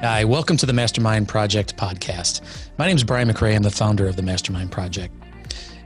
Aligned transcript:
Hi, 0.00 0.22
welcome 0.22 0.56
to 0.58 0.64
the 0.64 0.72
Mastermind 0.72 1.26
Project 1.26 1.76
podcast. 1.76 2.40
My 2.78 2.86
name 2.86 2.94
is 2.94 3.02
Brian 3.02 3.28
McRae. 3.28 3.56
I'm 3.56 3.64
the 3.64 3.70
founder 3.72 4.06
of 4.06 4.14
the 4.14 4.22
Mastermind 4.22 4.70
Project. 4.70 5.12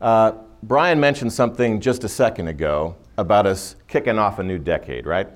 Uh, 0.00 0.32
Brian 0.62 1.00
mentioned 1.00 1.32
something 1.32 1.80
just 1.80 2.04
a 2.04 2.08
second 2.08 2.46
ago 2.46 2.94
about 3.18 3.46
us 3.46 3.74
kicking 3.88 4.16
off 4.16 4.38
a 4.38 4.44
new 4.44 4.58
decade, 4.58 5.04
right? 5.04 5.26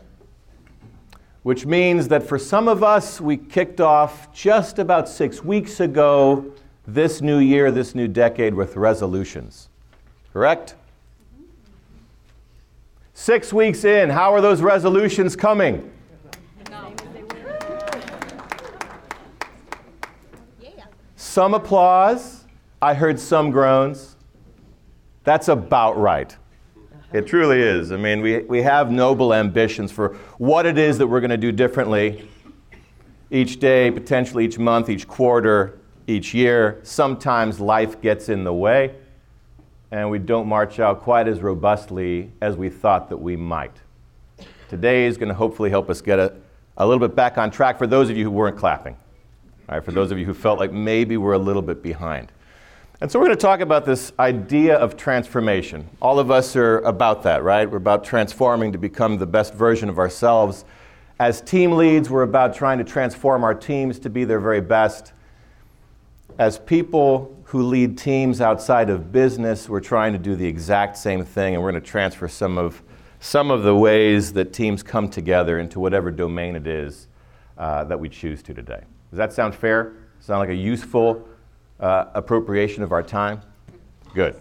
Which 1.42 1.66
means 1.66 2.06
that 2.08 2.22
for 2.22 2.38
some 2.38 2.68
of 2.68 2.84
us, 2.84 3.20
we 3.20 3.36
kicked 3.36 3.80
off 3.80 4.32
just 4.32 4.78
about 4.78 5.08
six 5.08 5.42
weeks 5.42 5.80
ago 5.80 6.46
this 6.86 7.20
new 7.20 7.38
year, 7.38 7.72
this 7.72 7.92
new 7.92 8.06
decade 8.06 8.54
with 8.54 8.76
resolutions. 8.76 9.68
Correct? 10.32 10.76
Six 13.18 13.50
weeks 13.50 13.84
in, 13.84 14.10
how 14.10 14.34
are 14.34 14.42
those 14.42 14.60
resolutions 14.60 15.34
coming? 15.34 15.90
Some 21.16 21.54
applause. 21.54 22.44
I 22.82 22.92
heard 22.92 23.18
some 23.18 23.50
groans. 23.50 24.16
That's 25.24 25.48
about 25.48 25.96
right. 25.96 26.36
It 27.14 27.26
truly 27.26 27.58
is. 27.58 27.90
I 27.90 27.96
mean, 27.96 28.20
we, 28.20 28.40
we 28.40 28.60
have 28.60 28.90
noble 28.90 29.32
ambitions 29.32 29.90
for 29.90 30.16
what 30.36 30.66
it 30.66 30.76
is 30.76 30.98
that 30.98 31.06
we're 31.06 31.20
going 31.20 31.30
to 31.30 31.38
do 31.38 31.50
differently 31.50 32.28
each 33.30 33.58
day, 33.58 33.90
potentially 33.90 34.44
each 34.44 34.58
month, 34.58 34.90
each 34.90 35.08
quarter, 35.08 35.80
each 36.06 36.34
year. 36.34 36.80
Sometimes 36.82 37.60
life 37.60 37.98
gets 38.02 38.28
in 38.28 38.44
the 38.44 38.52
way, 38.52 38.94
and 39.90 40.10
we 40.10 40.18
don't 40.18 40.48
march 40.48 40.80
out 40.80 41.02
quite 41.02 41.28
as 41.28 41.40
robustly 41.40 42.30
as 42.40 42.56
we 42.56 42.68
thought 42.68 43.08
that 43.08 43.16
we 43.16 43.36
might. 43.36 43.76
Today 44.68 45.06
is 45.06 45.16
going 45.16 45.28
to 45.28 45.34
hopefully 45.34 45.70
help 45.70 45.88
us 45.88 46.00
get 46.00 46.18
a, 46.18 46.34
a 46.76 46.86
little 46.86 47.06
bit 47.06 47.14
back 47.14 47.38
on 47.38 47.50
track 47.50 47.78
for 47.78 47.86
those 47.86 48.10
of 48.10 48.16
you 48.16 48.24
who 48.24 48.30
weren't 48.30 48.56
clapping. 48.56 48.96
All 49.68 49.76
right, 49.76 49.84
for 49.84 49.92
those 49.92 50.10
of 50.10 50.18
you 50.18 50.24
who 50.24 50.34
felt 50.34 50.58
like 50.58 50.72
maybe 50.72 51.16
we're 51.16 51.32
a 51.32 51.38
little 51.38 51.62
bit 51.62 51.82
behind. 51.82 52.32
And 53.00 53.12
so 53.12 53.18
we're 53.18 53.26
going 53.26 53.36
to 53.36 53.42
talk 53.42 53.60
about 53.60 53.84
this 53.84 54.12
idea 54.18 54.76
of 54.76 54.96
transformation. 54.96 55.86
All 56.00 56.18
of 56.18 56.30
us 56.30 56.56
are 56.56 56.78
about 56.78 57.22
that, 57.24 57.42
right? 57.42 57.70
We're 57.70 57.76
about 57.76 58.04
transforming 58.04 58.72
to 58.72 58.78
become 58.78 59.18
the 59.18 59.26
best 59.26 59.52
version 59.52 59.88
of 59.88 59.98
ourselves. 59.98 60.64
As 61.18 61.40
team 61.42 61.72
leads, 61.72 62.08
we're 62.08 62.22
about 62.22 62.54
trying 62.54 62.78
to 62.78 62.84
transform 62.84 63.44
our 63.44 63.54
teams 63.54 63.98
to 64.00 64.10
be 64.10 64.24
their 64.24 64.40
very 64.40 64.62
best. 64.62 65.12
As 66.38 66.58
people 66.58 67.35
who 67.46 67.62
lead 67.62 67.96
teams 67.96 68.40
outside 68.40 68.90
of 68.90 69.12
business, 69.12 69.68
we're 69.68 69.78
trying 69.80 70.12
to 70.12 70.18
do 70.18 70.34
the 70.34 70.46
exact 70.46 70.96
same 70.96 71.24
thing, 71.24 71.54
and 71.54 71.62
we're 71.62 71.70
going 71.70 71.80
to 71.80 71.88
transfer 71.88 72.26
some 72.26 72.58
of, 72.58 72.82
some 73.20 73.52
of 73.52 73.62
the 73.62 73.74
ways 73.74 74.32
that 74.32 74.52
teams 74.52 74.82
come 74.82 75.08
together 75.08 75.60
into 75.60 75.78
whatever 75.78 76.10
domain 76.10 76.56
it 76.56 76.66
is 76.66 77.06
uh, 77.56 77.84
that 77.84 77.98
we 77.98 78.08
choose 78.08 78.42
to 78.42 78.52
today. 78.52 78.82
Does 79.10 79.18
that 79.18 79.32
sound 79.32 79.54
fair? 79.54 79.92
Sound 80.18 80.40
like 80.40 80.48
a 80.48 80.54
useful 80.54 81.28
uh, 81.78 82.06
appropriation 82.14 82.82
of 82.82 82.90
our 82.90 83.02
time? 83.02 83.40
Good. 84.12 84.34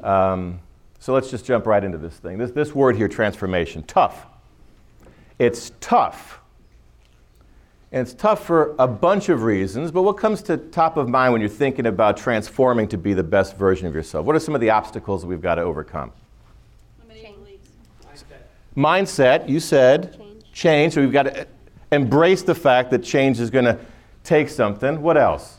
Um, 0.00 0.60
so 0.98 1.12
let's 1.12 1.30
just 1.30 1.44
jump 1.44 1.66
right 1.66 1.84
into 1.84 1.98
this 1.98 2.16
thing. 2.16 2.38
This, 2.38 2.52
this 2.52 2.74
word 2.74 2.96
here, 2.96 3.06
transformation, 3.06 3.82
tough. 3.82 4.26
It's 5.38 5.72
tough. 5.78 6.40
And 7.94 8.00
it's 8.00 8.12
tough 8.12 8.44
for 8.44 8.74
a 8.80 8.88
bunch 8.88 9.28
of 9.28 9.44
reasons, 9.44 9.92
but 9.92 10.02
what 10.02 10.14
comes 10.14 10.42
to 10.42 10.56
top 10.56 10.96
of 10.96 11.08
mind 11.08 11.30
when 11.30 11.40
you're 11.40 11.48
thinking 11.48 11.86
about 11.86 12.16
transforming 12.16 12.88
to 12.88 12.98
be 12.98 13.14
the 13.14 13.22
best 13.22 13.56
version 13.56 13.86
of 13.86 13.94
yourself? 13.94 14.26
What 14.26 14.34
are 14.34 14.40
some 14.40 14.52
of 14.56 14.60
the 14.60 14.70
obstacles 14.70 15.24
we've 15.24 15.40
got 15.40 15.54
to 15.54 15.62
overcome? 15.62 16.10
Mindset, 18.76 19.48
you 19.48 19.60
said. 19.60 20.18
Change. 20.18 20.52
change. 20.52 20.94
So 20.94 21.02
we've 21.02 21.12
got 21.12 21.22
to 21.22 21.46
embrace 21.92 22.42
the 22.42 22.56
fact 22.56 22.90
that 22.90 23.04
change 23.04 23.38
is 23.38 23.48
going 23.48 23.66
to 23.66 23.78
take 24.24 24.48
something. 24.48 25.00
What 25.00 25.16
else? 25.16 25.58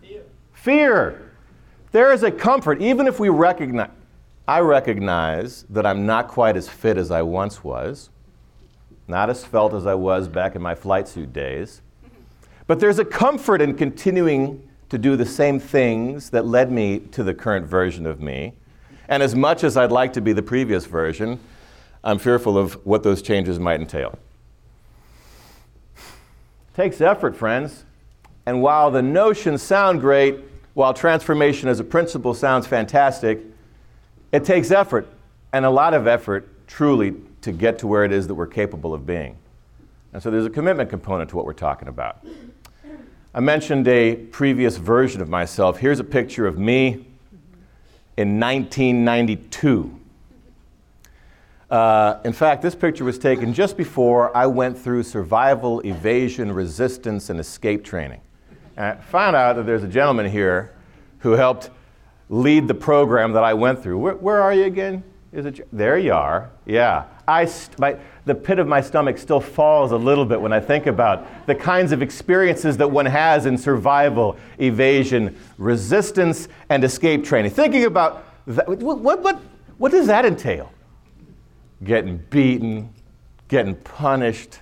Fear. 0.00 0.22
Fear. 0.54 1.32
There 1.92 2.12
is 2.12 2.24
a 2.24 2.32
comfort, 2.32 2.82
even 2.82 3.06
if 3.06 3.20
we 3.20 3.28
recognize, 3.28 3.90
I 4.48 4.58
recognize 4.58 5.64
that 5.70 5.86
I'm 5.86 6.04
not 6.04 6.26
quite 6.26 6.56
as 6.56 6.68
fit 6.68 6.96
as 6.96 7.12
I 7.12 7.22
once 7.22 7.62
was, 7.62 8.10
not 9.08 9.30
as 9.30 9.44
felt 9.44 9.72
as 9.74 9.86
I 9.86 9.94
was 9.94 10.28
back 10.28 10.56
in 10.56 10.62
my 10.62 10.74
flight 10.74 11.08
suit 11.08 11.32
days. 11.32 11.80
But 12.66 12.80
there's 12.80 12.98
a 12.98 13.04
comfort 13.04 13.60
in 13.60 13.74
continuing 13.74 14.68
to 14.88 14.98
do 14.98 15.16
the 15.16 15.26
same 15.26 15.60
things 15.60 16.30
that 16.30 16.46
led 16.46 16.70
me 16.70 16.98
to 16.98 17.22
the 17.22 17.34
current 17.34 17.66
version 17.66 18.06
of 18.06 18.20
me. 18.20 18.54
And 19.08 19.22
as 19.22 19.34
much 19.34 19.62
as 19.62 19.76
I'd 19.76 19.92
like 19.92 20.12
to 20.14 20.20
be 20.20 20.32
the 20.32 20.42
previous 20.42 20.84
version, 20.86 21.38
I'm 22.02 22.18
fearful 22.18 22.58
of 22.58 22.74
what 22.86 23.02
those 23.02 23.22
changes 23.22 23.58
might 23.58 23.80
entail. 23.80 24.18
Takes 26.74 27.00
effort, 27.00 27.36
friends. 27.36 27.84
And 28.44 28.62
while 28.62 28.90
the 28.90 29.02
notions 29.02 29.62
sound 29.62 30.00
great, 30.00 30.38
while 30.74 30.92
transformation 30.92 31.68
as 31.68 31.80
a 31.80 31.84
principle 31.84 32.34
sounds 32.34 32.66
fantastic, 32.66 33.40
it 34.30 34.44
takes 34.44 34.70
effort, 34.70 35.08
and 35.52 35.64
a 35.64 35.70
lot 35.70 35.94
of 35.94 36.06
effort, 36.06 36.48
truly, 36.66 37.14
to 37.46 37.52
get 37.52 37.78
to 37.78 37.86
where 37.86 38.04
it 38.04 38.10
is 38.10 38.26
that 38.26 38.34
we're 38.34 38.44
capable 38.44 38.92
of 38.92 39.06
being. 39.06 39.36
And 40.12 40.20
so 40.20 40.32
there's 40.32 40.46
a 40.46 40.50
commitment 40.50 40.90
component 40.90 41.30
to 41.30 41.36
what 41.36 41.44
we're 41.44 41.52
talking 41.52 41.86
about. 41.86 42.26
I 43.32 43.38
mentioned 43.38 43.86
a 43.86 44.16
previous 44.16 44.78
version 44.78 45.22
of 45.22 45.28
myself. 45.28 45.78
Here's 45.78 46.00
a 46.00 46.04
picture 46.04 46.44
of 46.48 46.58
me 46.58 47.06
in 48.16 48.40
1992. 48.40 50.00
Uh, 51.70 52.18
in 52.24 52.32
fact, 52.32 52.62
this 52.62 52.74
picture 52.74 53.04
was 53.04 53.16
taken 53.16 53.54
just 53.54 53.76
before 53.76 54.36
I 54.36 54.46
went 54.46 54.76
through 54.76 55.04
survival, 55.04 55.78
evasion, 55.82 56.50
resistance, 56.50 57.30
and 57.30 57.38
escape 57.38 57.84
training. 57.84 58.20
And 58.76 58.86
I 58.86 58.94
found 58.96 59.36
out 59.36 59.54
that 59.54 59.66
there's 59.66 59.84
a 59.84 59.88
gentleman 59.88 60.28
here 60.28 60.74
who 61.20 61.32
helped 61.32 61.70
lead 62.28 62.66
the 62.66 62.74
program 62.74 63.34
that 63.34 63.44
I 63.44 63.54
went 63.54 63.84
through. 63.84 63.98
Where, 63.98 64.16
where 64.16 64.42
are 64.42 64.52
you 64.52 64.64
again? 64.64 65.04
Is 65.32 65.46
it 65.46 65.68
there? 65.72 65.96
You 65.96 66.14
are. 66.14 66.50
Yeah. 66.64 67.04
I 67.28 67.44
st- 67.44 67.78
my, 67.78 67.96
the 68.24 68.34
pit 68.34 68.58
of 68.58 68.66
my 68.66 68.80
stomach 68.80 69.18
still 69.18 69.40
falls 69.40 69.92
a 69.92 69.96
little 69.96 70.24
bit 70.24 70.40
when 70.40 70.52
I 70.52 70.60
think 70.60 70.86
about 70.86 71.46
the 71.46 71.54
kinds 71.54 71.92
of 71.92 72.02
experiences 72.02 72.76
that 72.76 72.88
one 72.90 73.06
has 73.06 73.46
in 73.46 73.58
survival, 73.58 74.36
evasion, 74.58 75.36
resistance, 75.58 76.48
and 76.68 76.84
escape 76.84 77.24
training. 77.24 77.50
Thinking 77.50 77.84
about 77.84 78.24
that, 78.46 78.68
what, 78.68 78.98
what, 79.00 79.22
what, 79.22 79.40
What 79.78 79.92
does 79.92 80.06
that 80.06 80.24
entail? 80.24 80.72
Getting 81.84 82.18
beaten, 82.30 82.94
getting 83.48 83.74
punished, 83.74 84.60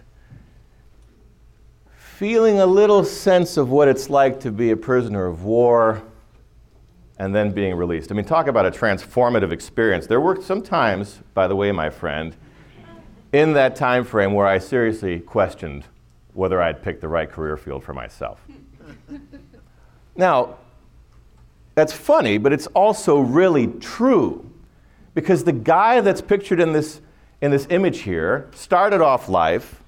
feeling 1.96 2.58
a 2.58 2.66
little 2.66 3.04
sense 3.04 3.56
of 3.56 3.70
what 3.70 3.86
it's 3.86 4.10
like 4.10 4.40
to 4.40 4.50
be 4.50 4.72
a 4.72 4.76
prisoner 4.76 5.26
of 5.26 5.44
war, 5.44 6.02
and 7.18 7.32
then 7.32 7.52
being 7.52 7.76
released. 7.76 8.10
I 8.10 8.14
mean, 8.16 8.24
talk 8.24 8.48
about 8.48 8.66
a 8.66 8.72
transformative 8.72 9.52
experience. 9.52 10.08
There 10.08 10.20
were 10.20 10.42
sometimes, 10.42 11.20
by 11.32 11.46
the 11.46 11.54
way, 11.54 11.70
my 11.70 11.90
friend, 11.90 12.34
in 13.34 13.54
that 13.54 13.74
time 13.74 14.04
frame 14.04 14.32
where 14.32 14.46
I 14.46 14.58
seriously 14.58 15.18
questioned 15.18 15.84
whether 16.34 16.62
I'd 16.62 16.84
picked 16.84 17.00
the 17.00 17.08
right 17.08 17.28
career 17.28 17.56
field 17.56 17.82
for 17.82 17.92
myself. 17.92 18.40
now, 20.16 20.56
that's 21.74 21.92
funny, 21.92 22.38
but 22.38 22.52
it's 22.52 22.68
also 22.68 23.18
really 23.18 23.66
true 23.66 24.48
because 25.14 25.42
the 25.42 25.52
guy 25.52 26.00
that's 26.00 26.20
pictured 26.20 26.60
in 26.60 26.72
this, 26.72 27.00
in 27.40 27.50
this 27.50 27.66
image 27.70 28.02
here 28.02 28.48
started 28.54 29.00
off 29.00 29.28
life 29.28 29.82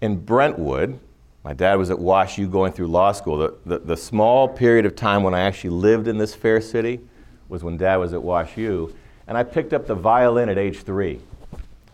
in 0.00 0.24
Brentwood. 0.24 1.00
My 1.42 1.52
dad 1.52 1.74
was 1.76 1.90
at 1.90 1.98
Wash 1.98 2.38
U 2.38 2.46
going 2.46 2.72
through 2.72 2.86
law 2.86 3.10
school. 3.10 3.38
The, 3.38 3.54
the, 3.66 3.78
the, 3.80 3.96
small 3.96 4.46
period 4.46 4.86
of 4.86 4.94
time 4.94 5.24
when 5.24 5.34
I 5.34 5.40
actually 5.40 5.70
lived 5.70 6.06
in 6.06 6.16
this 6.16 6.32
fair 6.32 6.60
city 6.60 7.00
was 7.48 7.64
when 7.64 7.76
dad 7.76 7.96
was 7.96 8.12
at 8.12 8.22
Wash 8.22 8.56
U. 8.56 8.94
And 9.26 9.36
I 9.36 9.42
picked 9.42 9.72
up 9.72 9.88
the 9.88 9.96
violin 9.96 10.48
at 10.48 10.58
age 10.58 10.82
three, 10.82 11.20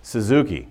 Suzuki. 0.05 0.69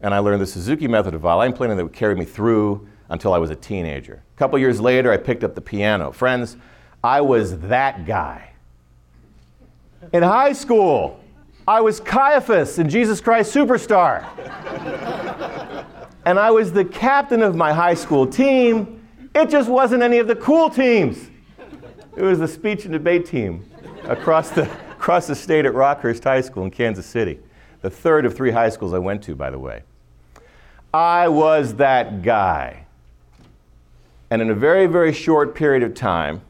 And 0.00 0.14
I 0.14 0.18
learned 0.18 0.40
the 0.40 0.46
Suzuki 0.46 0.86
method 0.86 1.14
of 1.14 1.22
violin 1.22 1.52
playing 1.52 1.76
that 1.76 1.82
would 1.82 1.92
carry 1.92 2.14
me 2.14 2.24
through 2.24 2.86
until 3.08 3.32
I 3.32 3.38
was 3.38 3.50
a 3.50 3.56
teenager. 3.56 4.22
A 4.34 4.38
couple 4.38 4.58
years 4.58 4.80
later, 4.80 5.12
I 5.12 5.16
picked 5.16 5.44
up 5.44 5.54
the 5.54 5.60
piano. 5.60 6.12
Friends, 6.12 6.56
I 7.02 7.20
was 7.20 7.58
that 7.60 8.06
guy. 8.06 8.52
In 10.12 10.22
high 10.22 10.52
school, 10.52 11.20
I 11.66 11.80
was 11.80 12.00
Caiaphas 12.00 12.78
in 12.78 12.88
Jesus 12.88 13.20
Christ 13.20 13.54
Superstar 13.54 14.24
and 16.24 16.38
I 16.38 16.50
was 16.50 16.72
the 16.72 16.84
captain 16.84 17.42
of 17.42 17.54
my 17.54 17.72
high 17.72 17.94
school 17.94 18.26
team. 18.26 19.06
It 19.34 19.50
just 19.50 19.68
wasn't 19.68 20.02
any 20.02 20.18
of 20.18 20.26
the 20.26 20.36
cool 20.36 20.70
teams. 20.70 21.30
It 22.16 22.22
was 22.22 22.38
the 22.38 22.48
speech 22.48 22.84
and 22.84 22.92
debate 22.92 23.26
team 23.26 23.68
across 24.04 24.50
the, 24.50 24.62
across 24.92 25.26
the 25.26 25.34
state 25.34 25.66
at 25.66 25.74
Rockhurst 25.74 26.24
High 26.24 26.40
School 26.40 26.64
in 26.64 26.70
Kansas 26.70 27.06
City, 27.06 27.38
the 27.84 27.90
third 27.90 28.24
of 28.24 28.34
three 28.34 28.50
high 28.50 28.70
schools 28.70 28.94
I 28.94 28.98
went 28.98 29.22
to, 29.24 29.34
by 29.34 29.50
the 29.50 29.58
way. 29.58 29.82
I 30.94 31.28
was 31.28 31.74
that 31.74 32.22
guy. 32.22 32.86
And 34.30 34.40
in 34.40 34.48
a 34.48 34.54
very, 34.54 34.86
very 34.86 35.12
short 35.12 35.54
period 35.54 35.82
of 35.82 35.92
time, 35.92 36.40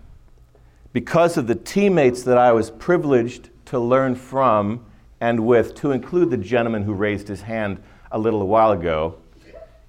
because 0.92 1.36
of 1.36 1.48
the 1.48 1.56
teammates 1.56 2.22
that 2.22 2.38
I 2.38 2.52
was 2.52 2.70
privileged 2.70 3.50
to 3.64 3.81
learn 3.81 4.14
from 4.14 4.86
and 5.20 5.44
with, 5.44 5.75
to 5.75 5.90
include 5.90 6.31
the 6.31 6.36
gentleman 6.36 6.84
who 6.84 6.92
raised 6.92 7.26
his 7.26 7.42
hand 7.42 7.82
a 8.12 8.19
little 8.20 8.46
while 8.46 8.70
ago, 8.70 9.16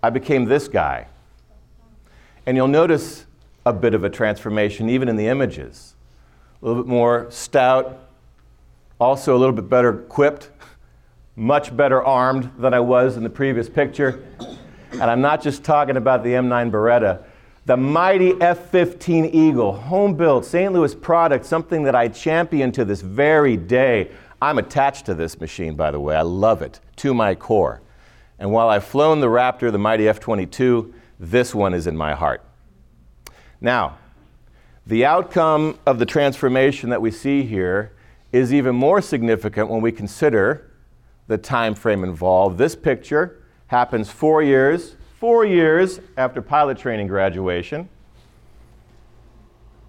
I 0.01 0.09
became 0.09 0.45
this 0.45 0.68
guy. 0.68 1.06
And 2.47 2.57
you'll 2.57 2.68
notice 2.68 3.27
a 3.68 3.74
bit 3.74 3.94
of 3.94 4.03
a 4.03 4.09
transformation 4.09 4.89
even 4.89 5.07
in 5.07 5.15
the 5.15 5.27
images. 5.27 5.94
A 6.63 6.65
little 6.65 6.81
bit 6.81 6.89
more 6.89 7.27
stout, 7.30 8.00
also 9.00 9.36
a 9.36 9.38
little 9.38 9.53
bit 9.53 9.69
better 9.69 10.00
equipped, 10.00 10.50
much 11.36 11.76
better 11.76 12.04
armed 12.04 12.52
than 12.58 12.74
I 12.74 12.80
was 12.80 13.18
in 13.18 13.24
the 13.24 13.30
previous 13.30 13.70
picture. 13.70 14.24
And 14.92 15.04
I'm 15.04 15.22
not 15.22 15.42
just 15.42 15.64
talking 15.64 15.98
about 15.98 16.24
the 16.24 16.30
M9 16.30 16.72
Beretta. 16.72 17.24
The 17.66 17.76
mighty 17.76 18.40
F 18.42 18.70
15 18.70 19.26
Eagle, 19.26 19.74
home 19.74 20.16
built, 20.16 20.46
St. 20.46 20.72
Louis 20.72 20.94
product, 20.96 21.46
something 21.46 21.84
that 21.84 21.96
I 21.96 22.08
champion 22.08 22.72
to 22.74 22.86
this 22.86 23.02
very 23.02 23.58
day. 23.58 24.12
I'm 24.42 24.60
attached 24.60 25.08
to 25.08 25.16
this 25.16 25.42
machine, 25.42 25.76
by 25.76 25.92
the 25.92 26.00
way. 26.00 26.16
I 26.16 26.22
love 26.22 26.62
it 26.62 26.80
to 26.98 27.14
my 27.14 27.36
core. 27.36 27.81
And 28.38 28.52
while 28.52 28.70
I've 28.70 28.84
flown 28.84 29.20
the 29.20 29.28
Raptor, 29.28 29.72
the 29.72 29.80
mighty 29.80 30.08
F 30.08 30.20
22, 30.20 30.94
this 31.20 31.56
one 31.56 31.74
is 31.74 31.88
in 31.88 31.98
my 31.98 32.14
heart. 32.14 32.44
Now, 33.60 33.98
the 34.86 35.04
outcome 35.06 35.80
of 35.86 35.98
the 35.98 36.06
transformation 36.06 36.92
that 36.92 37.02
we 37.02 37.10
see 37.10 37.44
here 37.44 37.94
is 38.31 38.54
even 38.54 38.76
more 38.76 39.02
significant 39.02 39.70
when 39.70 39.81
we 39.81 39.92
consider 39.92 40.70
the 41.27 41.38
time 41.38 41.75
frame 41.75 42.04
involved. 42.04 42.57
This 42.57 42.75
picture 42.75 43.42
happens 43.68 44.10
four 44.10 44.44
years, 44.44 44.95
four 45.19 45.45
years 45.45 46.00
after 46.18 46.42
pilot 46.42 46.77
training 46.77 47.07
graduation. 47.07 47.89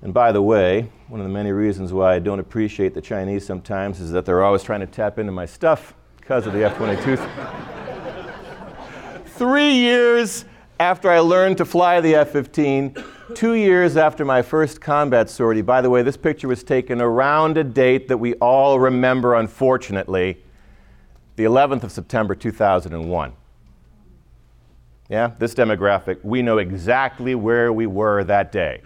And 0.03 0.15
by 0.15 0.33
the 0.33 0.43
way, 0.43 0.91
one 1.09 1.21
of 1.21 1.27
the 1.27 1.33
many 1.33 1.53
reasons 1.53 1.93
why 1.93 2.15
I 2.15 2.19
don't 2.19 2.39
appreciate 2.39 2.95
the 2.95 3.01
Chinese 3.01 3.45
sometimes 3.45 4.01
is 4.01 4.13
that 4.13 4.25
they're 4.25 4.45
always 4.45 4.63
trying 4.63 4.81
to 4.81 4.87
tap 4.87 5.19
into 5.19 5.33
my 5.33 5.47
stuff 5.47 5.95
because 6.21 6.47
of 6.47 6.53
the 6.53 6.65
F 6.65 6.77
22 6.77 7.17
three 9.27 9.73
years 9.73 10.45
after 10.79 11.11
I 11.11 11.21
learned 11.21 11.59
to 11.59 11.65
fly 11.65 12.01
the 12.01 12.15
F 12.15 12.31
15, 12.31 12.95
two 13.35 13.55
years 13.55 13.97
after 13.97 14.25
my 14.25 14.43
first 14.43 14.81
combat 14.81 15.29
sortie. 15.29 15.63
By 15.63 15.81
the 15.81 15.91
way, 15.91 16.03
this 16.03 16.17
picture 16.17 16.49
was 16.49 16.63
taken 16.63 17.01
around 17.01 17.57
a 17.57 17.65
date 17.65 18.09
that 18.09 18.19
we 18.19 18.35
all 18.35 18.79
remember, 18.79 19.35
unfortunately, 19.35 20.43
the 21.37 21.45
11th 21.45 21.85
of 21.85 21.93
September 21.93 22.35
2001. 22.35 23.33
Yeah, 25.09 25.31
this 25.39 25.55
demographic, 25.55 26.19
we 26.25 26.43
know 26.43 26.59
exactly 26.59 27.35
where 27.35 27.73
we 27.73 27.87
were 27.87 28.25
that 28.25 28.51
day. 28.51 28.83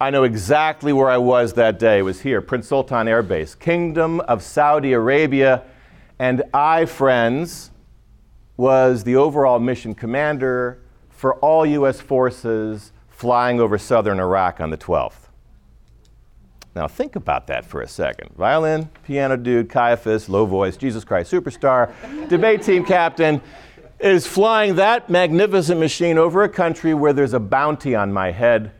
I 0.00 0.10
know 0.10 0.24
exactly 0.24 0.92
where 0.92 1.10
I 1.10 1.18
was 1.18 1.52
that 1.54 1.78
day. 1.78 1.98
It 1.98 2.02
was 2.02 2.20
here, 2.20 2.40
Prince 2.40 2.68
Sultan 2.68 3.06
Air 3.06 3.22
Base, 3.22 3.54
Kingdom 3.54 4.20
of 4.20 4.42
Saudi 4.42 4.92
Arabia. 4.92 5.62
And 6.18 6.42
I, 6.54 6.86
friends, 6.86 7.70
was 8.56 9.04
the 9.04 9.16
overall 9.16 9.58
mission 9.58 9.94
commander 9.94 10.80
for 11.10 11.34
all 11.36 11.66
U.S. 11.66 12.00
forces 12.00 12.92
flying 13.08 13.60
over 13.60 13.78
southern 13.78 14.20
Iraq 14.20 14.60
on 14.60 14.70
the 14.70 14.78
12th. 14.78 15.23
Now, 16.74 16.88
think 16.88 17.14
about 17.14 17.46
that 17.46 17.64
for 17.64 17.82
a 17.82 17.88
second. 17.88 18.34
Violin, 18.36 18.90
piano 19.04 19.36
dude, 19.36 19.68
Caiaphas, 19.68 20.28
low 20.28 20.44
voice, 20.44 20.76
Jesus 20.76 21.04
Christ 21.04 21.30
superstar, 21.32 21.92
debate 22.28 22.62
team 22.62 22.84
captain 22.84 23.40
is 24.00 24.26
flying 24.26 24.74
that 24.74 25.08
magnificent 25.08 25.78
machine 25.78 26.18
over 26.18 26.42
a 26.42 26.48
country 26.48 26.92
where 26.92 27.12
there's 27.12 27.32
a 27.32 27.40
bounty 27.40 27.94
on 27.94 28.12
my 28.12 28.32
head 28.32 28.72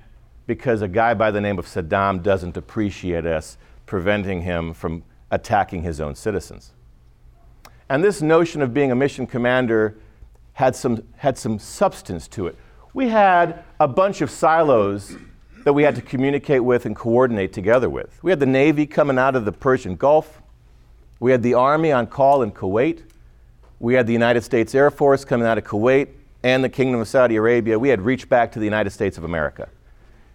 because 0.47 0.83
a 0.83 0.89
guy 0.89 1.15
by 1.15 1.31
the 1.31 1.41
name 1.41 1.59
of 1.59 1.67
Saddam 1.67 2.23
doesn't 2.23 2.57
appreciate 2.57 3.25
us, 3.25 3.57
preventing 3.87 4.43
him 4.43 4.75
from 4.75 5.05
attacking 5.31 5.83
his 5.83 6.01
own 6.01 6.15
citizens. 6.15 6.73
And 7.89 8.03
this 8.03 8.21
notion 8.21 8.61
of 8.61 8.75
being 8.75 8.91
a 8.91 8.95
mission 8.95 9.27
commander 9.27 9.97
had 10.55 10.75
some, 10.77 11.05
had 11.17 11.39
some 11.39 11.59
substance 11.59 12.29
to 12.29 12.47
it. 12.49 12.57
We 12.93 13.09
had 13.09 13.65
a 13.81 13.89
bunch 13.89 14.21
of 14.21 14.31
silos 14.31 15.17
that 15.65 15.73
we 15.73 15.83
had 15.83 15.97
to 15.97 16.03
communicate 16.03 16.63
with 16.63 16.87
and 16.87 16.95
coordinate 16.95 17.53
together 17.53 17.91
with. 17.91 18.23
We 18.23 18.31
had 18.31 18.41
the 18.41 18.47
Navy 18.47 18.87
coming 18.87 19.19
out 19.19 19.35
of 19.35 19.45
the 19.45 19.53
Persian 19.53 19.97
Gulf. 19.97 20.43
We 21.21 21.33
had 21.33 21.43
the 21.43 21.55
Army 21.55 21.91
on 21.91 22.07
call 22.07 22.43
in 22.43 22.53
Kuwait. 22.53 23.03
We 23.81 23.95
had 23.95 24.07
the 24.07 24.13
United 24.13 24.43
States 24.43 24.75
Air 24.75 24.91
Force 24.91 25.25
coming 25.25 25.47
out 25.47 25.59
of 25.59 25.65
Kuwait 25.65 26.09
and 26.43 26.63
the 26.63 26.69
Kingdom 26.69 27.01
of 27.01 27.09
Saudi 27.09 27.37
Arabia. 27.37 27.79
We 27.79 27.89
had 27.89 28.03
reached 28.03 28.29
back 28.29 28.53
to 28.53 28.59
the 28.59 28.65
United 28.65 28.91
States 28.91 29.19
of 29.19 29.25
America. 29.25 29.69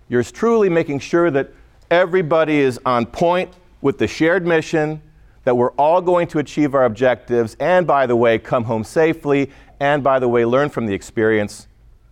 Yours 0.09 0.31
truly 0.31 0.69
making 0.69 0.99
sure 0.99 1.29
that 1.29 1.51
everybody 1.91 2.57
is 2.57 2.79
on 2.85 3.05
point 3.05 3.53
with 3.81 3.99
the 3.99 4.07
shared 4.07 4.45
mission 4.45 5.01
that 5.43 5.55
we're 5.55 5.71
all 5.71 6.01
going 6.01 6.27
to 6.27 6.39
achieve 6.39 6.75
our 6.75 6.85
objectives, 6.85 7.55
and 7.59 7.87
by 7.87 8.05
the 8.05 8.15
way, 8.15 8.37
come 8.37 8.65
home 8.65 8.83
safely, 8.83 9.49
and 9.79 10.03
by 10.03 10.19
the 10.19 10.27
way, 10.27 10.43
learn 10.45 10.69
from 10.69 10.85
the 10.85 10.93
experience 10.93 11.67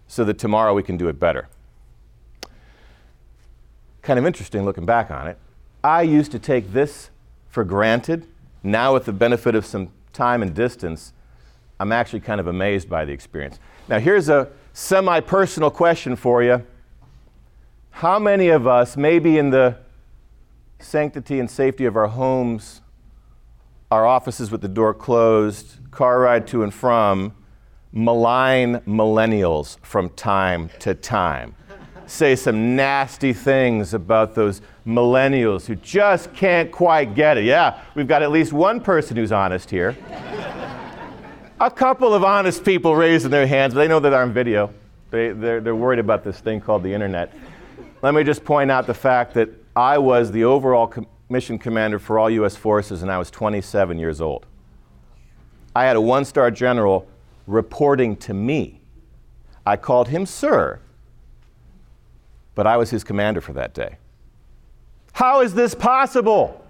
so 0.07 0.23
that 0.23 0.37
tomorrow 0.37 0.73
we 0.73 0.81
can 0.81 0.97
do 0.97 1.09
it 1.09 1.19
better. 1.19 1.49
Kind 4.07 4.19
of 4.19 4.25
interesting 4.25 4.63
looking 4.63 4.85
back 4.85 5.11
on 5.11 5.27
it. 5.27 5.37
I 5.83 6.03
used 6.03 6.31
to 6.31 6.39
take 6.39 6.71
this 6.71 7.09
for 7.49 7.65
granted. 7.65 8.25
Now, 8.63 8.93
with 8.93 9.03
the 9.03 9.11
benefit 9.11 9.53
of 9.53 9.65
some 9.65 9.89
time 10.13 10.41
and 10.41 10.53
distance, 10.53 11.11
I'm 11.77 11.91
actually 11.91 12.21
kind 12.21 12.39
of 12.39 12.47
amazed 12.47 12.89
by 12.89 13.03
the 13.03 13.11
experience. 13.11 13.59
Now, 13.89 13.99
here's 13.99 14.29
a 14.29 14.47
semi 14.71 15.19
personal 15.19 15.69
question 15.69 16.15
for 16.15 16.41
you. 16.41 16.65
How 17.91 18.17
many 18.17 18.47
of 18.47 18.65
us, 18.65 18.95
maybe 18.95 19.37
in 19.37 19.49
the 19.49 19.75
sanctity 20.79 21.41
and 21.41 21.51
safety 21.51 21.83
of 21.83 21.97
our 21.97 22.07
homes, 22.07 22.79
our 23.91 24.07
offices 24.07 24.51
with 24.51 24.61
the 24.61 24.69
door 24.69 24.93
closed, 24.93 25.79
car 25.91 26.21
ride 26.21 26.47
to 26.47 26.63
and 26.63 26.73
from, 26.73 27.35
malign 27.91 28.77
millennials 28.87 29.77
from 29.81 30.07
time 30.11 30.69
to 30.79 30.93
time. 30.93 31.55
Say 32.07 32.37
some 32.37 32.75
nasty 32.75 33.33
things 33.33 33.93
about 33.93 34.33
those 34.33 34.61
millennials 34.85 35.65
who 35.65 35.75
just 35.75 36.33
can't 36.33 36.71
quite 36.71 37.15
get 37.15 37.37
it. 37.37 37.43
Yeah, 37.43 37.81
we've 37.95 38.07
got 38.07 38.23
at 38.23 38.31
least 38.31 38.53
one 38.53 38.79
person 38.79 39.17
who's 39.17 39.33
honest 39.33 39.69
here. 39.69 39.95
A 41.59 41.69
couple 41.69 42.13
of 42.13 42.23
honest 42.23 42.63
people 42.63 42.95
raising 42.95 43.29
their 43.29 43.45
hands, 43.45 43.73
but 43.73 43.81
they 43.81 43.87
know 43.87 43.99
that 43.99 44.11
they're 44.11 44.21
on 44.21 44.31
video. 44.31 44.73
They, 45.11 45.31
they're, 45.31 45.59
they're 45.59 45.75
worried 45.75 45.99
about 45.99 46.23
this 46.23 46.39
thing 46.39 46.61
called 46.61 46.83
the 46.83 46.93
internet. 46.93 47.33
Let 48.01 48.13
me 48.13 48.23
just 48.23 48.45
point 48.45 48.71
out 48.71 48.87
the 48.87 48.93
fact 48.93 49.33
that 49.33 49.49
I 49.75 49.97
was 49.97 50.31
the 50.31 50.43
overall 50.45 50.87
com- 50.87 51.07
mission 51.29 51.59
commander 51.59 51.99
for 51.99 52.19
all 52.19 52.29
U.S. 52.29 52.55
forces, 52.55 53.01
and 53.01 53.11
I 53.11 53.17
was 53.17 53.29
27 53.31 53.97
years 53.97 54.21
old. 54.21 54.45
I 55.75 55.85
had 55.85 55.95
a 55.95 56.01
one 56.01 56.25
star 56.25 56.51
general 56.51 57.07
reporting 57.47 58.15
to 58.17 58.33
me. 58.33 58.79
I 59.65 59.75
called 59.75 60.07
him 60.07 60.25
sir, 60.25 60.79
but 62.57 62.65
I 62.65 62.75
was 62.75 62.89
his 62.89 63.03
commander 63.03 63.39
for 63.39 63.53
that 63.53 63.75
day. 63.75 63.97
How 65.13 65.41
is 65.41 65.53
this 65.53 65.75
possible? 65.75 66.65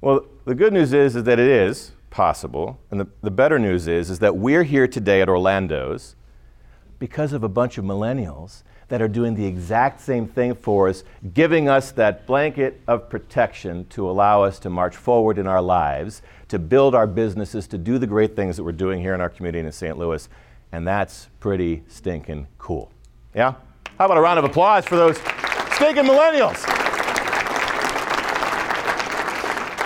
Well, 0.00 0.24
the 0.46 0.54
good 0.54 0.72
news 0.72 0.94
is, 0.94 1.16
is 1.16 1.24
that 1.24 1.38
it 1.38 1.50
is 1.50 1.92
possible. 2.08 2.80
And 2.90 2.98
the, 2.98 3.06
the 3.20 3.30
better 3.30 3.58
news 3.58 3.86
is, 3.86 4.08
is 4.08 4.20
that 4.20 4.38
we're 4.38 4.62
here 4.62 4.88
today 4.88 5.20
at 5.20 5.28
Orlando's 5.28 6.16
because 6.98 7.34
of 7.34 7.44
a 7.44 7.48
bunch 7.48 7.76
of 7.76 7.84
millennials 7.84 8.62
that 8.88 9.02
are 9.02 9.08
doing 9.08 9.34
the 9.34 9.44
exact 9.44 10.00
same 10.00 10.26
thing 10.26 10.54
for 10.54 10.88
us, 10.88 11.04
giving 11.34 11.68
us 11.68 11.90
that 11.92 12.26
blanket 12.26 12.80
of 12.88 13.10
protection 13.10 13.84
to 13.88 14.08
allow 14.08 14.42
us 14.42 14.58
to 14.60 14.70
march 14.70 14.96
forward 14.96 15.36
in 15.36 15.46
our 15.46 15.60
lives, 15.60 16.22
to 16.48 16.58
build 16.58 16.94
our 16.94 17.06
businesses, 17.06 17.66
to 17.66 17.76
do 17.76 17.98
the 17.98 18.06
great 18.06 18.34
things 18.34 18.56
that 18.56 18.64
we're 18.64 18.72
doing 18.72 19.02
here 19.02 19.12
in 19.12 19.20
our 19.20 19.28
community 19.28 19.66
in 19.66 19.70
St. 19.70 19.98
Louis. 19.98 20.26
And 20.72 20.88
that's 20.88 21.28
pretty 21.38 21.82
stinking 21.86 22.46
cool. 22.56 22.90
Yeah? 23.34 23.56
How 23.98 24.04
about 24.04 24.16
a 24.16 24.20
round 24.20 24.38
of 24.38 24.44
applause 24.44 24.84
for 24.84 24.94
those 24.94 25.16
stinking 25.74 26.04
millennials? 26.04 26.64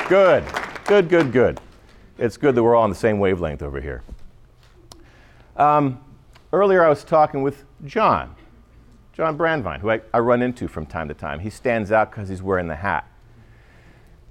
Good, 0.06 0.44
good, 0.84 1.08
good, 1.08 1.32
good. 1.32 1.60
It's 2.18 2.36
good 2.36 2.54
that 2.54 2.62
we're 2.62 2.74
all 2.74 2.82
on 2.82 2.90
the 2.90 2.94
same 2.94 3.18
wavelength 3.18 3.62
over 3.62 3.80
here. 3.80 4.02
Um, 5.56 5.98
earlier, 6.52 6.84
I 6.84 6.90
was 6.90 7.04
talking 7.04 7.40
with 7.40 7.64
John, 7.86 8.36
John 9.14 9.38
Brandvine, 9.38 9.80
who 9.80 9.88
I, 9.88 10.02
I 10.12 10.18
run 10.18 10.42
into 10.42 10.68
from 10.68 10.84
time 10.84 11.08
to 11.08 11.14
time. 11.14 11.40
He 11.40 11.48
stands 11.48 11.90
out 11.90 12.10
because 12.10 12.28
he's 12.28 12.42
wearing 12.42 12.68
the 12.68 12.76
hat. 12.76 13.10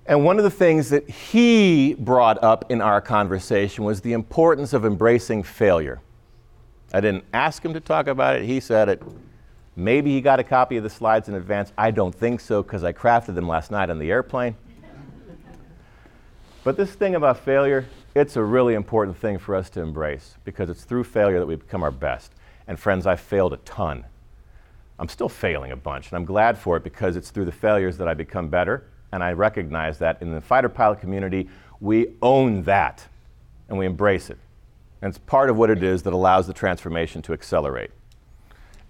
And 0.06 0.24
one 0.24 0.38
of 0.38 0.44
the 0.44 0.52
things 0.52 0.92
that 0.92 1.10
he 1.10 1.96
brought 1.96 2.44
up 2.44 2.70
in 2.70 2.82
our 2.82 3.02
conversation 3.02 3.84
was 3.84 4.02
the 4.02 4.14
importance 4.14 4.74
of 4.74 4.86
embracing 4.86 5.42
failure. 5.42 6.02
I 6.94 7.02
didn't 7.02 7.24
ask 7.34 7.66
him 7.66 7.74
to 7.74 7.80
talk 7.80 8.06
about 8.06 8.36
it, 8.36 8.46
he 8.46 8.60
said 8.60 8.88
it. 8.88 9.02
Maybe 9.82 10.12
he 10.12 10.22
got 10.22 10.40
a 10.40 10.44
copy 10.44 10.78
of 10.78 10.84
the 10.84 10.92
slides 10.92 11.28
in 11.28 11.34
advance. 11.34 11.74
I 11.76 11.90
don't 11.90 12.14
think 12.14 12.40
so 12.40 12.62
because 12.62 12.84
I 12.84 12.94
crafted 12.94 13.34
them 13.34 13.48
last 13.48 13.72
night 13.72 13.90
on 13.90 13.98
the 13.98 14.12
airplane. 14.12 14.56
But 16.64 16.78
this 16.78 16.92
thing 16.92 17.16
about 17.16 17.40
failure, 17.40 17.88
it's 18.14 18.36
a 18.36 18.44
really 18.44 18.76
important 18.76 19.18
thing 19.18 19.40
for 19.40 19.56
us 19.56 19.72
to 19.72 19.82
embrace 19.82 20.36
because 20.44 20.70
it's 20.70 20.84
through 20.84 21.06
failure 21.06 21.40
that 21.40 21.48
we 21.48 21.56
become 21.56 21.82
our 21.82 21.90
best. 21.90 22.32
And 22.68 22.80
friends, 22.80 23.08
I've 23.08 23.20
failed 23.20 23.54
a 23.54 23.58
ton. 23.58 24.06
I'm 25.00 25.10
still 25.10 25.30
failing 25.30 25.72
a 25.72 25.76
bunch, 25.76 26.10
and 26.10 26.16
I'm 26.16 26.26
glad 26.26 26.60
for 26.60 26.78
it 26.78 26.84
because 26.84 27.16
it's 27.16 27.32
through 27.32 27.46
the 27.46 27.52
failures 27.52 27.98
that 27.98 28.08
I 28.08 28.14
become 28.14 28.50
better. 28.50 28.86
And 29.12 29.24
I 29.24 29.32
recognize 29.32 29.98
that 29.98 30.22
in 30.22 30.32
the 30.32 30.42
fighter 30.42 30.70
pilot 30.70 31.00
community, 31.00 31.50
we 31.80 32.10
own 32.22 32.62
that 32.64 33.08
and 33.68 33.80
we 33.80 33.88
embrace 33.88 34.30
it. 34.30 34.38
And 35.02 35.10
it's 35.10 35.18
part 35.18 35.50
of 35.50 35.58
what 35.58 35.72
it 35.72 35.82
is 35.82 36.04
that 36.04 36.14
allows 36.14 36.46
the 36.46 36.54
transformation 36.54 37.24
to 37.24 37.34
accelerate. 37.34 37.90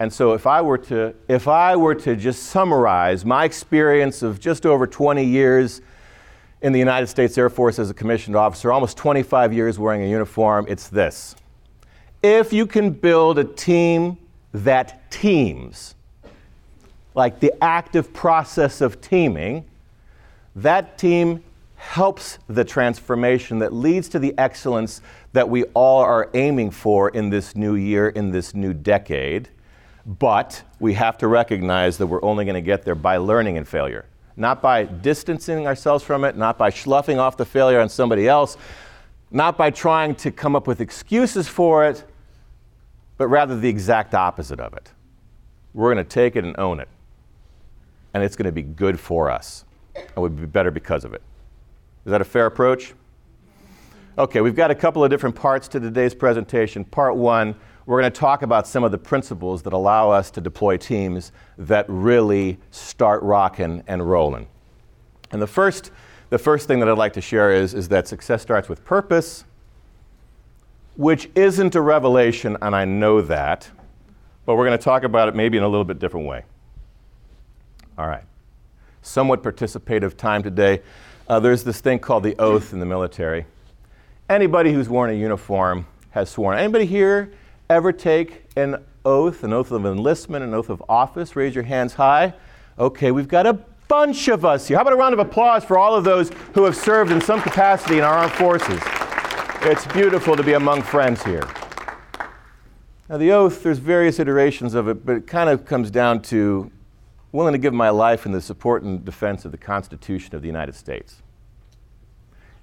And 0.01 0.11
so 0.11 0.33
if 0.33 0.47
I 0.47 0.63
were 0.63 0.79
to 0.79 1.13
if 1.27 1.47
I 1.47 1.75
were 1.75 1.93
to 1.93 2.15
just 2.15 2.45
summarize 2.45 3.23
my 3.23 3.45
experience 3.45 4.23
of 4.23 4.39
just 4.39 4.65
over 4.65 4.87
20 4.87 5.23
years 5.23 5.79
in 6.63 6.73
the 6.73 6.79
United 6.79 7.05
States 7.05 7.37
Air 7.37 7.51
Force 7.51 7.77
as 7.77 7.91
a 7.91 7.93
commissioned 7.93 8.35
officer, 8.35 8.71
almost 8.71 8.97
25 8.97 9.53
years 9.53 9.77
wearing 9.77 10.01
a 10.01 10.09
uniform, 10.09 10.65
it's 10.67 10.87
this. 10.87 11.35
If 12.23 12.51
you 12.51 12.65
can 12.65 12.89
build 12.89 13.37
a 13.37 13.43
team 13.43 14.17
that 14.53 15.11
teams, 15.11 15.93
like 17.13 17.39
the 17.39 17.53
active 17.63 18.11
process 18.11 18.81
of 18.81 19.01
teaming, 19.01 19.65
that 20.55 20.97
team 20.97 21.43
helps 21.75 22.39
the 22.47 22.65
transformation 22.65 23.59
that 23.59 23.71
leads 23.71 24.09
to 24.09 24.17
the 24.17 24.33
excellence 24.39 24.99
that 25.33 25.47
we 25.47 25.63
all 25.75 26.01
are 26.01 26.27
aiming 26.33 26.71
for 26.71 27.09
in 27.09 27.29
this 27.29 27.55
new 27.55 27.75
year, 27.75 28.09
in 28.09 28.31
this 28.31 28.55
new 28.55 28.73
decade. 28.73 29.47
But 30.05 30.63
we 30.79 30.93
have 30.95 31.17
to 31.19 31.27
recognize 31.27 31.97
that 31.97 32.07
we're 32.07 32.23
only 32.23 32.45
going 32.45 32.55
to 32.55 32.61
get 32.61 32.83
there 32.83 32.95
by 32.95 33.17
learning 33.17 33.57
and 33.57 33.67
failure 33.67 34.05
not 34.35 34.61
by 34.61 34.83
distancing 34.83 35.67
ourselves 35.67 36.03
from 36.03 36.23
it, 36.23 36.37
not 36.37 36.57
by 36.57 36.69
sloughing 36.69 37.19
off 37.19 37.37
the 37.37 37.45
failure 37.45 37.79
on 37.79 37.89
somebody 37.89 38.27
else, 38.27 38.57
not 39.29 39.57
by 39.57 39.69
trying 39.69 40.15
to 40.15 40.31
come 40.31 40.55
up 40.55 40.67
with 40.67 40.81
excuses 40.81 41.47
for 41.47 41.85
it, 41.85 42.03
but 43.17 43.27
rather 43.27 43.57
the 43.57 43.69
exact 43.69 44.13
opposite 44.13 44.59
of 44.59 44.73
it. 44.73 44.91
We're 45.73 45.93
going 45.93 46.03
to 46.03 46.09
take 46.09 46.35
it 46.35 46.43
and 46.43 46.57
own 46.59 46.79
it. 46.79 46.87
And 48.13 48.23
it's 48.23 48.35
going 48.35 48.45
to 48.45 48.51
be 48.51 48.63
good 48.63 48.99
for 48.99 49.29
us. 49.29 49.63
And 49.95 50.15
we'll 50.15 50.29
be 50.29 50.45
better 50.45 50.71
because 50.71 51.05
of 51.05 51.13
it. 51.13 51.21
Is 52.05 52.11
that 52.11 52.19
a 52.19 52.25
fair 52.25 52.45
approach? 52.45 52.93
Okay, 54.17 54.41
we've 54.41 54.55
got 54.55 54.71
a 54.71 54.75
couple 54.75 55.03
of 55.03 55.09
different 55.09 55.35
parts 55.35 55.67
to 55.69 55.79
today's 55.79 56.13
presentation. 56.13 56.83
Part 56.83 57.15
one, 57.15 57.55
we're 57.85 57.99
going 57.99 58.11
to 58.11 58.19
talk 58.19 58.41
about 58.41 58.67
some 58.67 58.83
of 58.83 58.91
the 58.91 58.97
principles 58.97 59.63
that 59.63 59.73
allow 59.73 60.11
us 60.11 60.29
to 60.31 60.41
deploy 60.41 60.77
teams 60.77 61.31
that 61.57 61.85
really 61.87 62.59
start 62.69 63.23
rocking 63.23 63.83
and 63.87 64.07
rolling. 64.07 64.47
And 65.31 65.41
the 65.41 65.47
first, 65.47 65.91
the 66.29 66.37
first 66.37 66.67
thing 66.67 66.79
that 66.79 66.89
I'd 66.89 66.97
like 66.97 67.13
to 67.13 67.21
share 67.21 67.51
is, 67.51 67.73
is 67.73 67.89
that 67.89 68.07
success 68.07 68.41
starts 68.41 68.69
with 68.69 68.85
purpose, 68.85 69.45
which 70.95 71.29
isn't 71.35 71.73
a 71.73 71.81
revelation, 71.81 72.57
and 72.61 72.75
I 72.75 72.85
know 72.85 73.21
that, 73.21 73.69
but 74.45 74.55
we're 74.55 74.65
going 74.65 74.77
to 74.77 74.83
talk 74.83 75.03
about 75.03 75.29
it 75.29 75.35
maybe 75.35 75.57
in 75.57 75.63
a 75.63 75.67
little 75.67 75.85
bit 75.85 75.99
different 75.99 76.27
way. 76.27 76.43
All 77.97 78.07
right. 78.07 78.23
Somewhat 79.01 79.41
participative 79.41 80.15
time 80.17 80.43
today. 80.43 80.81
Uh, 81.27 81.39
there's 81.39 81.63
this 81.63 81.81
thing 81.81 81.97
called 81.97 82.23
the 82.23 82.35
oath 82.37 82.73
in 82.73 82.79
the 82.79 82.85
military. 82.85 83.45
Anybody 84.29 84.71
who's 84.73 84.89
worn 84.89 85.09
a 85.09 85.13
uniform 85.13 85.87
has 86.11 86.29
sworn. 86.29 86.57
Anybody 86.57 86.85
here 86.85 87.31
ever 87.71 87.91
take 87.91 88.43
an 88.57 88.83
oath, 89.05 89.43
an 89.43 89.53
oath 89.53 89.71
of 89.71 89.85
enlistment, 89.85 90.43
an 90.43 90.53
oath 90.53 90.69
of 90.69 90.83
office? 90.89 91.35
Raise 91.35 91.55
your 91.55 91.63
hands 91.63 91.93
high. 91.93 92.33
Okay, 92.77 93.11
we've 93.11 93.27
got 93.27 93.47
a 93.47 93.53
bunch 93.87 94.27
of 94.27 94.45
us 94.45 94.67
here. 94.67 94.77
How 94.77 94.81
about 94.81 94.93
a 94.93 94.97
round 94.97 95.13
of 95.13 95.19
applause 95.19 95.63
for 95.63 95.77
all 95.77 95.95
of 95.95 96.03
those 96.03 96.31
who 96.53 96.65
have 96.65 96.75
served 96.75 97.11
in 97.11 97.21
some 97.21 97.41
capacity 97.41 97.97
in 97.97 98.03
our 98.03 98.13
armed 98.13 98.33
forces? 98.33 98.79
It's 99.63 99.85
beautiful 99.87 100.35
to 100.35 100.43
be 100.43 100.53
among 100.53 100.81
friends 100.81 101.23
here. 101.23 101.47
Now, 103.09 103.17
the 103.17 103.31
oath, 103.31 103.63
there's 103.63 103.77
various 103.77 104.19
iterations 104.19 104.73
of 104.73 104.87
it, 104.87 105.05
but 105.05 105.17
it 105.17 105.27
kind 105.27 105.49
of 105.49 105.65
comes 105.65 105.91
down 105.91 106.21
to 106.23 106.71
willing 107.31 107.53
to 107.53 107.57
give 107.57 107.73
my 107.73 107.89
life 107.89 108.25
in 108.25 108.31
the 108.31 108.41
support 108.41 108.83
and 108.83 109.03
defense 109.05 109.45
of 109.45 109.51
the 109.51 109.57
Constitution 109.57 110.35
of 110.35 110.41
the 110.41 110.47
United 110.47 110.75
States. 110.75 111.21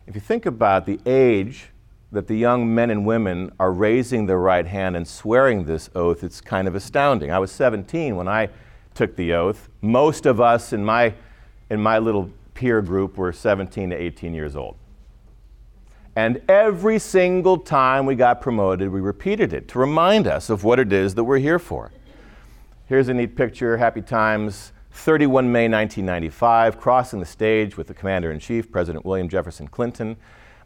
If 0.07 0.15
you 0.15 0.21
think 0.21 0.47
about 0.47 0.87
the 0.87 0.99
age 1.07 1.71
that 2.11 2.27
the 2.27 2.37
young 2.37 2.75
men 2.75 2.91
and 2.91 3.05
women 3.05 3.53
are 3.61 3.73
raising 3.73 4.27
their 4.27 4.39
right 4.39 4.67
hand 4.67 4.97
and 4.97 5.07
swearing 5.07 5.65
this 5.65 5.91
oath, 5.95 6.25
it's 6.25 6.41
kind 6.41 6.67
of 6.67 6.75
astounding. 6.75 7.31
I 7.31 7.39
was 7.39 7.51
17 7.53 8.17
when 8.17 8.29
I 8.29 8.49
took 8.95 9.15
the 9.17 9.35
oath. 9.35 9.69
Most 9.83 10.25
of 10.25 10.41
us 10.41 10.73
in 10.73 10.85
my, 10.85 11.15
in 11.69 11.81
my 11.81 11.99
little 11.99 12.31
peer 12.55 12.81
group 12.81 13.19
were 13.19 13.33
17 13.33 13.91
to 13.91 13.97
18 13.97 14.33
years 14.33 14.57
old. 14.57 14.77
And 16.17 16.43
every 16.49 16.99
single 16.99 17.59
time 17.59 18.07
we 18.07 18.17
got 18.17 18.41
promoted, 18.41 18.91
we 18.91 19.01
repeated 19.01 19.53
it 19.53 19.69
to 19.69 19.79
remind 19.79 20.27
us 20.27 20.51
of 20.51 20.65
what 20.65 20.81
it 20.81 20.93
is 20.93 21.15
that 21.15 21.25
we're 21.25 21.39
here 21.39 21.61
for. 21.61 21.93
Here's 22.87 23.09
a 23.09 23.15
neat 23.15 23.37
picture, 23.37 23.77
happy 23.77 24.03
times. 24.03 24.73
31 24.91 25.53
May 25.53 25.69
1995, 25.69 26.81
crossing 26.81 27.21
the 27.21 27.27
stage 27.27 27.77
with 27.77 27.87
the 27.87 27.95
Commander 27.95 28.33
in 28.33 28.41
Chief, 28.41 28.73
President 28.73 29.05
William 29.05 29.29
Jefferson 29.29 29.69
Clinton. 29.69 30.17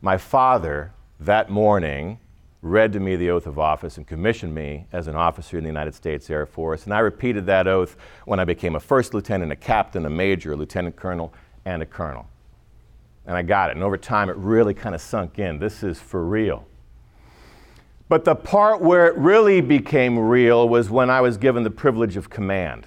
My 0.01 0.17
father 0.17 0.93
that 1.27 1.51
morning 1.51 2.19
read 2.63 2.93
to 2.93 3.01
me 3.01 3.17
the 3.17 3.31
oath 3.31 3.47
of 3.47 3.59
office 3.59 3.97
and 3.97 4.07
commissioned 4.07 4.55
me 4.55 4.87
as 4.93 5.09
an 5.09 5.17
officer 5.17 5.59
in 5.59 5.65
the 5.65 5.69
United 5.69 5.95
States 5.95 6.31
Air 6.31 6.47
Force. 6.47 6.85
And 6.85 6.95
I 6.95 7.01
repeated 7.01 7.45
that 7.47 7.67
oath 7.67 7.97
when 8.25 8.39
I 8.39 8.45
became 8.45 8.77
a 8.77 8.81
first 8.81 9.15
lieutenant, 9.15 9.51
a 9.51 9.57
captain, 9.57 10.07
a 10.07 10.11
major, 10.11 10.53
a 10.53 10.57
lieutenant 10.57 10.95
colonel, 10.95 11.35
and 11.65 11.83
a 11.83 11.87
colonel. 11.87 12.29
And 13.27 13.37
I 13.37 13.43
got 13.43 13.71
it. 13.71 13.77
And 13.77 13.85
over 13.85 13.97
time, 13.97 14.31
it 14.31 14.37
really 14.37 14.75
kind 14.75 14.95
of 14.95 15.01
sunk 15.01 15.39
in. 15.39 15.59
This 15.59 15.83
is 15.83 15.99
for 15.99 16.25
real. 16.25 16.67
But 18.09 18.25
the 18.25 18.35
part 18.35 18.81
where 18.81 19.07
it 19.07 19.17
really 19.17 19.61
became 19.61 20.19
real 20.19 20.69
was 20.69 20.91
when 20.91 21.09
I 21.11 21.21
was 21.21 21.37
given 21.37 21.63
the 21.63 21.71
privilege 21.71 22.17
of 22.17 22.31
command. 22.31 22.87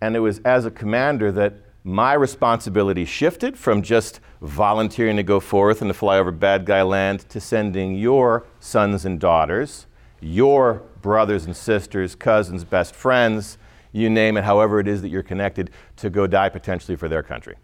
And 0.00 0.16
it 0.16 0.20
was 0.20 0.38
as 0.40 0.66
a 0.66 0.70
commander 0.70 1.30
that 1.32 1.54
my 1.86 2.14
responsibility 2.14 3.04
shifted 3.04 3.58
from 3.58 3.82
just 3.82 4.18
volunteering 4.40 5.16
to 5.16 5.22
go 5.22 5.38
forth 5.38 5.82
and 5.82 5.90
to 5.90 5.94
fly 5.94 6.18
over 6.18 6.30
bad 6.30 6.64
guy 6.64 6.80
land 6.80 7.20
to 7.28 7.38
sending 7.38 7.94
your 7.94 8.46
sons 8.58 9.04
and 9.04 9.20
daughters, 9.20 9.86
your 10.18 10.82
brothers 11.02 11.44
and 11.44 11.54
sisters, 11.54 12.14
cousins, 12.14 12.64
best 12.64 12.94
friends, 12.94 13.58
you 13.92 14.08
name 14.08 14.38
it, 14.38 14.44
however 14.44 14.80
it 14.80 14.88
is 14.88 15.02
that 15.02 15.10
you're 15.10 15.22
connected, 15.22 15.70
to 15.96 16.08
go 16.08 16.26
die 16.26 16.48
potentially 16.48 16.96
for 16.96 17.06
their 17.06 17.22
country. 17.22 17.54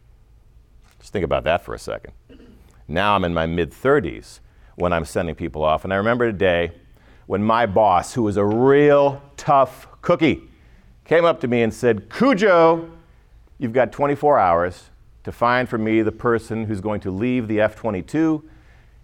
Just 0.99 1.15
think 1.15 1.25
about 1.25 1.45
that 1.45 1.65
for 1.65 1.75
a 1.75 1.79
second. 1.79 2.13
Now 2.87 3.17
I'm 3.17 3.25
in 3.25 3.33
my 3.33 3.47
mid 3.47 3.71
30s 3.73 4.41
when 4.75 4.93
I'm 4.93 5.07
sending 5.07 5.35
people 5.35 5.65
off. 5.65 5.85
And 5.85 5.95
I 5.95 5.97
remember 5.97 6.27
a 6.27 6.33
day 6.33 6.73
when 7.27 7.43
my 7.43 7.65
boss, 7.65 8.13
who 8.13 8.25
was 8.25 8.37
a 8.37 8.45
real 8.45 9.23
tough 9.39 9.89
cookie, 10.03 10.43
came 11.05 11.25
up 11.25 11.41
to 11.41 11.49
me 11.49 11.63
and 11.63 11.73
said, 11.73 12.11
Cujo, 12.11 12.91
You've 13.61 13.75
got 13.75 13.93
24 13.93 14.39
hours 14.39 14.89
to 15.23 15.31
find 15.31 15.69
for 15.69 15.77
me 15.77 16.01
the 16.01 16.11
person 16.11 16.65
who's 16.65 16.81
going 16.81 17.01
to 17.01 17.11
leave 17.11 17.47
the 17.47 17.61
F 17.61 17.77
22. 17.77 18.43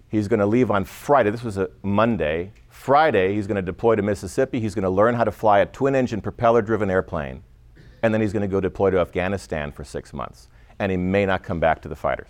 He's 0.08 0.28
going 0.28 0.40
to 0.40 0.46
leave 0.46 0.70
on 0.70 0.86
Friday. 0.86 1.28
This 1.28 1.44
was 1.44 1.58
a 1.58 1.68
Monday. 1.82 2.52
Friday, 2.70 3.34
he's 3.34 3.46
going 3.46 3.56
to 3.56 3.62
deploy 3.62 3.96
to 3.96 4.02
Mississippi. 4.02 4.58
He's 4.58 4.75
going 4.75 4.84
to 4.84 4.90
learn 4.90 5.14
how 5.14 5.25
to 5.25 5.30
fly 5.30 5.58
a 5.58 5.66
twin 5.66 5.94
engine 5.94 6.22
propeller 6.22 6.62
driven 6.62 6.90
airplane. 6.90 7.42
And 8.02 8.14
then 8.14 8.22
he's 8.22 8.32
going 8.32 8.40
to 8.42 8.48
go 8.48 8.58
deploy 8.58 8.88
to 8.90 8.98
Afghanistan 8.98 9.72
for 9.72 9.84
six 9.84 10.14
months. 10.14 10.48
And 10.78 10.90
he 10.90 10.96
may 10.96 11.26
not 11.26 11.42
come 11.42 11.60
back 11.60 11.82
to 11.82 11.88
the 11.88 11.96
fighters. 11.96 12.28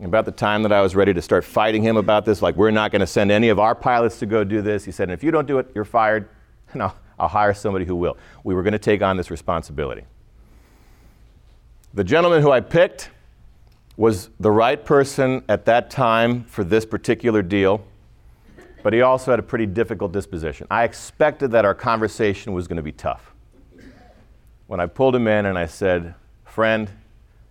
About 0.00 0.24
the 0.24 0.32
time 0.32 0.64
that 0.64 0.72
I 0.72 0.80
was 0.80 0.96
ready 0.96 1.14
to 1.14 1.22
start 1.22 1.44
fighting 1.44 1.84
him 1.84 1.96
about 1.96 2.24
this, 2.24 2.42
like, 2.42 2.56
we're 2.56 2.72
not 2.72 2.90
going 2.90 2.98
to 2.98 3.06
send 3.06 3.30
any 3.30 3.48
of 3.48 3.60
our 3.60 3.76
pilots 3.76 4.18
to 4.18 4.26
go 4.26 4.42
do 4.42 4.60
this, 4.60 4.84
he 4.84 4.90
said, 4.90 5.08
if 5.08 5.22
you 5.22 5.30
don't 5.30 5.46
do 5.46 5.60
it, 5.60 5.70
you're 5.72 5.84
fired. 5.84 6.28
And 6.72 6.82
I'll, 6.82 6.96
I'll 7.18 7.28
hire 7.28 7.52
somebody 7.52 7.84
who 7.84 7.94
will. 7.94 8.16
We 8.44 8.54
were 8.54 8.62
going 8.62 8.72
to 8.72 8.78
take 8.78 9.02
on 9.02 9.18
this 9.18 9.30
responsibility. 9.30 10.04
The 11.94 12.04
gentleman 12.04 12.40
who 12.40 12.50
I 12.50 12.60
picked 12.60 13.10
was 13.98 14.30
the 14.40 14.50
right 14.50 14.82
person 14.82 15.44
at 15.46 15.66
that 15.66 15.90
time 15.90 16.44
for 16.44 16.64
this 16.64 16.86
particular 16.86 17.42
deal, 17.42 17.84
but 18.82 18.94
he 18.94 19.02
also 19.02 19.30
had 19.30 19.38
a 19.38 19.42
pretty 19.42 19.66
difficult 19.66 20.10
disposition. 20.10 20.66
I 20.70 20.84
expected 20.84 21.50
that 21.50 21.66
our 21.66 21.74
conversation 21.74 22.54
was 22.54 22.66
going 22.66 22.78
to 22.78 22.82
be 22.82 22.92
tough. 22.92 23.34
When 24.68 24.80
I 24.80 24.86
pulled 24.86 25.14
him 25.14 25.28
in 25.28 25.44
and 25.44 25.58
I 25.58 25.66
said, 25.66 26.14
Friend, 26.46 26.88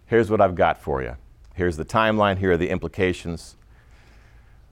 here's 0.07 0.31
what 0.31 0.41
I've 0.41 0.55
got 0.55 0.81
for 0.81 1.03
you. 1.03 1.17
Here's 1.53 1.77
the 1.77 1.85
timeline, 1.85 2.39
here 2.39 2.53
are 2.53 2.57
the 2.57 2.69
implications. 2.69 3.57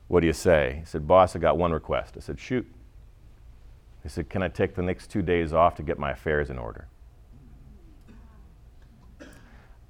What 0.08 0.22
do 0.22 0.28
you 0.28 0.34
say? 0.34 0.78
He 0.80 0.86
said, 0.86 1.08
Boss, 1.08 1.36
I 1.36 1.40
got 1.40 1.60
one 1.60 1.72
request. 1.72 2.16
I 2.18 2.22
said, 2.22 2.40
Shoot. 2.40 2.66
He 4.02 4.10
said, 4.10 4.32
Can 4.32 4.42
I 4.42 4.48
take 4.48 4.74
the 4.74 4.82
next 4.82 5.12
two 5.12 5.22
days 5.22 5.54
off 5.54 5.76
to 5.76 5.84
get 5.84 6.00
my 6.00 6.10
affairs 6.10 6.50
in 6.50 6.58
order? 6.58 6.88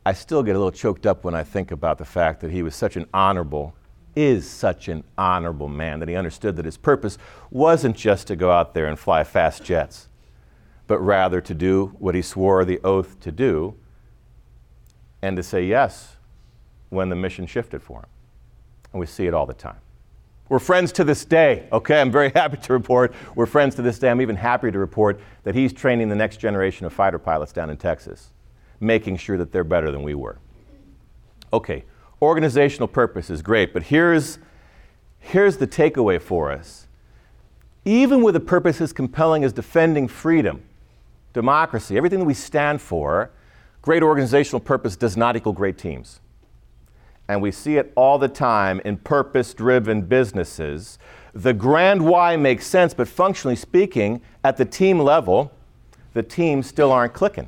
I 0.10 0.13
still 0.13 0.42
get 0.42 0.56
a 0.56 0.58
little 0.58 0.72
choked 0.72 1.06
up 1.06 1.24
when 1.24 1.36
I 1.36 1.44
think 1.44 1.70
about 1.70 2.00
the 2.00 2.06
fact 2.06 2.42
that 2.42 2.50
he 2.50 2.63
was 2.63 2.74
such 2.74 2.96
an 2.96 3.06
honorable, 3.13 3.75
is 4.16 4.50
such 4.50 4.88
an 4.88 5.04
honorable 5.20 5.68
man, 5.68 6.00
that 6.00 6.10
he 6.10 6.16
understood 6.16 6.56
that 6.56 6.66
his 6.66 6.78
purpose 6.78 7.20
wasn't 7.51 7.96
just 7.96 8.25
to 8.25 8.36
go 8.36 8.50
out 8.50 8.74
there 8.74 8.88
and 8.88 8.98
fly 8.98 9.24
fast 9.24 9.63
jets, 9.63 10.08
but 10.88 10.98
rather 10.98 11.42
to 11.42 11.54
do 11.54 11.96
what 12.00 12.16
he 12.16 12.24
swore 12.24 12.66
the 12.66 12.80
oath 12.84 13.20
to 13.20 13.32
do 13.32 13.75
and 15.22 15.38
to 15.38 15.44
say 15.44 15.63
yes 15.63 16.16
when 16.89 17.10
the 17.10 17.16
mission 17.16 17.46
shifted 17.46 17.84
for 17.84 18.00
him. 18.00 18.10
And 18.92 19.00
we 19.00 19.06
see 19.06 19.28
it 19.28 19.36
all 19.36 19.46
the 19.46 19.54
time. 19.54 19.78
We're 20.50 20.58
friends 20.58 20.92
to 20.94 21.04
this 21.04 21.24
day, 21.24 21.68
okay? 21.72 22.01
I'm 22.01 22.12
very 22.12 22.32
happy 22.36 22.58
to 22.58 22.74
report 22.74 23.13
we're 23.36 23.46
friends 23.46 23.75
to 23.75 23.84
this 23.84 24.00
day. 24.00 24.10
I'm 24.10 24.22
even 24.22 24.38
happier 24.38 24.72
to 24.72 24.80
report 24.80 25.22
that 25.44 25.54
he's 25.54 25.72
training 25.72 26.10
the 26.10 26.16
next 26.16 26.38
generation 26.38 26.88
of 26.88 26.94
fighter 26.94 27.20
pilots 27.20 27.54
down 27.54 27.70
in 27.70 27.78
Texas 27.78 28.32
making 28.80 29.18
sure 29.18 29.38
that 29.38 29.52
they're 29.52 29.64
better 29.64 29.92
than 29.92 30.04
we 30.04 30.16
were. 30.16 30.38
Okay, 31.52 31.84
organizational 32.22 32.88
purpose 32.88 33.30
is 33.30 33.42
great, 33.42 33.74
but 33.74 33.84
here's, 33.84 34.40
here's 35.20 35.58
the 35.58 35.68
takeaway 35.68 36.22
for 36.22 36.52
us. 36.52 36.88
Even 37.86 38.22
with 38.22 38.36
a 38.36 38.40
purpose 38.40 38.82
as 38.82 38.94
compelling 38.94 39.44
as 39.44 39.54
defending 39.54 40.08
freedom, 40.08 40.62
democracy, 41.34 41.98
everything 41.98 42.20
that 42.20 42.26
we 42.26 42.34
stand 42.34 42.82
for, 42.82 43.32
great 43.82 44.04
organizational 44.04 44.60
purpose 44.60 44.96
does 44.96 45.16
not 45.18 45.36
equal 45.36 45.54
great 45.54 45.78
teams. 45.78 46.20
And 47.28 47.42
we 47.42 47.52
see 47.52 47.78
it 47.78 47.92
all 47.96 48.18
the 48.18 48.28
time 48.28 48.82
in 48.84 48.98
purpose 48.98 49.54
driven 49.54 50.02
businesses. 50.02 50.98
The 51.34 51.54
grand 51.54 52.04
why 52.04 52.36
makes 52.36 52.66
sense, 52.66 52.94
but 52.94 53.08
functionally 53.08 53.56
speaking, 53.56 54.22
at 54.44 54.58
the 54.58 54.66
team 54.66 55.00
level, 55.00 55.52
the 56.14 56.24
teams 56.24 56.68
still 56.68 56.92
aren't 56.92 57.14
clicking. 57.14 57.48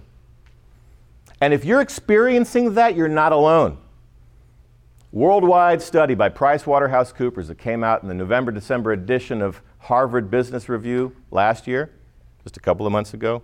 And 1.41 1.55
if 1.55 1.65
you're 1.65 1.81
experiencing 1.81 2.75
that, 2.75 2.95
you're 2.95 3.07
not 3.07 3.31
alone. 3.31 3.79
Worldwide 5.12 5.82
study 5.82 6.13
by 6.13 6.30
PricewaterhouseCoopers 6.30 7.47
that 7.47 7.58
came 7.58 7.84
out 7.84 8.04
in 8.04 8.08
the 8.08 8.13
November 8.13 8.51
December 8.51 8.93
edition 8.93 9.41
of 9.41 9.62
Harvard 9.80 10.30
Business 10.30 10.69
Review 10.69 11.15
last 11.32 11.67
year, 11.67 11.91
just 12.43 12.58
a 12.58 12.60
couple 12.60 12.86
of 12.86 12.93
months 12.93 13.15
ago, 13.15 13.41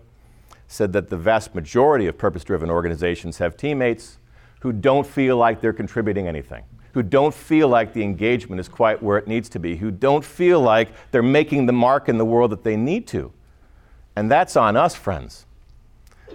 said 0.68 0.94
that 0.94 1.10
the 1.10 1.18
vast 1.18 1.56
majority 1.56 2.06
of 2.06 2.18
purpose 2.18 2.44
driven 2.44 2.70
organizations 2.70 3.40
have 3.40 3.58
teammates 3.58 4.20
who 4.62 4.72
don't 4.72 5.06
feel 5.06 5.36
like 5.36 5.60
they're 5.60 5.74
contributing 5.74 6.28
anything, 6.28 6.64
who 6.94 7.02
don't 7.02 7.34
feel 7.34 7.68
like 7.68 7.94
the 7.94 8.04
engagement 8.04 8.60
is 8.60 8.70
quite 8.70 9.02
where 9.02 9.18
it 9.18 9.28
needs 9.28 9.50
to 9.50 9.60
be, 9.60 9.76
who 9.76 9.90
don't 9.90 10.24
feel 10.24 10.62
like 10.62 10.90
they're 11.12 11.24
making 11.24 11.66
the 11.66 11.74
mark 11.74 12.10
in 12.10 12.20
the 12.20 12.26
world 12.26 12.52
that 12.52 12.64
they 12.64 12.78
need 12.78 13.08
to. 13.08 13.34
And 14.16 14.32
that's 14.32 14.56
on 14.56 14.78
us, 14.78 14.94
friends. 14.94 15.47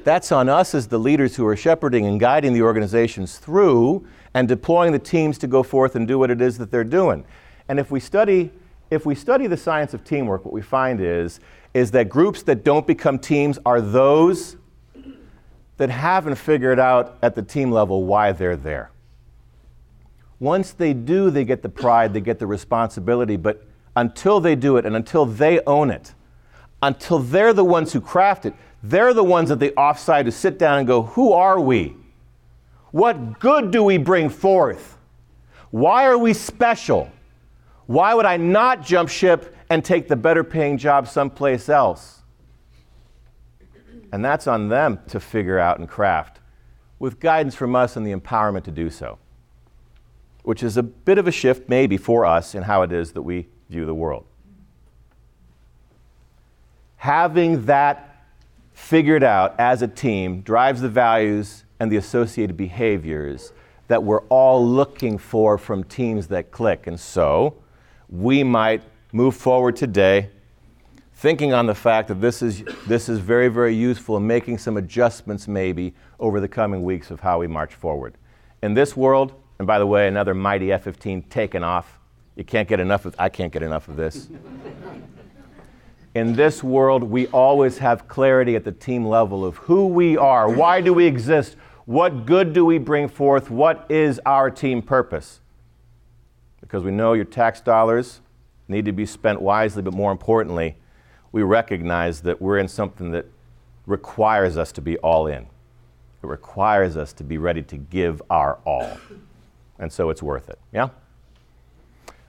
That's 0.05 0.33
on 0.33 0.49
us 0.49 0.75
as 0.75 0.89
the 0.89 0.99
leaders 0.99 1.37
who 1.37 1.47
are 1.47 1.57
shepherding 1.57 2.07
and 2.07 2.19
guiding 2.19 2.53
the 2.53 2.63
organizations 2.63 3.39
through 3.39 4.07
and 4.35 4.49
deploying 4.49 4.93
the 4.93 4.99
teams 4.99 5.39
to 5.39 5.47
go 5.47 5.63
forth 5.63 5.95
and 5.95 6.09
do 6.09 6.19
what 6.19 6.31
it 6.31 6.41
is 6.41 6.59
that 6.59 6.71
they're 6.71 6.85
doing. 6.85 7.25
And 7.69 7.79
if 7.79 7.91
we 7.91 8.01
study, 8.01 8.51
if 8.91 9.07
we 9.07 9.15
study 9.15 9.47
the 9.47 9.57
science 9.57 9.95
of 9.95 10.05
teamwork, 10.05 10.45
what 10.45 10.53
we 10.53 10.63
find 10.63 11.01
is, 11.01 11.41
is 11.75 11.91
that 11.93 12.09
groups 12.09 12.43
that 12.43 12.65
don't 12.65 12.87
become 12.87 13.19
teams 13.19 13.59
are 13.65 13.81
those 13.81 14.57
that 15.77 15.91
haven't 15.91 16.37
figured 16.37 16.79
out 16.79 17.19
at 17.23 17.35
the 17.35 17.43
team 17.43 17.71
level 17.71 18.05
why 18.05 18.33
they're 18.33 18.57
there. 18.57 18.91
Once 20.39 20.73
they 20.73 20.93
do, 20.93 21.31
they 21.31 21.45
get 21.45 21.63
the 21.63 21.69
pride, 21.69 22.13
they 22.13 22.21
get 22.21 22.39
the 22.39 22.47
responsibility, 22.47 23.37
but 23.37 23.65
until 23.97 24.41
they 24.41 24.55
do 24.55 24.77
it 24.77 24.85
and 24.85 24.97
until 24.97 25.25
they 25.25 25.61
own 25.67 25.91
it, 25.91 26.15
until 26.83 27.19
they're 27.19 27.53
the 27.53 27.65
ones 27.65 27.93
who 27.93 28.01
craft 28.01 28.45
it, 28.45 28.55
they're 28.83 29.15
the 29.15 29.25
ones 29.25 29.51
at 29.51 29.61
the 29.61 29.75
offside 29.75 30.27
who 30.27 30.33
sit 30.33 30.59
down 30.59 30.79
and 30.79 30.87
go, 30.87 31.03
Who 31.03 31.33
are 31.33 31.61
we? 31.61 31.97
What 32.91 33.39
good 33.39 33.71
do 33.71 33.83
we 33.83 33.97
bring 33.97 34.29
forth? 34.29 34.99
Why 35.71 36.07
are 36.07 36.19
we 36.19 36.35
special? 36.35 37.11
Why 37.87 38.15
would 38.15 38.27
I 38.27 38.37
not 38.37 38.85
jump 38.85 39.09
ship 39.09 39.57
and 39.71 39.85
take 39.85 40.09
the 40.09 40.17
better 40.17 40.45
paying 40.45 40.77
job 40.79 41.09
someplace 41.09 41.69
else? 41.69 42.23
And 44.13 44.23
that's 44.23 44.47
on 44.47 44.69
them 44.69 45.01
to 45.09 45.19
figure 45.19 45.59
out 45.59 45.79
and 45.79 45.89
craft 45.89 46.41
with 46.99 47.19
guidance 47.19 47.55
from 47.55 47.75
us 47.75 47.97
and 47.97 48.07
the 48.07 48.15
empowerment 48.15 48.65
to 48.65 48.71
do 48.71 48.91
so, 48.91 49.19
which 50.43 50.63
is 50.63 50.77
a 50.77 50.83
bit 50.83 51.17
of 51.17 51.27
a 51.27 51.33
shift, 51.33 51.69
maybe, 51.69 51.97
for 51.97 52.27
us 52.27 52.55
in 52.55 52.63
how 52.63 52.83
it 52.83 52.93
is 52.93 53.13
that 53.13 53.23
we 53.23 53.49
view 53.71 53.87
the 53.87 53.95
world. 53.95 54.27
Having 56.97 57.65
that 57.65 58.12
figured 58.83 59.23
out 59.23 59.55
as 59.59 59.81
a 59.81 59.87
team 59.89 60.41
drives 60.41 60.81
the 60.81 60.89
values 60.89 61.65
and 61.79 61.91
the 61.91 61.97
associated 61.97 62.57
behaviors 62.57 63.53
that 63.87 64.03
we're 64.03 64.23
all 64.23 64.67
looking 64.67 65.17
for 65.17 65.57
from 65.57 65.85
teams 65.85 66.27
that 66.27 66.51
click. 66.51 66.89
And 66.89 66.99
so 66.99 67.55
we 68.09 68.43
might 68.43 68.83
move 69.13 69.37
forward 69.37 69.77
today 69.77 70.31
thinking 71.15 71.55
on 71.55 71.67
the 71.67 71.75
fact 71.75 72.09
that 72.09 72.21
this 72.21 72.43
is, 72.43 72.65
this 72.89 73.09
is 73.09 73.21
very, 73.21 73.47
very 73.47 73.75
useful 73.75 74.17
and 74.17 74.27
making 74.27 74.59
some 74.59 74.77
adjustments 74.77 75.47
maybe 75.47 75.95
over 76.19 76.41
the 76.41 76.49
coming 76.49 76.83
weeks 76.83 77.13
of 77.13 77.21
how 77.21 77.39
we 77.39 77.47
march 77.47 77.73
forward. 77.73 78.19
In 78.63 78.75
this 78.75 78.97
world, 78.97 79.33
and 79.61 79.67
by 79.67 79.79
the 79.79 79.87
way, 79.87 80.09
another 80.09 80.35
mighty 80.35 80.73
F 80.73 80.83
15 80.83 81.23
taken 81.31 81.63
off. 81.63 82.01
You 82.35 82.45
can't 82.45 82.69
get 82.69 82.81
enough 82.81 83.07
of 83.07 83.15
I 83.17 83.29
can't 83.29 83.53
get 83.53 83.63
enough 83.63 83.89
of 83.89 83.95
this 83.95 84.29
in 86.15 86.35
this 86.35 86.63
world, 86.63 87.03
we 87.03 87.27
always 87.29 87.79
have 87.79 88.07
clarity 88.07 88.55
at 88.55 88.65
the 88.65 88.73
team 88.73 89.07
level 89.07 89.45
of 89.45 89.57
who 89.57 89.87
we 89.87 90.17
are, 90.17 90.51
why 90.51 90.81
do 90.81 90.93
we 90.93 91.07
exist, 91.07 91.57
what 91.87 92.27
good 92.27 92.53
do 92.53 92.65
we 92.65 92.79
bring 92.79 93.09
forth, 93.09 93.51
what 93.51 93.87
is 93.89 94.21
our 94.27 94.51
team 94.51 94.83
purpose. 94.83 95.41
Because 96.61 96.85
we 96.85 96.91
know 96.91 97.15
your 97.15 97.25
tax 97.25 97.61
dollars 97.61 98.21
need 98.69 98.85
to 98.85 98.93
be 98.93 99.07
spent 99.07 99.41
wisely, 99.41 99.83
but 99.83 99.95
more 99.95 100.13
importantly, 100.13 100.77
we 101.33 101.43
recognize 101.43 102.21
that 102.23 102.41
we're 102.41 102.59
in 102.59 102.69
something 102.69 103.11
that 103.13 103.27
requires 103.87 104.57
us 104.57 104.71
to 104.73 104.81
be 104.81 104.99
all 104.99 105.27
in. 105.27 105.47
It 106.23 106.27
requires 106.27 106.97
us 106.97 107.13
to 107.15 107.25
be 107.25 107.39
ready 107.39 107.63
to 107.63 107.77
give 107.77 108.23
our 108.31 108.59
all. 108.65 108.99
And 109.79 109.93
so 109.93 110.11
it's 110.11 110.23
worth 110.23 110.49
it. 110.49 110.59
Yeah? 110.73 110.91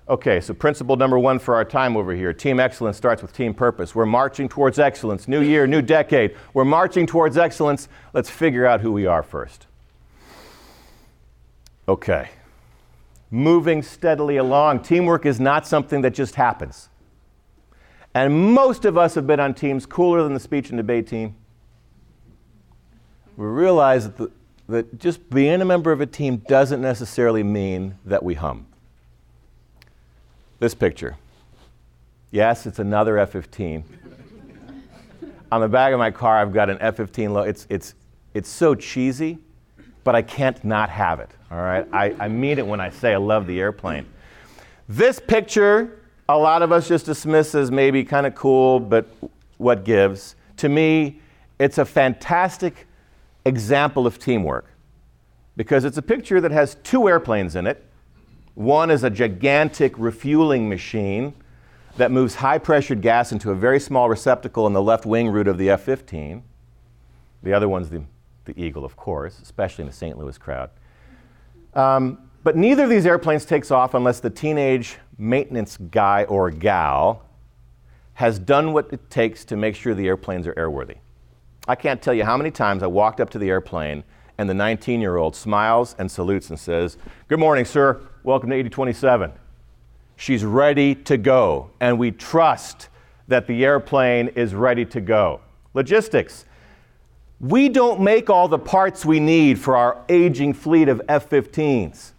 Okay, 0.10 0.42
so 0.42 0.54
principle 0.54 0.98
number 0.98 1.18
one 1.18 1.40
for 1.40 1.56
our 1.56 1.64
time 1.64 1.96
over 1.96 2.14
here 2.14 2.34
team 2.34 2.60
excellence 2.60 2.98
starts 2.98 3.22
with 3.22 3.32
team 3.32 3.54
purpose. 3.54 3.96
We're 3.96 4.06
marching 4.06 4.50
towards 4.50 4.78
excellence. 4.78 5.30
New 5.30 5.42
year, 5.42 5.66
new 5.66 5.82
decade. 5.82 6.36
We're 6.54 6.66
marching 6.66 7.08
towards 7.08 7.38
excellence. 7.38 7.88
Let's 8.12 8.30
figure 8.30 8.66
out 8.66 8.82
who 8.82 8.92
we 8.92 9.06
are 9.06 9.24
first. 9.24 9.68
Okay, 11.88 12.30
moving 13.32 13.82
steadily 13.82 14.38
along. 14.38 14.82
Teamwork 14.82 15.26
is 15.26 15.40
not 15.40 15.66
something 15.66 16.02
that 16.02 16.14
just 16.14 16.36
happens. 16.36 16.90
And 18.14 18.54
most 18.54 18.86
of 18.86 18.98
us 18.98 19.16
have 19.16 19.26
been 19.26 19.40
on 19.40 19.54
teams 19.54 19.86
cooler 19.86 20.22
than 20.22 20.34
the 20.34 20.40
speech 20.40 20.70
and 20.70 20.78
debate 20.78 21.08
team. 21.08 21.36
We 23.36 23.48
realize 23.48 24.06
that, 24.06 24.18
the, 24.18 24.32
that 24.68 25.00
just 25.00 25.30
being 25.30 25.62
a 25.62 25.66
member 25.66 25.92
of 25.92 26.00
a 26.00 26.06
team 26.06 26.38
doesn't 26.48 26.82
necessarily 26.82 27.42
mean 27.42 27.98
that 28.06 28.22
we 28.22 28.36
hum. 28.36 28.68
This 30.64 30.74
picture. 30.74 31.18
Yes, 32.32 32.66
it's 32.66 32.80
another 32.80 33.18
F 33.18 33.32
15. 33.32 33.84
On 35.52 35.60
the 35.60 35.68
back 35.68 35.92
of 35.92 36.00
my 36.00 36.10
car, 36.10 36.38
I've 36.38 36.54
got 36.54 36.70
an 36.70 36.78
F 36.80 36.96
15 36.96 37.34
logo. 37.34 37.50
It's, 37.50 37.68
it's, 37.70 37.96
It's 38.34 38.48
so 38.48 38.74
cheesy, 38.74 39.40
but 40.06 40.16
I 40.16 40.22
can't 40.22 40.64
not 40.64 40.90
have 40.90 41.20
it. 41.20 41.30
All 41.52 41.58
right? 41.58 41.86
I, 41.92 42.16
I 42.18 42.30
mean 42.30 42.60
it 42.60 42.66
when 42.66 42.80
I 42.80 42.92
say 42.92 43.12
I 43.12 43.18
love 43.18 43.46
the 43.46 43.60
airplane. 43.60 44.06
This 44.88 45.20
picture, 45.20 46.00
a 46.30 46.38
lot 46.38 46.62
of 46.62 46.72
us 46.72 46.88
just 46.88 47.08
dismiss 47.08 47.54
as 47.56 47.70
maybe 47.70 48.06
kind 48.06 48.26
of 48.26 48.34
cool, 48.34 48.80
but 48.80 49.06
what 49.58 49.84
gives? 49.84 50.38
To 50.56 50.70
me, 50.70 51.20
it's 51.60 51.78
a 51.78 51.84
fantastic 51.84 52.88
example 53.44 54.08
of 54.08 54.18
teamwork 54.18 54.68
because 55.58 55.84
it's 55.84 55.98
a 55.98 56.02
picture 56.02 56.40
that 56.40 56.52
has 56.52 56.78
two 56.84 57.10
airplanes 57.10 57.58
in 57.58 57.68
it. 57.68 57.86
One 58.56 58.92
is 58.92 59.04
a 59.04 59.10
gigantic 59.10 59.98
refueling 59.98 60.70
machine 60.70 61.34
that 61.98 62.12
moves 62.12 62.36
high 62.36 62.58
pressured 62.58 63.02
gas 63.02 63.32
into 63.32 63.52
a 63.52 63.56
very 63.56 63.80
small 63.80 64.10
receptacle 64.10 64.68
in 64.68 64.74
the 64.74 64.82
left 64.82 65.06
wing 65.06 65.30
root 65.30 65.48
of 65.48 65.58
the 65.58 65.70
F 65.70 65.82
15. 65.82 66.44
The 67.44 67.54
other 67.54 67.68
one's 67.68 67.90
the, 67.90 68.04
the 68.46 68.60
Eagle, 68.60 68.86
of 68.86 68.96
course, 68.96 69.40
especially 69.42 69.84
in 69.84 69.88
the 69.88 69.96
St. 69.96 70.18
Louis 70.18 70.38
crowd. 70.38 70.70
Um, 71.74 72.30
but 72.44 72.56
neither 72.56 72.84
of 72.84 72.90
these 72.90 73.06
airplanes 73.06 73.46
takes 73.46 73.72
off 73.72 73.94
unless 73.94 74.20
the 74.20 74.30
teenage 74.30 74.98
maintenance 75.18 75.78
guy 75.78 76.24
or 76.26 76.52
gal 76.52 77.24
has 78.16 78.38
done 78.38 78.74
what 78.74 78.92
it 78.92 79.10
takes 79.10 79.46
to 79.46 79.56
make 79.56 79.76
sure 79.76 79.96
the 79.96 80.08
airplanes 80.08 80.46
are 80.46 80.54
airworthy. 80.54 80.98
I 81.68 81.76
can't 81.76 82.02
tell 82.02 82.14
you 82.14 82.26
how 82.26 82.38
many 82.38 82.52
times 82.52 82.84
I 82.84 82.88
walked 82.88 83.20
up 83.20 83.30
to 83.32 83.40
the 83.40 83.50
airplane 83.50 84.04
and 84.38 84.50
the 84.50 84.54
19 84.54 85.00
year 85.02 85.18
old 85.18 85.36
smiles 85.36 85.96
and 85.98 86.12
salutes 86.12 86.50
and 86.50 86.60
says, 86.60 86.98
Good 87.28 87.40
morning, 87.40 87.66
sir. 87.66 88.02
Welcome 88.26 88.52
to 88.52 88.56
8027. 88.56 89.34
She's 90.16 90.46
ready 90.46 90.96
to 90.96 91.18
go, 91.18 91.72
and 91.82 92.00
we 92.00 92.12
trust 92.12 92.88
that 93.28 93.48
the 93.48 93.66
airplane 93.66 94.30
is 94.30 94.56
ready 94.56 94.86
to 94.86 95.02
go. 95.02 95.42
Logistics. 95.74 96.46
We 97.42 97.68
don't 97.68 98.00
make 98.00 98.30
all 98.30 98.48
the 98.48 98.58
parts 98.58 99.04
we 99.04 99.20
need 99.20 99.60
for 99.60 99.76
our 99.76 99.98
aging 100.08 100.54
fleet 100.54 100.88
of 100.88 101.02
F 101.10 101.30
15s. 101.30 102.14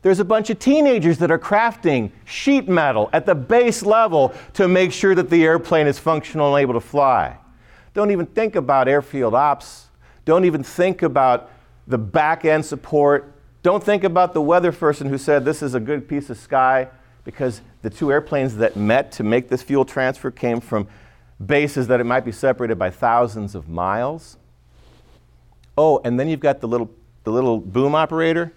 There's 0.00 0.20
a 0.20 0.24
bunch 0.24 0.48
of 0.48 0.58
teenagers 0.58 1.18
that 1.18 1.30
are 1.30 1.38
crafting 1.38 2.12
sheet 2.24 2.66
metal 2.66 3.10
at 3.12 3.26
the 3.26 3.34
base 3.34 3.82
level 3.82 4.32
to 4.54 4.68
make 4.68 4.90
sure 4.90 5.14
that 5.14 5.28
the 5.28 5.44
airplane 5.44 5.86
is 5.86 5.98
functional 5.98 6.56
and 6.56 6.62
able 6.62 6.72
to 6.72 6.80
fly. 6.80 7.36
Don't 7.92 8.10
even 8.10 8.24
think 8.24 8.56
about 8.56 8.88
airfield 8.88 9.34
ops. 9.34 9.88
Don't 10.24 10.46
even 10.46 10.62
think 10.62 11.02
about 11.02 11.50
the 11.86 11.98
back 11.98 12.46
end 12.46 12.64
support. 12.64 13.31
Don't 13.62 13.82
think 13.82 14.02
about 14.02 14.34
the 14.34 14.42
weather 14.42 14.72
person 14.72 15.08
who 15.08 15.18
said 15.18 15.44
this 15.44 15.62
is 15.62 15.74
a 15.74 15.80
good 15.80 16.08
piece 16.08 16.30
of 16.30 16.36
sky 16.36 16.88
because 17.24 17.60
the 17.82 17.90
two 17.90 18.10
airplanes 18.10 18.56
that 18.56 18.76
met 18.76 19.12
to 19.12 19.22
make 19.22 19.48
this 19.48 19.62
fuel 19.62 19.84
transfer 19.84 20.30
came 20.30 20.60
from 20.60 20.88
bases 21.44 21.86
that 21.86 22.00
it 22.00 22.04
might 22.04 22.24
be 22.24 22.32
separated 22.32 22.76
by 22.78 22.90
thousands 22.90 23.54
of 23.54 23.68
miles. 23.68 24.36
Oh, 25.78 26.00
and 26.04 26.18
then 26.18 26.28
you've 26.28 26.40
got 26.40 26.60
the 26.60 26.68
little, 26.68 26.90
the 27.24 27.30
little 27.30 27.58
boom 27.58 27.94
operator 27.94 28.52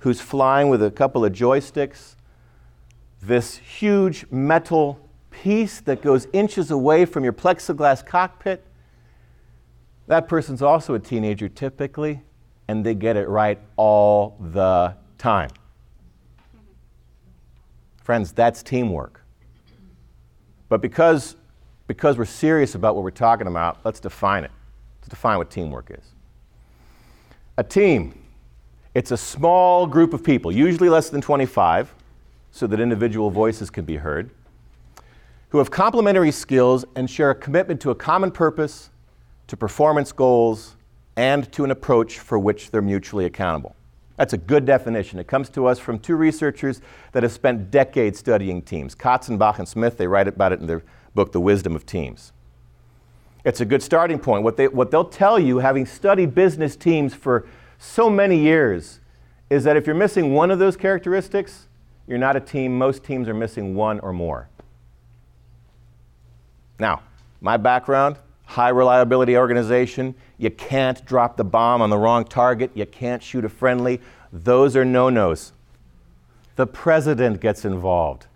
who's 0.00 0.20
flying 0.20 0.68
with 0.68 0.82
a 0.82 0.90
couple 0.90 1.24
of 1.24 1.32
joysticks. 1.32 2.16
This 3.22 3.56
huge 3.56 4.26
metal 4.30 5.08
piece 5.30 5.80
that 5.80 6.02
goes 6.02 6.26
inches 6.32 6.70
away 6.70 7.04
from 7.04 7.24
your 7.24 7.32
plexiglass 7.32 8.04
cockpit. 8.04 8.64
That 10.08 10.28
person's 10.28 10.60
also 10.60 10.94
a 10.94 10.98
teenager 10.98 11.48
typically, 11.48 12.22
and 12.68 12.84
they 12.84 12.94
get 12.94 13.16
it 13.16 13.28
right 13.28 13.58
all 13.76 14.36
the 14.52 14.94
time. 15.18 15.50
Friends, 18.02 18.32
that's 18.32 18.62
teamwork. 18.62 19.22
But 20.68 20.80
because, 20.80 21.36
because 21.86 22.18
we're 22.18 22.24
serious 22.24 22.74
about 22.74 22.94
what 22.94 23.04
we're 23.04 23.10
talking 23.10 23.46
about, 23.46 23.78
let's 23.84 24.00
define 24.00 24.44
it. 24.44 24.50
Let's 25.00 25.10
define 25.10 25.38
what 25.38 25.50
teamwork 25.50 25.90
is. 25.90 26.04
A 27.58 27.64
team, 27.64 28.18
it's 28.94 29.10
a 29.10 29.16
small 29.16 29.86
group 29.86 30.14
of 30.14 30.24
people, 30.24 30.50
usually 30.50 30.88
less 30.88 31.10
than 31.10 31.20
25, 31.20 31.94
so 32.50 32.66
that 32.66 32.80
individual 32.80 33.30
voices 33.30 33.70
can 33.70 33.84
be 33.84 33.96
heard, 33.96 34.30
who 35.50 35.58
have 35.58 35.70
complementary 35.70 36.30
skills 36.30 36.84
and 36.96 37.08
share 37.08 37.30
a 37.30 37.34
commitment 37.34 37.80
to 37.82 37.90
a 37.90 37.94
common 37.94 38.30
purpose, 38.30 38.90
to 39.46 39.56
performance 39.56 40.12
goals, 40.12 40.76
and 41.16 41.50
to 41.52 41.64
an 41.64 41.70
approach 41.70 42.18
for 42.18 42.38
which 42.38 42.70
they're 42.70 42.82
mutually 42.82 43.24
accountable. 43.24 43.76
That's 44.16 44.32
a 44.32 44.38
good 44.38 44.64
definition. 44.64 45.18
It 45.18 45.26
comes 45.26 45.48
to 45.50 45.66
us 45.66 45.78
from 45.78 45.98
two 45.98 46.16
researchers 46.16 46.80
that 47.12 47.22
have 47.22 47.32
spent 47.32 47.70
decades 47.70 48.18
studying 48.18 48.62
teams. 48.62 48.94
Katzenbach 48.94 49.58
and 49.58 49.68
Smith, 49.68 49.96
they 49.96 50.06
write 50.06 50.28
about 50.28 50.52
it 50.52 50.60
in 50.60 50.66
their 50.66 50.82
book, 51.14 51.32
The 51.32 51.40
Wisdom 51.40 51.74
of 51.74 51.86
Teams. 51.86 52.32
It's 53.44 53.60
a 53.60 53.64
good 53.64 53.82
starting 53.82 54.18
point. 54.18 54.44
What, 54.44 54.56
they, 54.56 54.68
what 54.68 54.90
they'll 54.90 55.04
tell 55.04 55.38
you, 55.38 55.58
having 55.58 55.86
studied 55.86 56.34
business 56.34 56.76
teams 56.76 57.14
for 57.14 57.46
so 57.78 58.08
many 58.08 58.38
years, 58.38 59.00
is 59.50 59.64
that 59.64 59.76
if 59.76 59.86
you're 59.86 59.96
missing 59.96 60.32
one 60.32 60.50
of 60.50 60.58
those 60.58 60.76
characteristics, 60.76 61.66
you're 62.06 62.18
not 62.18 62.36
a 62.36 62.40
team. 62.40 62.78
Most 62.78 63.02
teams 63.02 63.28
are 63.28 63.34
missing 63.34 63.74
one 63.74 63.98
or 64.00 64.12
more. 64.12 64.48
Now, 66.78 67.02
my 67.40 67.56
background, 67.56 68.16
high 68.52 68.68
reliability 68.68 69.34
organization. 69.34 70.14
You 70.36 70.50
can't 70.50 71.02
drop 71.06 71.38
the 71.38 71.44
bomb 71.44 71.80
on 71.80 71.88
the 71.88 71.96
wrong 71.96 72.24
target. 72.24 72.70
You 72.74 72.84
can't 72.84 73.22
shoot 73.22 73.46
a 73.46 73.48
friendly. 73.48 73.98
Those 74.30 74.76
are 74.76 74.84
no 74.84 75.08
nos. 75.08 75.52
The 76.56 76.66
president 76.66 77.40
gets 77.40 77.64
involved. 77.64 78.26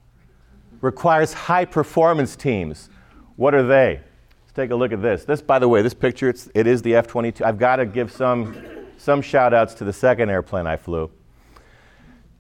Requires 0.81 1.35
high 1.35 1.67
performance 1.67 2.35
teams. 2.35 2.89
What 3.37 3.55
are 3.55 3.67
they? 3.67 4.01
Let's 4.43 4.53
take 4.55 4.71
a 4.71 4.75
look 4.75 4.93
at 4.93 5.03
this. 5.03 5.25
This, 5.25 5.43
by 5.43 5.59
the 5.59 5.69
way, 5.69 5.83
this 5.83 5.93
picture, 5.93 6.31
it's, 6.31 6.49
it 6.55 6.67
is 6.67 6.81
the 6.81 6.95
F 6.95 7.07
22. 7.07 7.45
I've 7.45 7.59
got 7.59 7.77
to 7.77 7.85
give 7.85 8.11
some, 8.11 8.57
some 8.97 9.21
shout 9.21 9.53
outs 9.53 9.75
to 9.75 9.85
the 9.85 9.93
second 9.93 10.31
airplane 10.31 10.67
I 10.67 10.79
flew. 10.79 11.11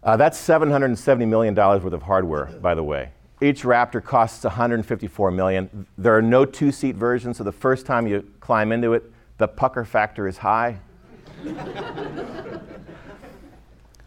Uh, 0.02 0.16
that's 0.16 0.38
$770 0.38 1.28
million 1.28 1.54
worth 1.54 1.92
of 1.92 2.02
hardware, 2.02 2.46
by 2.62 2.74
the 2.74 2.82
way. 2.82 3.10
Each 3.40 3.62
Raptor 3.64 4.02
costs 4.02 4.44
154 4.44 5.30
million. 5.30 5.86
There 5.98 6.16
are 6.16 6.22
no 6.22 6.46
two-seat 6.46 6.96
versions, 6.96 7.36
so 7.36 7.44
the 7.44 7.52
first 7.52 7.84
time 7.84 8.06
you 8.06 8.26
climb 8.40 8.72
into 8.72 8.94
it, 8.94 9.12
the 9.36 9.46
pucker 9.46 9.84
factor 9.84 10.26
is 10.26 10.38
high. 10.38 10.78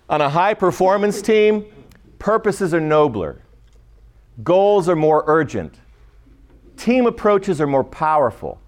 On 0.09 0.21
a 0.21 0.29
high 0.29 0.55
performance 0.55 1.21
team, 1.21 1.65
purposes 2.17 2.73
are 2.73 2.79
nobler. 2.79 3.43
Goals 4.43 4.89
are 4.89 4.95
more 4.95 5.23
urgent. 5.27 5.79
Team 6.77 7.05
approaches 7.05 7.61
are 7.61 7.67
more 7.67 7.83
powerful. 7.83 8.59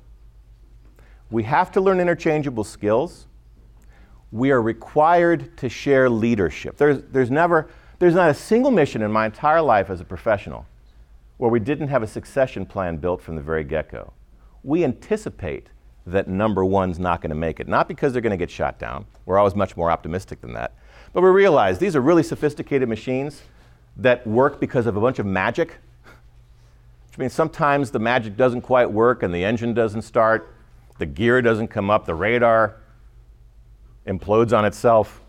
We 1.32 1.44
have 1.44 1.72
to 1.72 1.82
learn 1.82 2.00
interchangeable 2.00 2.66
skills. 2.66 3.26
We 4.32 4.52
are 4.52 4.62
required 4.62 5.58
to 5.58 5.70
share 5.70 6.10
leadership. 6.10 6.78
There's, 6.78 7.02
there's 7.12 7.32
never, 7.32 7.70
there's 8.02 8.16
not 8.16 8.32
a 8.32 8.34
single 8.34 8.72
mission 8.72 9.04
in 9.04 9.12
my 9.12 9.28
entire 9.28 9.62
life 9.62 9.92
as 9.92 10.02
a 10.02 10.04
professional 10.04 10.66
where 11.38 11.52
we 11.52 11.60
didn't 11.60 11.90
have 11.90 12.02
a 12.02 12.08
succession 12.08 12.66
plan 12.66 12.98
built 12.98 13.22
from 13.22 13.36
the 13.36 13.44
very 13.44 13.64
get 13.64 13.92
go. 13.92 14.12
We 14.64 14.84
anticipate 14.84 15.68
that 16.08 16.28
number 16.28 16.66
one's 16.66 16.98
not 16.98 17.22
going 17.22 17.30
to 17.30 17.36
make 17.36 17.60
it, 17.60 17.68
not 17.68 17.88
because 17.88 18.12
they're 18.12 18.22
going 18.24 18.32
to 18.32 18.38
get 18.38 18.50
shot 18.50 18.80
down. 18.80 19.06
We're 19.28 19.38
always 19.38 19.54
much 19.54 19.78
more 19.78 19.92
optimistic 19.92 20.42
than 20.42 20.52
that. 20.54 20.74
But 21.14 21.22
we 21.22 21.30
realize 21.30 21.78
these 21.78 21.96
are 21.96 22.02
really 22.02 22.24
sophisticated 22.24 22.90
machines 22.90 23.44
that 23.98 24.26
work 24.26 24.60
because 24.60 24.88
of 24.88 24.98
a 24.98 25.00
bunch 25.00 25.20
of 25.20 25.28
magic, 25.28 25.78
which 27.08 27.20
means 27.20 27.34
sometimes 27.34 27.92
the 27.92 28.00
magic 28.00 28.36
doesn't 28.36 28.62
quite 28.62 28.92
work 28.92 29.22
and 29.22 29.32
the 29.32 29.46
engine 29.46 29.76
doesn't 29.76 30.02
start, 30.02 30.56
the 30.98 31.06
gear 31.06 31.40
doesn't 31.40 31.68
come 31.68 31.92
up, 31.92 32.08
the 32.08 32.16
radar 32.16 32.78
implodes 34.08 34.58
on 34.58 34.66
itself. 34.66 35.22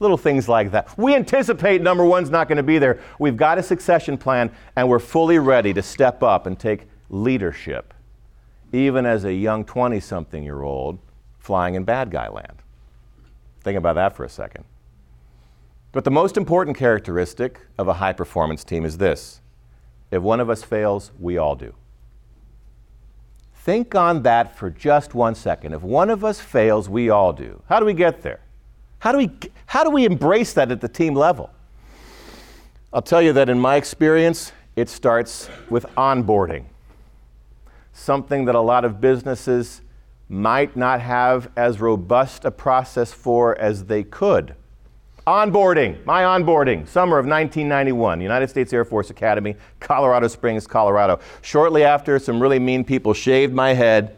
Little 0.00 0.16
things 0.16 0.48
like 0.48 0.72
that. 0.72 0.96
We 0.98 1.14
anticipate 1.14 1.80
number 1.80 2.04
one's 2.04 2.30
not 2.30 2.48
going 2.48 2.56
to 2.56 2.64
be 2.64 2.78
there. 2.78 3.00
We've 3.18 3.36
got 3.36 3.58
a 3.58 3.62
succession 3.62 4.18
plan, 4.18 4.50
and 4.76 4.88
we're 4.88 4.98
fully 4.98 5.38
ready 5.38 5.72
to 5.72 5.82
step 5.82 6.22
up 6.22 6.46
and 6.46 6.58
take 6.58 6.86
leadership, 7.10 7.94
even 8.72 9.06
as 9.06 9.24
a 9.24 9.32
young 9.32 9.64
20 9.64 10.00
something 10.00 10.42
year 10.42 10.62
old 10.62 10.98
flying 11.38 11.74
in 11.74 11.84
bad 11.84 12.10
guy 12.10 12.28
land. 12.28 12.62
Think 13.62 13.78
about 13.78 13.94
that 13.94 14.16
for 14.16 14.24
a 14.24 14.28
second. 14.28 14.64
But 15.92 16.04
the 16.04 16.10
most 16.10 16.36
important 16.36 16.76
characteristic 16.76 17.60
of 17.78 17.86
a 17.86 17.94
high 17.94 18.12
performance 18.12 18.64
team 18.64 18.84
is 18.84 18.98
this 18.98 19.40
if 20.10 20.22
one 20.22 20.40
of 20.40 20.50
us 20.50 20.62
fails, 20.62 21.12
we 21.18 21.38
all 21.38 21.54
do. 21.54 21.74
Think 23.54 23.94
on 23.94 24.22
that 24.22 24.56
for 24.56 24.70
just 24.70 25.14
one 25.14 25.34
second. 25.34 25.72
If 25.72 25.82
one 25.82 26.10
of 26.10 26.24
us 26.24 26.40
fails, 26.40 26.88
we 26.88 27.08
all 27.08 27.32
do. 27.32 27.62
How 27.68 27.80
do 27.80 27.86
we 27.86 27.94
get 27.94 28.22
there? 28.22 28.40
How 29.04 29.12
do 29.12 29.18
we, 29.18 29.30
how 29.66 29.84
do 29.84 29.90
we 29.90 30.06
embrace 30.06 30.54
that 30.54 30.72
at 30.72 30.80
the 30.80 30.88
team 30.88 31.14
level? 31.14 31.50
I'll 32.90 33.02
tell 33.02 33.20
you 33.20 33.34
that 33.34 33.50
in 33.50 33.60
my 33.60 33.76
experience, 33.76 34.52
it 34.76 34.88
starts 34.88 35.50
with 35.68 35.84
onboarding. 35.94 36.64
Something 37.92 38.46
that 38.46 38.54
a 38.54 38.60
lot 38.62 38.82
of 38.86 39.02
businesses 39.02 39.82
might 40.30 40.74
not 40.74 41.02
have 41.02 41.50
as 41.54 41.82
robust 41.82 42.46
a 42.46 42.50
process 42.50 43.12
for 43.12 43.58
as 43.58 43.84
they 43.84 44.04
could. 44.04 44.54
Onboarding, 45.26 46.02
my 46.06 46.22
onboarding, 46.22 46.88
summer 46.88 47.18
of 47.18 47.26
1991, 47.26 48.22
United 48.22 48.48
States 48.48 48.72
Air 48.72 48.86
Force 48.86 49.10
Academy, 49.10 49.54
Colorado 49.80 50.28
Springs, 50.28 50.66
Colorado. 50.66 51.20
Shortly 51.42 51.84
after, 51.84 52.18
some 52.18 52.40
really 52.40 52.58
mean 52.58 52.84
people 52.84 53.12
shaved 53.12 53.52
my 53.52 53.74
head 53.74 54.16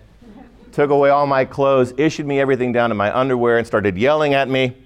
took 0.76 0.90
away 0.90 1.08
all 1.08 1.26
my 1.26 1.42
clothes, 1.42 1.94
issued 1.96 2.26
me 2.26 2.38
everything 2.38 2.70
down 2.70 2.90
to 2.90 2.94
my 2.94 3.10
underwear, 3.18 3.56
and 3.56 3.66
started 3.66 3.96
yelling 3.96 4.34
at 4.34 4.46
me. 4.48 4.76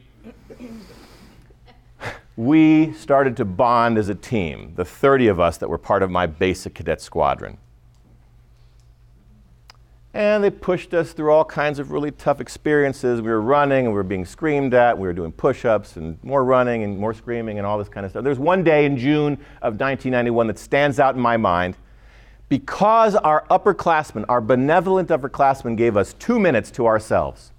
We 2.36 2.92
started 2.94 3.36
to 3.38 3.44
bond 3.44 3.98
as 3.98 4.08
a 4.08 4.14
team, 4.14 4.72
the 4.76 4.84
30 4.84 5.26
of 5.26 5.40
us 5.40 5.58
that 5.58 5.68
were 5.68 5.76
part 5.76 6.02
of 6.02 6.10
my 6.10 6.26
basic 6.26 6.74
cadet 6.74 7.02
squadron. 7.02 7.58
And 10.14 10.42
they 10.42 10.48
pushed 10.48 10.94
us 10.94 11.12
through 11.12 11.32
all 11.32 11.44
kinds 11.44 11.78
of 11.78 11.90
really 11.90 12.12
tough 12.12 12.40
experiences. 12.40 13.20
We 13.20 13.28
were 13.28 13.42
running 13.42 13.80
and 13.80 13.88
we 13.88 13.94
were 13.94 14.02
being 14.02 14.24
screamed 14.24 14.72
at. 14.72 14.96
We 14.96 15.06
were 15.06 15.12
doing 15.12 15.32
push 15.32 15.66
ups 15.66 15.96
and 15.96 16.22
more 16.22 16.44
running 16.44 16.82
and 16.82 16.96
more 16.96 17.12
screaming 17.12 17.58
and 17.58 17.66
all 17.66 17.76
this 17.76 17.90
kind 17.90 18.06
of 18.06 18.12
stuff. 18.12 18.24
There's 18.24 18.38
one 18.38 18.64
day 18.64 18.86
in 18.86 18.96
June 18.96 19.34
of 19.60 19.74
1991 19.74 20.46
that 20.46 20.58
stands 20.58 20.98
out 20.98 21.16
in 21.16 21.20
my 21.20 21.36
mind 21.36 21.76
because 22.50 23.16
our 23.16 23.46
upperclassmen, 23.50 24.26
our 24.28 24.42
benevolent 24.42 25.08
upperclassmen, 25.08 25.74
gave 25.74 25.96
us 25.96 26.12
two 26.18 26.38
minutes 26.38 26.70
to 26.72 26.86
ourselves 26.86 27.52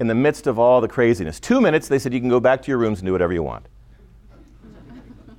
in 0.00 0.08
the 0.08 0.14
midst 0.16 0.48
of 0.48 0.58
all 0.58 0.80
the 0.80 0.88
craziness. 0.88 1.38
Two 1.38 1.60
minutes, 1.60 1.86
they 1.86 2.00
said, 2.00 2.12
you 2.12 2.18
can 2.18 2.28
go 2.28 2.40
back 2.40 2.62
to 2.62 2.68
your 2.72 2.78
rooms 2.78 2.98
and 2.98 3.06
do 3.06 3.12
whatever 3.12 3.32
you 3.32 3.44
want. 3.44 3.66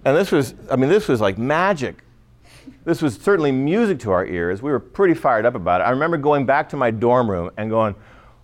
And 0.05 0.15
this 0.15 0.31
was, 0.31 0.53
I 0.71 0.77
mean, 0.77 0.89
this 0.89 1.09
was 1.09 1.19
like 1.19 1.37
magic 1.37 2.05
this 2.85 3.01
was 3.01 3.15
certainly 3.15 3.51
music 3.51 3.99
to 4.01 4.11
our 4.11 4.25
ears. 4.25 4.61
We 4.61 4.71
were 4.71 4.79
pretty 4.79 5.15
fired 5.15 5.45
up 5.45 5.55
about 5.55 5.81
it. 5.81 5.85
I 5.85 5.89
remember 5.89 6.17
going 6.17 6.45
back 6.45 6.69
to 6.69 6.77
my 6.77 6.91
dorm 6.91 7.29
room 7.29 7.49
and 7.57 7.69
going, 7.69 7.95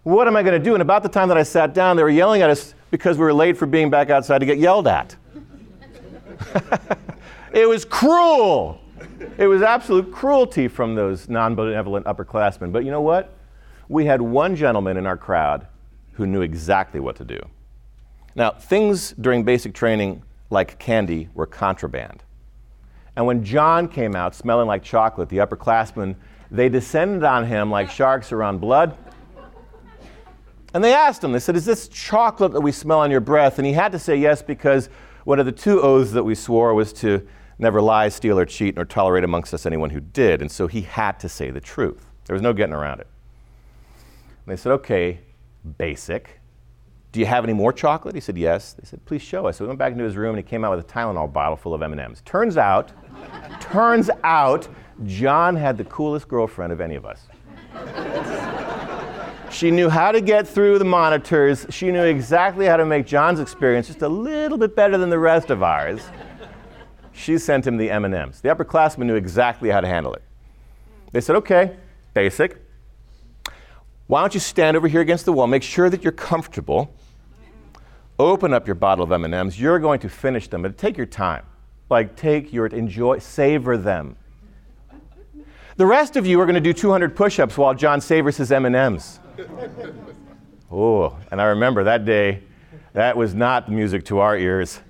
What 0.04 0.28
am 0.28 0.36
I 0.36 0.42
going 0.42 0.60
to 0.60 0.64
do? 0.64 0.74
And 0.74 0.82
about 0.82 1.04
the 1.04 1.10
time 1.10 1.28
that 1.28 1.38
I 1.38 1.44
sat 1.44 1.76
down, 1.76 1.96
they 1.96 2.04
were 2.04 2.10
yelling 2.10 2.42
at 2.42 2.50
us 2.50 2.74
because 2.90 3.18
we 3.18 3.24
were 3.24 3.34
late 3.34 3.56
for 3.56 3.68
being 3.68 3.92
back 3.92 4.10
outside 4.10 4.40
to 4.40 4.48
get 4.48 4.58
yelled 4.58 4.88
at. 4.88 5.16
it 7.54 7.70
was 7.70 7.86
cruel. 7.86 8.81
It 9.38 9.48
was 9.48 9.62
absolute 9.62 10.12
cruelty 10.12 10.68
from 10.68 10.96
those 10.96 11.30
non 11.30 11.56
benevolent 11.56 12.06
upperclassmen. 12.06 12.72
But 12.72 12.86
you 12.86 12.92
know 12.92 13.02
what? 13.02 13.34
We 13.88 14.06
had 14.06 14.22
one 14.22 14.56
gentleman 14.56 14.98
in 14.98 15.06
our 15.06 15.18
crowd 15.18 15.68
who 16.14 16.26
knew 16.26 16.42
exactly 16.42 17.00
what 17.00 17.16
to 17.18 17.26
do. 17.26 17.40
Now, 18.36 18.52
things 18.52 19.12
during 19.20 19.44
basic 19.44 19.74
training 19.74 20.24
like 20.50 20.80
candy 20.80 21.30
were 21.34 21.46
contraband. 21.46 22.24
And 23.16 23.26
when 23.26 23.44
John 23.44 23.88
came 23.88 24.16
out 24.16 24.34
smelling 24.34 24.68
like 24.68 24.84
chocolate, 24.84 25.30
the 25.30 25.38
upperclassmen, 25.38 26.16
they 26.50 26.70
descended 26.70 27.24
on 27.24 27.46
him 27.46 27.70
like 27.70 27.90
sharks 27.92 28.32
around 28.32 28.60
blood. 28.60 28.98
And 30.74 30.84
they 30.84 30.94
asked 30.94 31.24
him, 31.24 31.34
they 31.34 31.40
said, 31.40 31.58
Is 31.58 31.66
this 31.66 31.90
chocolate 31.90 32.54
that 32.54 32.62
we 32.62 32.72
smell 32.72 33.00
on 33.00 33.12
your 33.12 33.20
breath? 33.20 33.60
And 33.60 33.66
he 33.66 33.74
had 33.74 33.92
to 33.92 34.00
say 34.00 34.16
yes 34.16 34.42
because 34.42 34.90
one 35.26 35.40
of 35.40 35.46
the 35.46 35.52
two 35.52 35.82
oaths 35.82 36.12
that 36.12 36.24
we 36.24 36.34
swore 36.34 36.74
was 36.74 36.94
to 36.94 37.28
never 37.62 37.82
lie, 37.82 38.10
steal, 38.10 38.38
or 38.38 38.46
cheat, 38.46 38.76
nor 38.76 38.86
tolerate 38.86 39.24
amongst 39.24 39.54
us 39.54 39.66
anyone 39.66 39.92
who 39.92 40.00
did. 40.00 40.42
And 40.42 40.52
so 40.52 40.68
he 40.68 40.82
had 40.82 41.20
to 41.20 41.30
say 41.30 41.52
the 41.52 41.62
truth. 41.62 42.06
There 42.26 42.34
was 42.34 42.42
no 42.42 42.54
getting 42.54 42.74
around 42.74 43.00
it. 43.00 43.08
And 44.46 44.52
they 44.52 44.58
said, 44.58 44.72
Okay, 44.74 45.20
basic. 45.78 46.40
Do 47.12 47.20
you 47.20 47.26
have 47.26 47.44
any 47.44 47.54
more 47.54 47.74
chocolate? 47.74 48.16
He 48.16 48.22
said, 48.22 48.38
Yes. 48.38 48.74
They 48.74 48.86
said, 48.86 49.06
Please 49.06 49.22
show 49.22 49.48
us. 49.48 49.58
So 49.58 49.66
we 49.66 49.68
went 49.68 49.80
back 49.80 49.92
into 49.92 50.04
his 50.04 50.18
room 50.18 50.36
and 50.36 50.44
he 50.44 50.50
came 50.50 50.64
out 50.66 50.76
with 50.76 50.86
a 50.86 50.92
Tylenol 50.92 51.32
bottle 51.32 51.56
full 51.56 51.74
of 51.74 51.82
M&Ms. 51.82 52.22
Turns 52.26 52.58
out, 52.58 52.92
turns 53.62 54.10
out, 54.24 54.68
John 55.06 55.56
had 55.56 55.78
the 55.78 55.86
coolest 55.86 56.28
girlfriend 56.28 56.74
of 56.74 56.82
any 56.82 56.96
of 56.96 57.06
us. 57.06 57.28
she 59.52 59.72
knew 59.72 59.90
how 59.90 60.12
to 60.12 60.22
get 60.22 60.48
through 60.48 60.80
the 60.80 60.86
monitors. 60.86 61.66
She 61.70 61.92
knew 61.92 62.04
exactly 62.04 62.66
how 62.66 62.78
to 62.78 62.86
make 62.86 63.06
John's 63.06 63.40
experience 63.40 63.88
just 63.88 64.02
a 64.02 64.10
little 64.10 64.58
bit 64.58 64.76
better 64.76 64.98
than 64.98 65.10
the 65.10 65.20
rest 65.20 65.50
of 65.50 65.64
ours. 65.64 66.02
She 67.14 67.38
sent 67.38 67.68
him 67.68 67.78
the 67.78 67.90
M&Ms. 67.90 68.42
The 68.42 68.50
upperclassmen 68.50 69.06
knew 69.06 69.16
exactly 69.16 69.70
how 69.70 69.82
to 69.82 69.88
handle 69.88 70.14
it. 70.14 70.24
They 71.12 71.22
said, 71.22 71.36
"Okay, 71.38 71.76
basic. 72.14 72.58
Why 74.08 74.22
don't 74.22 74.34
you 74.34 74.40
stand 74.40 74.78
over 74.78 74.88
here 74.88 75.02
against 75.02 75.26
the 75.26 75.34
wall? 75.34 75.48
Make 75.48 75.64
sure 75.64 75.90
that 75.90 76.04
you're 76.04 76.12
comfortable." 76.12 76.94
open 78.22 78.54
up 78.54 78.68
your 78.68 78.76
bottle 78.76 79.04
of 79.04 79.12
M&Ms, 79.12 79.60
you're 79.60 79.80
going 79.80 80.00
to 80.00 80.10
finish 80.10 80.48
them, 80.48 80.62
but 80.62 80.78
take 80.78 80.98
your 80.98 81.06
time. 81.06 81.44
Like 81.90 82.16
take 82.16 82.54
your 82.54 82.68
enjoy 82.68 83.20
savor 83.20 83.78
them. 83.78 84.16
The 85.78 85.86
rest 85.86 86.16
of 86.16 86.28
you 86.28 86.40
are 86.40 86.46
going 86.46 86.56
to 86.56 86.62
do 86.62 86.74
200 86.74 87.16
push-ups 87.16 87.58
while 87.58 87.74
John 87.74 88.02
savors 88.02 88.38
his 88.38 88.52
M&Ms. 88.52 89.20
oh, 90.72 91.18
and 91.32 91.42
I 91.42 91.46
remember 91.46 91.84
that 91.86 92.06
day, 92.06 92.44
that 92.94 93.18
was 93.18 93.34
not 93.34 93.70
music 93.72 94.06
to 94.06 94.20
our 94.20 94.38
ears. 94.38 94.82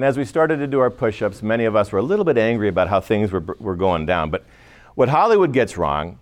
And 0.00 0.06
as 0.06 0.16
we 0.16 0.24
started 0.24 0.56
to 0.60 0.66
do 0.66 0.80
our 0.80 0.88
push-ups, 0.88 1.42
many 1.42 1.66
of 1.66 1.76
us 1.76 1.92
were 1.92 1.98
a 1.98 2.02
little 2.02 2.24
bit 2.24 2.38
angry 2.38 2.68
about 2.68 2.88
how 2.88 3.02
things 3.02 3.32
were, 3.32 3.44
were 3.58 3.76
going 3.76 4.06
down. 4.06 4.30
But 4.30 4.46
what 4.94 5.10
Hollywood 5.10 5.52
gets 5.52 5.76
wrong 5.76 6.18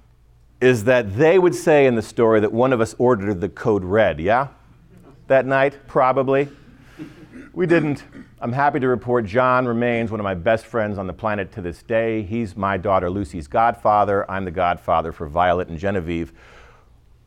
is 0.60 0.82
that 0.82 1.16
they 1.16 1.38
would 1.38 1.54
say 1.54 1.86
in 1.86 1.94
the 1.94 2.02
story 2.02 2.40
that 2.40 2.52
one 2.52 2.72
of 2.72 2.80
us 2.80 2.96
ordered 2.98 3.40
the 3.40 3.48
code 3.48 3.84
red, 3.84 4.18
yeah? 4.18 4.48
that 5.28 5.46
night? 5.46 5.76
Probably. 5.86 6.48
We 7.52 7.68
didn't. 7.68 8.02
I'm 8.40 8.52
happy 8.52 8.80
to 8.80 8.88
report 8.88 9.26
John 9.26 9.64
remains 9.64 10.10
one 10.10 10.18
of 10.18 10.24
my 10.24 10.34
best 10.34 10.66
friends 10.66 10.98
on 10.98 11.06
the 11.06 11.12
planet 11.12 11.52
to 11.52 11.60
this 11.60 11.84
day. 11.84 12.22
He's 12.22 12.56
my 12.56 12.78
daughter 12.78 13.08
Lucy's 13.08 13.46
godfather. 13.46 14.28
I'm 14.28 14.44
the 14.44 14.50
godfather 14.50 15.12
for 15.12 15.28
Violet 15.28 15.68
and 15.68 15.78
Genevieve. 15.78 16.32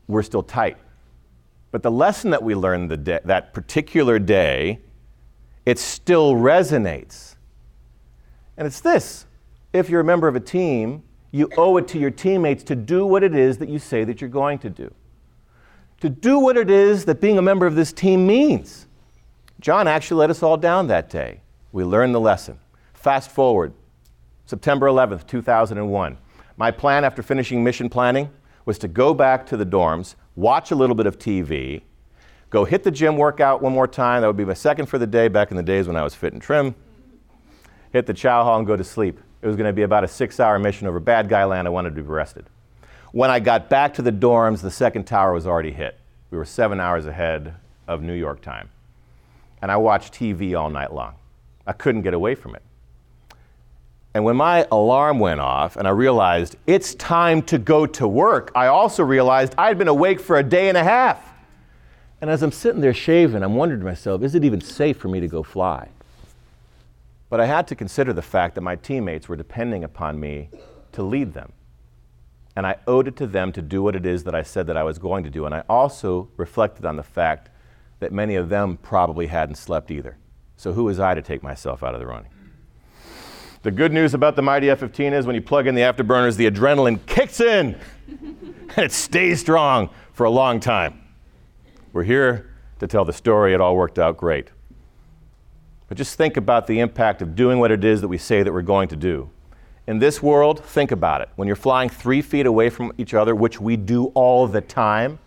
We're 0.06 0.22
still 0.22 0.42
tight. 0.42 0.76
But 1.70 1.82
the 1.82 1.90
lesson 1.90 2.28
that 2.32 2.42
we 2.42 2.54
learned 2.54 3.04
day, 3.04 3.20
that 3.24 3.54
particular 3.54 4.18
day, 4.18 4.80
it 5.64 5.78
still 5.78 6.34
resonates. 6.34 7.36
And 8.56 8.66
it's 8.66 8.80
this 8.80 9.26
if 9.72 9.88
you're 9.88 10.00
a 10.00 10.04
member 10.04 10.28
of 10.28 10.36
a 10.36 10.40
team, 10.40 11.02
you 11.30 11.48
owe 11.56 11.76
it 11.78 11.88
to 11.88 11.98
your 11.98 12.10
teammates 12.10 12.62
to 12.64 12.76
do 12.76 13.06
what 13.06 13.22
it 13.22 13.34
is 13.34 13.58
that 13.58 13.68
you 13.68 13.78
say 13.78 14.04
that 14.04 14.20
you're 14.20 14.30
going 14.30 14.58
to 14.58 14.70
do 14.70 14.92
to 16.02 16.10
do 16.10 16.40
what 16.40 16.56
it 16.56 16.68
is 16.68 17.04
that 17.04 17.20
being 17.20 17.38
a 17.38 17.42
member 17.42 17.64
of 17.64 17.76
this 17.76 17.92
team 17.92 18.26
means. 18.26 18.88
John 19.60 19.86
actually 19.86 20.18
let 20.18 20.30
us 20.30 20.42
all 20.42 20.56
down 20.56 20.88
that 20.88 21.08
day. 21.08 21.42
We 21.70 21.84
learned 21.84 22.12
the 22.12 22.18
lesson. 22.18 22.58
Fast 22.92 23.30
forward, 23.30 23.72
September 24.44 24.86
11th, 24.86 25.28
2001. 25.28 26.18
My 26.56 26.72
plan 26.72 27.04
after 27.04 27.22
finishing 27.22 27.62
mission 27.62 27.88
planning 27.88 28.30
was 28.64 28.78
to 28.78 28.88
go 28.88 29.14
back 29.14 29.46
to 29.46 29.56
the 29.56 29.64
dorms, 29.64 30.16
watch 30.34 30.72
a 30.72 30.74
little 30.74 30.96
bit 30.96 31.06
of 31.06 31.20
TV, 31.20 31.82
go 32.52 32.64
hit 32.66 32.84
the 32.84 32.90
gym 32.90 33.16
workout 33.16 33.62
one 33.62 33.72
more 33.72 33.88
time. 33.88 34.20
That 34.20 34.28
would 34.28 34.36
be 34.36 34.44
my 34.44 34.54
second 34.54 34.86
for 34.86 34.98
the 34.98 35.06
day 35.06 35.26
back 35.26 35.50
in 35.50 35.56
the 35.56 35.62
days 35.62 35.88
when 35.88 35.96
I 35.96 36.04
was 36.04 36.14
fit 36.14 36.34
and 36.34 36.40
trim. 36.40 36.74
Hit 37.92 38.06
the 38.06 38.14
chow 38.14 38.44
hall 38.44 38.58
and 38.58 38.66
go 38.66 38.76
to 38.76 38.84
sleep. 38.84 39.18
It 39.40 39.46
was 39.46 39.56
going 39.56 39.66
to 39.66 39.72
be 39.72 39.82
about 39.82 40.04
a 40.04 40.08
six 40.08 40.38
hour 40.38 40.58
mission 40.58 40.86
over 40.86 41.00
bad 41.00 41.28
guy 41.28 41.44
land. 41.44 41.66
I 41.66 41.70
wanted 41.70 41.96
to 41.96 42.02
be 42.02 42.08
arrested. 42.08 42.46
When 43.10 43.30
I 43.30 43.40
got 43.40 43.68
back 43.68 43.94
to 43.94 44.02
the 44.02 44.12
dorms, 44.12 44.60
the 44.60 44.70
second 44.70 45.04
tower 45.04 45.32
was 45.32 45.46
already 45.46 45.72
hit. 45.72 45.98
We 46.30 46.38
were 46.38 46.44
seven 46.44 46.78
hours 46.78 47.06
ahead 47.06 47.54
of 47.88 48.02
New 48.02 48.14
York 48.14 48.42
time. 48.42 48.68
And 49.60 49.70
I 49.70 49.76
watched 49.76 50.12
TV 50.14 50.58
all 50.58 50.70
night 50.70 50.92
long. 50.92 51.14
I 51.66 51.72
couldn't 51.72 52.02
get 52.02 52.14
away 52.14 52.34
from 52.34 52.54
it. 52.54 52.62
And 54.14 54.24
when 54.24 54.36
my 54.36 54.66
alarm 54.70 55.18
went 55.20 55.40
off 55.40 55.76
and 55.76 55.88
I 55.88 55.90
realized 55.90 56.56
it's 56.66 56.94
time 56.96 57.40
to 57.42 57.58
go 57.58 57.86
to 57.86 58.06
work, 58.06 58.52
I 58.54 58.66
also 58.66 59.02
realized 59.02 59.54
I'd 59.56 59.78
been 59.78 59.88
awake 59.88 60.20
for 60.20 60.36
a 60.38 60.42
day 60.42 60.68
and 60.68 60.76
a 60.76 60.84
half. 60.84 61.31
And 62.22 62.30
as 62.30 62.42
I'm 62.42 62.52
sitting 62.52 62.80
there 62.80 62.94
shaving, 62.94 63.42
I'm 63.42 63.56
wondering 63.56 63.80
to 63.80 63.86
myself, 63.86 64.22
is 64.22 64.34
it 64.34 64.44
even 64.44 64.62
safe 64.62 64.96
for 64.96 65.08
me 65.08 65.20
to 65.20 65.28
go 65.28 65.42
fly? 65.42 65.88
But 67.28 67.40
I 67.40 67.46
had 67.46 67.66
to 67.68 67.74
consider 67.74 68.14
the 68.14 68.22
fact 68.22 68.54
that 68.54 68.62
my 68.62 68.76
teammates 68.76 69.28
were 69.28 69.36
depending 69.36 69.84
upon 69.84 70.18
me 70.18 70.48
to 70.92 71.02
lead 71.02 71.34
them 71.34 71.52
and 72.54 72.66
I 72.66 72.76
owed 72.86 73.08
it 73.08 73.16
to 73.16 73.26
them 73.26 73.52
to 73.52 73.62
do 73.62 73.82
what 73.82 73.96
it 73.96 74.04
is 74.04 74.24
that 74.24 74.34
I 74.34 74.42
said 74.42 74.66
that 74.66 74.76
I 74.76 74.82
was 74.82 74.98
going 74.98 75.24
to 75.24 75.30
do. 75.30 75.46
And 75.46 75.54
I 75.54 75.64
also 75.68 76.28
reflected 76.36 76.84
on 76.84 76.96
the 76.96 77.02
fact 77.02 77.48
that 78.00 78.12
many 78.12 78.34
of 78.34 78.48
them 78.48 78.76
probably 78.82 79.26
hadn't 79.26 79.54
slept 79.54 79.90
either. 79.90 80.16
So 80.56 80.72
who 80.72 80.84
was 80.84 81.00
I 81.00 81.14
to 81.14 81.22
take 81.22 81.42
myself 81.42 81.82
out 81.82 81.94
of 81.94 82.00
the 82.00 82.06
running? 82.06 82.30
The 83.62 83.70
good 83.70 83.92
news 83.92 84.12
about 84.12 84.36
the 84.36 84.42
Mighty 84.42 84.68
F-15 84.70 85.12
is 85.12 85.24
when 85.24 85.34
you 85.34 85.40
plug 85.40 85.66
in 85.66 85.74
the 85.74 85.82
afterburners, 85.82 86.36
the 86.36 86.50
adrenaline 86.50 87.04
kicks 87.06 87.40
in 87.40 87.78
and 88.08 88.78
it 88.78 88.92
stays 88.92 89.40
strong 89.40 89.88
for 90.12 90.24
a 90.24 90.30
long 90.30 90.60
time. 90.60 91.01
We're 91.92 92.04
here 92.04 92.50
to 92.78 92.86
tell 92.86 93.04
the 93.04 93.12
story. 93.12 93.54
It 93.54 93.60
all 93.60 93.76
worked 93.76 93.98
out 93.98 94.16
great. 94.16 94.48
But 95.88 95.98
just 95.98 96.16
think 96.16 96.36
about 96.36 96.66
the 96.66 96.80
impact 96.80 97.22
of 97.22 97.36
doing 97.36 97.58
what 97.58 97.70
it 97.70 97.84
is 97.84 98.00
that 98.00 98.08
we 98.08 98.18
say 98.18 98.42
that 98.42 98.52
we're 98.52 98.62
going 98.62 98.88
to 98.88 98.96
do 98.96 99.30
in 99.86 99.98
this 99.98 100.22
world, 100.22 100.64
think 100.64 100.92
about 100.92 101.22
it. 101.22 101.28
When 101.36 101.46
you're 101.46 101.56
flying 101.56 101.88
three 101.88 102.22
feet 102.22 102.46
away 102.46 102.70
from 102.70 102.92
each 102.98 103.14
other, 103.14 103.34
which 103.34 103.60
we 103.60 103.76
do 103.76 104.06
all 104.14 104.46
the 104.46 104.60
time, 104.60 105.18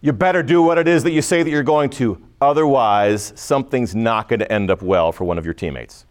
you 0.00 0.12
better 0.12 0.42
do 0.42 0.62
what 0.62 0.78
it 0.78 0.88
is 0.88 1.04
that 1.04 1.12
you 1.12 1.22
say 1.22 1.42
that 1.42 1.50
you're 1.50 1.62
going 1.62 1.90
to. 1.90 2.20
Otherwise, 2.40 3.32
something's 3.36 3.94
not 3.94 4.28
going 4.28 4.40
to 4.40 4.50
end 4.50 4.70
up 4.70 4.82
well 4.82 5.12
for 5.12 5.24
one 5.24 5.38
of 5.38 5.44
your 5.44 5.54
teammates. 5.54 6.04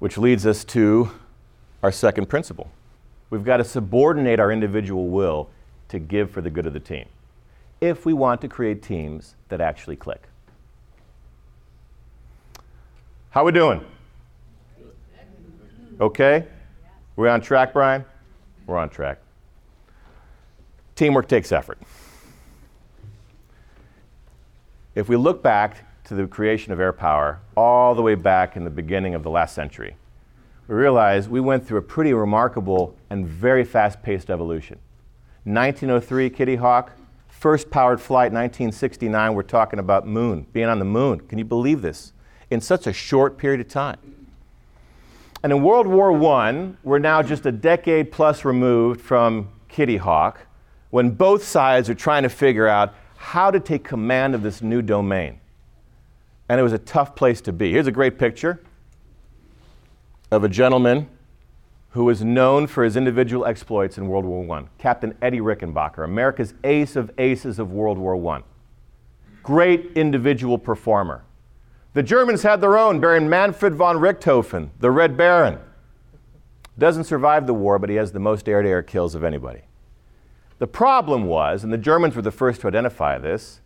Which 0.00 0.18
leads 0.18 0.44
us 0.44 0.64
to 0.64 1.12
our 1.84 1.92
second 1.92 2.28
principle. 2.28 2.72
We've 3.30 3.44
got 3.44 3.58
to 3.58 3.64
subordinate 3.64 4.40
our 4.40 4.50
individual 4.50 5.08
will 5.08 5.48
to 5.88 6.00
give 6.00 6.32
for 6.32 6.40
the 6.40 6.50
good 6.50 6.66
of 6.66 6.72
the 6.72 6.80
team 6.80 7.06
if 7.82 8.06
we 8.06 8.12
want 8.12 8.40
to 8.40 8.48
create 8.48 8.80
teams 8.80 9.34
that 9.48 9.60
actually 9.60 9.96
click. 9.96 10.28
How 13.30 13.44
we 13.44 13.50
doing? 13.50 13.84
Okay? 16.00 16.46
We're 17.16 17.28
on 17.28 17.40
track, 17.40 17.72
Brian? 17.72 18.04
We're 18.66 18.78
on 18.78 18.88
track. 18.88 19.18
Teamwork 20.94 21.26
takes 21.26 21.50
effort. 21.50 21.78
If 24.94 25.08
we 25.08 25.16
look 25.16 25.42
back 25.42 26.04
to 26.04 26.14
the 26.14 26.28
creation 26.28 26.72
of 26.72 26.78
air 26.78 26.92
power 26.92 27.40
all 27.56 27.96
the 27.96 28.02
way 28.02 28.14
back 28.14 28.56
in 28.56 28.62
the 28.62 28.70
beginning 28.70 29.16
of 29.16 29.24
the 29.24 29.30
last 29.30 29.56
century, 29.56 29.96
we 30.68 30.76
realize 30.76 31.28
we 31.28 31.40
went 31.40 31.66
through 31.66 31.78
a 31.78 31.82
pretty 31.82 32.12
remarkable 32.12 32.96
and 33.10 33.26
very 33.26 33.64
fast 33.64 34.04
paced 34.04 34.30
evolution. 34.30 34.78
1903, 35.44 36.30
Kitty 36.30 36.54
Hawk, 36.54 36.92
first 37.42 37.72
powered 37.72 38.00
flight, 38.00 38.30
1969, 38.30 39.34
we're 39.34 39.42
talking 39.42 39.80
about 39.80 40.06
moon, 40.06 40.46
being 40.52 40.68
on 40.68 40.78
the 40.78 40.84
moon. 40.84 41.18
Can 41.18 41.38
you 41.40 41.44
believe 41.44 41.82
this? 41.82 42.12
In 42.52 42.60
such 42.60 42.86
a 42.86 42.92
short 42.92 43.36
period 43.36 43.60
of 43.60 43.66
time. 43.66 43.98
And 45.42 45.50
in 45.50 45.60
World 45.60 45.88
War 45.88 46.12
I, 46.36 46.70
we're 46.84 47.00
now 47.00 47.20
just 47.20 47.44
a 47.44 47.50
decade 47.50 48.12
plus 48.12 48.44
removed 48.44 49.00
from 49.00 49.48
Kitty 49.66 49.96
Hawk, 49.96 50.46
when 50.90 51.10
both 51.10 51.42
sides 51.42 51.90
are 51.90 51.96
trying 51.96 52.22
to 52.22 52.28
figure 52.28 52.68
out 52.68 52.94
how 53.16 53.50
to 53.50 53.58
take 53.58 53.82
command 53.82 54.36
of 54.36 54.44
this 54.44 54.62
new 54.62 54.80
domain. 54.80 55.40
And 56.48 56.60
it 56.60 56.62
was 56.62 56.72
a 56.72 56.78
tough 56.78 57.16
place 57.16 57.40
to 57.40 57.52
be. 57.52 57.72
Here's 57.72 57.88
a 57.88 57.92
great 57.92 58.20
picture 58.20 58.62
of 60.30 60.44
a 60.44 60.48
gentleman 60.48 61.08
who 61.92 62.04
was 62.04 62.24
known 62.24 62.66
for 62.66 62.84
his 62.84 62.96
individual 62.96 63.44
exploits 63.44 63.98
in 63.98 64.08
World 64.08 64.24
War 64.24 64.58
I, 64.58 64.64
Captain 64.78 65.14
Eddie 65.20 65.40
Rickenbacker, 65.40 66.04
America's 66.04 66.54
ace 66.64 66.96
of 66.96 67.10
aces 67.18 67.58
of 67.58 67.70
World 67.70 67.98
War 67.98 68.34
I. 68.34 68.42
Great 69.42 69.92
individual 69.94 70.58
performer. 70.58 71.24
The 71.94 72.02
Germans 72.02 72.42
had 72.42 72.62
their 72.62 72.78
own, 72.78 73.00
Baron 73.00 73.28
Manfred 73.28 73.74
von 73.74 73.98
Richthofen, 73.98 74.70
the 74.80 74.90
Red 74.90 75.16
Baron. 75.18 75.58
Doesn't 76.78 77.04
survive 77.04 77.46
the 77.46 77.52
war, 77.52 77.78
but 77.78 77.90
he 77.90 77.96
has 77.96 78.12
the 78.12 78.18
most 78.18 78.48
air 78.48 78.62
to 78.62 78.68
air 78.68 78.82
kills 78.82 79.14
of 79.14 79.22
anybody. 79.22 79.62
The 80.58 80.66
problem 80.66 81.26
was, 81.26 81.62
and 81.62 81.72
the 81.72 81.78
Germans 81.78 82.16
were 82.16 82.22
the 82.22 82.30
first 82.30 82.62
to 82.62 82.68
identify 82.68 83.18
this, 83.18 83.60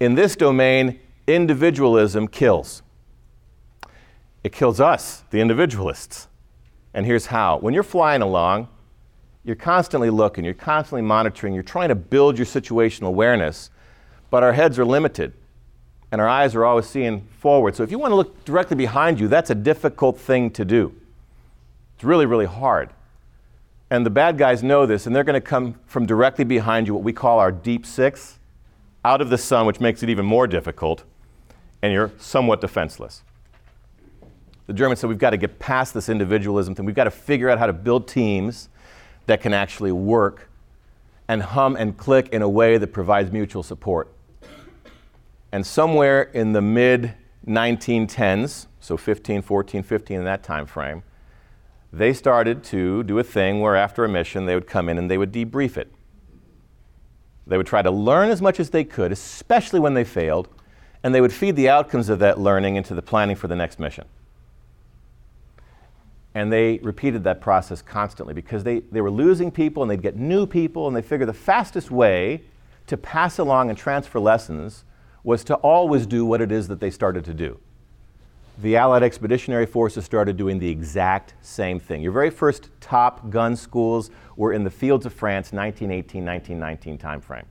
in 0.00 0.14
this 0.14 0.34
domain, 0.34 1.00
individualism 1.26 2.28
kills. 2.28 2.82
It 4.42 4.52
kills 4.52 4.80
us, 4.80 5.24
the 5.30 5.40
individualists. 5.40 6.27
And 6.94 7.06
here's 7.06 7.26
how. 7.26 7.58
When 7.58 7.74
you're 7.74 7.82
flying 7.82 8.22
along, 8.22 8.68
you're 9.44 9.56
constantly 9.56 10.10
looking, 10.10 10.44
you're 10.44 10.54
constantly 10.54 11.02
monitoring, 11.02 11.54
you're 11.54 11.62
trying 11.62 11.88
to 11.88 11.94
build 11.94 12.36
your 12.38 12.46
situational 12.46 13.08
awareness, 13.08 13.70
but 14.30 14.42
our 14.42 14.52
heads 14.52 14.78
are 14.78 14.84
limited 14.84 15.32
and 16.10 16.20
our 16.20 16.28
eyes 16.28 16.54
are 16.54 16.64
always 16.64 16.86
seeing 16.86 17.22
forward. 17.38 17.76
So 17.76 17.82
if 17.82 17.90
you 17.90 17.98
want 17.98 18.12
to 18.12 18.16
look 18.16 18.44
directly 18.44 18.76
behind 18.76 19.20
you, 19.20 19.28
that's 19.28 19.50
a 19.50 19.54
difficult 19.54 20.18
thing 20.18 20.50
to 20.52 20.64
do. 20.64 20.94
It's 21.94 22.04
really, 22.04 22.26
really 22.26 22.46
hard. 22.46 22.90
And 23.90 24.04
the 24.04 24.10
bad 24.10 24.36
guys 24.36 24.62
know 24.62 24.86
this, 24.86 25.06
and 25.06 25.16
they're 25.16 25.24
going 25.24 25.40
to 25.40 25.40
come 25.40 25.76
from 25.86 26.06
directly 26.06 26.44
behind 26.44 26.86
you, 26.86 26.94
what 26.94 27.02
we 27.02 27.12
call 27.12 27.38
our 27.38 27.50
deep 27.50 27.86
six, 27.86 28.38
out 29.04 29.20
of 29.20 29.30
the 29.30 29.38
sun, 29.38 29.66
which 29.66 29.80
makes 29.80 30.02
it 30.02 30.10
even 30.10 30.26
more 30.26 30.46
difficult, 30.46 31.04
and 31.80 31.92
you're 31.92 32.12
somewhat 32.18 32.60
defenseless. 32.60 33.22
The 34.68 34.74
Germans 34.74 35.00
said 35.00 35.08
we've 35.08 35.18
got 35.18 35.30
to 35.30 35.38
get 35.38 35.58
past 35.58 35.94
this 35.94 36.10
individualism 36.10 36.74
thing. 36.74 36.84
We've 36.84 36.94
got 36.94 37.04
to 37.04 37.10
figure 37.10 37.48
out 37.48 37.58
how 37.58 37.66
to 37.66 37.72
build 37.72 38.06
teams 38.06 38.68
that 39.24 39.40
can 39.40 39.54
actually 39.54 39.92
work 39.92 40.50
and 41.26 41.42
hum 41.42 41.74
and 41.74 41.96
click 41.96 42.28
in 42.32 42.42
a 42.42 42.48
way 42.48 42.76
that 42.76 42.88
provides 42.88 43.32
mutual 43.32 43.62
support. 43.62 44.12
And 45.52 45.66
somewhere 45.66 46.22
in 46.22 46.52
the 46.52 46.60
mid 46.60 47.14
1910s, 47.46 48.66
so 48.78 48.98
15, 48.98 49.40
14, 49.40 49.82
15 49.82 50.18
in 50.18 50.24
that 50.24 50.42
time 50.42 50.66
frame, 50.66 51.02
they 51.90 52.12
started 52.12 52.62
to 52.64 53.02
do 53.04 53.18
a 53.18 53.24
thing 53.24 53.60
where 53.60 53.74
after 53.74 54.04
a 54.04 54.08
mission 54.08 54.44
they 54.44 54.54
would 54.54 54.66
come 54.66 54.90
in 54.90 54.98
and 54.98 55.10
they 55.10 55.16
would 55.16 55.32
debrief 55.32 55.78
it. 55.78 55.90
They 57.46 57.56
would 57.56 57.66
try 57.66 57.80
to 57.80 57.90
learn 57.90 58.28
as 58.28 58.42
much 58.42 58.60
as 58.60 58.68
they 58.68 58.84
could, 58.84 59.12
especially 59.12 59.80
when 59.80 59.94
they 59.94 60.04
failed, 60.04 60.50
and 61.02 61.14
they 61.14 61.22
would 61.22 61.32
feed 61.32 61.56
the 61.56 61.70
outcomes 61.70 62.10
of 62.10 62.18
that 62.18 62.38
learning 62.38 62.76
into 62.76 62.94
the 62.94 63.00
planning 63.00 63.34
for 63.34 63.48
the 63.48 63.56
next 63.56 63.78
mission. 63.78 64.04
And 66.34 66.52
they 66.52 66.78
repeated 66.78 67.24
that 67.24 67.40
process 67.40 67.82
constantly 67.82 68.34
because 68.34 68.62
they, 68.62 68.80
they 68.80 69.00
were 69.00 69.10
losing 69.10 69.50
people 69.50 69.82
and 69.82 69.90
they'd 69.90 70.02
get 70.02 70.16
new 70.16 70.46
people, 70.46 70.86
and 70.86 70.94
they 70.94 71.02
figured 71.02 71.28
the 71.28 71.34
fastest 71.34 71.90
way 71.90 72.42
to 72.86 72.96
pass 72.96 73.38
along 73.38 73.70
and 73.70 73.78
transfer 73.78 74.20
lessons 74.20 74.84
was 75.24 75.44
to 75.44 75.54
always 75.56 76.06
do 76.06 76.24
what 76.24 76.40
it 76.40 76.52
is 76.52 76.68
that 76.68 76.80
they 76.80 76.90
started 76.90 77.24
to 77.24 77.34
do. 77.34 77.58
The 78.60 78.76
Allied 78.76 79.04
Expeditionary 79.04 79.66
Forces 79.66 80.04
started 80.04 80.36
doing 80.36 80.58
the 80.58 80.68
exact 80.68 81.34
same 81.42 81.78
thing. 81.78 82.02
Your 82.02 82.12
very 82.12 82.30
first 82.30 82.70
top 82.80 83.30
gun 83.30 83.54
schools 83.54 84.10
were 84.36 84.52
in 84.52 84.64
the 84.64 84.70
fields 84.70 85.06
of 85.06 85.12
France, 85.12 85.52
1918 85.52 86.24
1919 86.24 86.98
timeframe. 86.98 87.44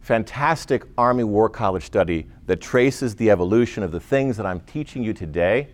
Fantastic 0.00 0.84
Army 0.98 1.24
War 1.24 1.48
College 1.48 1.84
study 1.84 2.26
that 2.46 2.60
traces 2.60 3.16
the 3.16 3.30
evolution 3.30 3.82
of 3.82 3.90
the 3.90 3.98
things 3.98 4.36
that 4.36 4.46
I'm 4.46 4.60
teaching 4.60 5.02
you 5.02 5.12
today 5.12 5.68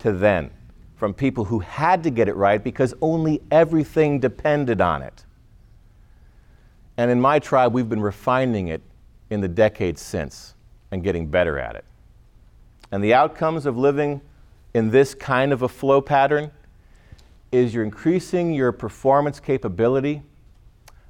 to 0.00 0.12
then, 0.12 0.50
from 0.96 1.14
people 1.14 1.44
who 1.44 1.60
had 1.60 2.02
to 2.04 2.10
get 2.10 2.28
it 2.28 2.36
right 2.36 2.62
because 2.62 2.94
only 3.00 3.42
everything 3.50 4.20
depended 4.20 4.80
on 4.80 5.02
it. 5.02 5.24
And 6.96 7.10
in 7.10 7.20
my 7.20 7.38
tribe, 7.38 7.72
we've 7.72 7.88
been 7.88 8.00
refining 8.00 8.68
it 8.68 8.82
in 9.30 9.40
the 9.40 9.48
decades 9.48 10.00
since 10.00 10.54
and 10.90 11.02
getting 11.02 11.26
better 11.26 11.58
at 11.58 11.76
it. 11.76 11.84
And 12.90 13.02
the 13.02 13.14
outcomes 13.14 13.66
of 13.66 13.76
living 13.76 14.20
in 14.72 14.90
this 14.90 15.14
kind 15.14 15.52
of 15.52 15.62
a 15.62 15.68
flow 15.68 16.00
pattern 16.00 16.50
is 17.52 17.74
you're 17.74 17.84
increasing 17.84 18.52
your 18.52 18.72
performance 18.72 19.40
capability 19.40 20.22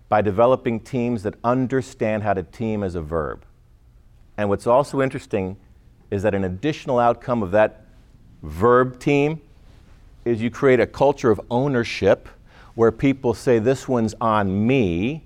by 0.08 0.22
developing 0.22 0.80
teams 0.80 1.22
that 1.24 1.34
understand 1.42 2.22
how 2.22 2.32
to 2.32 2.42
team 2.42 2.82
as 2.82 2.94
a 2.94 3.02
verb. 3.02 3.44
And 4.36 4.48
what's 4.48 4.66
also 4.66 5.00
interesting 5.00 5.56
is 6.10 6.22
that 6.22 6.34
an 6.34 6.44
additional 6.44 6.98
outcome 6.98 7.42
of 7.42 7.50
that 7.52 7.85
verb 8.46 8.98
team 8.98 9.40
is 10.24 10.40
you 10.40 10.50
create 10.50 10.80
a 10.80 10.86
culture 10.86 11.30
of 11.30 11.40
ownership 11.50 12.28
where 12.74 12.92
people 12.92 13.34
say, 13.34 13.58
This 13.58 13.88
one's 13.88 14.14
on 14.20 14.66
me, 14.66 15.24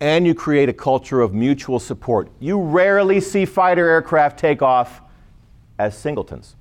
and 0.00 0.26
you 0.26 0.34
create 0.34 0.68
a 0.68 0.72
culture 0.72 1.20
of 1.20 1.34
mutual 1.34 1.78
support. 1.78 2.30
You 2.40 2.60
rarely 2.60 3.20
see 3.20 3.44
fighter 3.44 3.88
aircraft 3.88 4.38
take 4.38 4.62
off 4.62 5.02
as 5.78 5.96
singletons. 5.96 6.56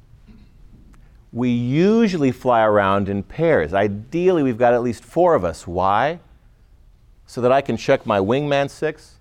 We 1.32 1.50
usually 1.50 2.32
fly 2.32 2.63
around 2.63 3.08
in 3.08 3.22
pairs. 3.22 3.74
Ideally, 3.74 4.43
we've 4.43 4.58
got 4.58 4.74
at 4.74 4.82
least 4.82 5.04
four 5.04 5.36
of 5.36 5.45
us. 5.45 5.67
Why? 5.67 6.19
So 7.28 7.41
that 7.41 7.52
I 7.52 7.62
can 7.62 7.78
check 7.78 8.06
my 8.06 8.19
wingman 8.19 8.69
six 8.69 9.19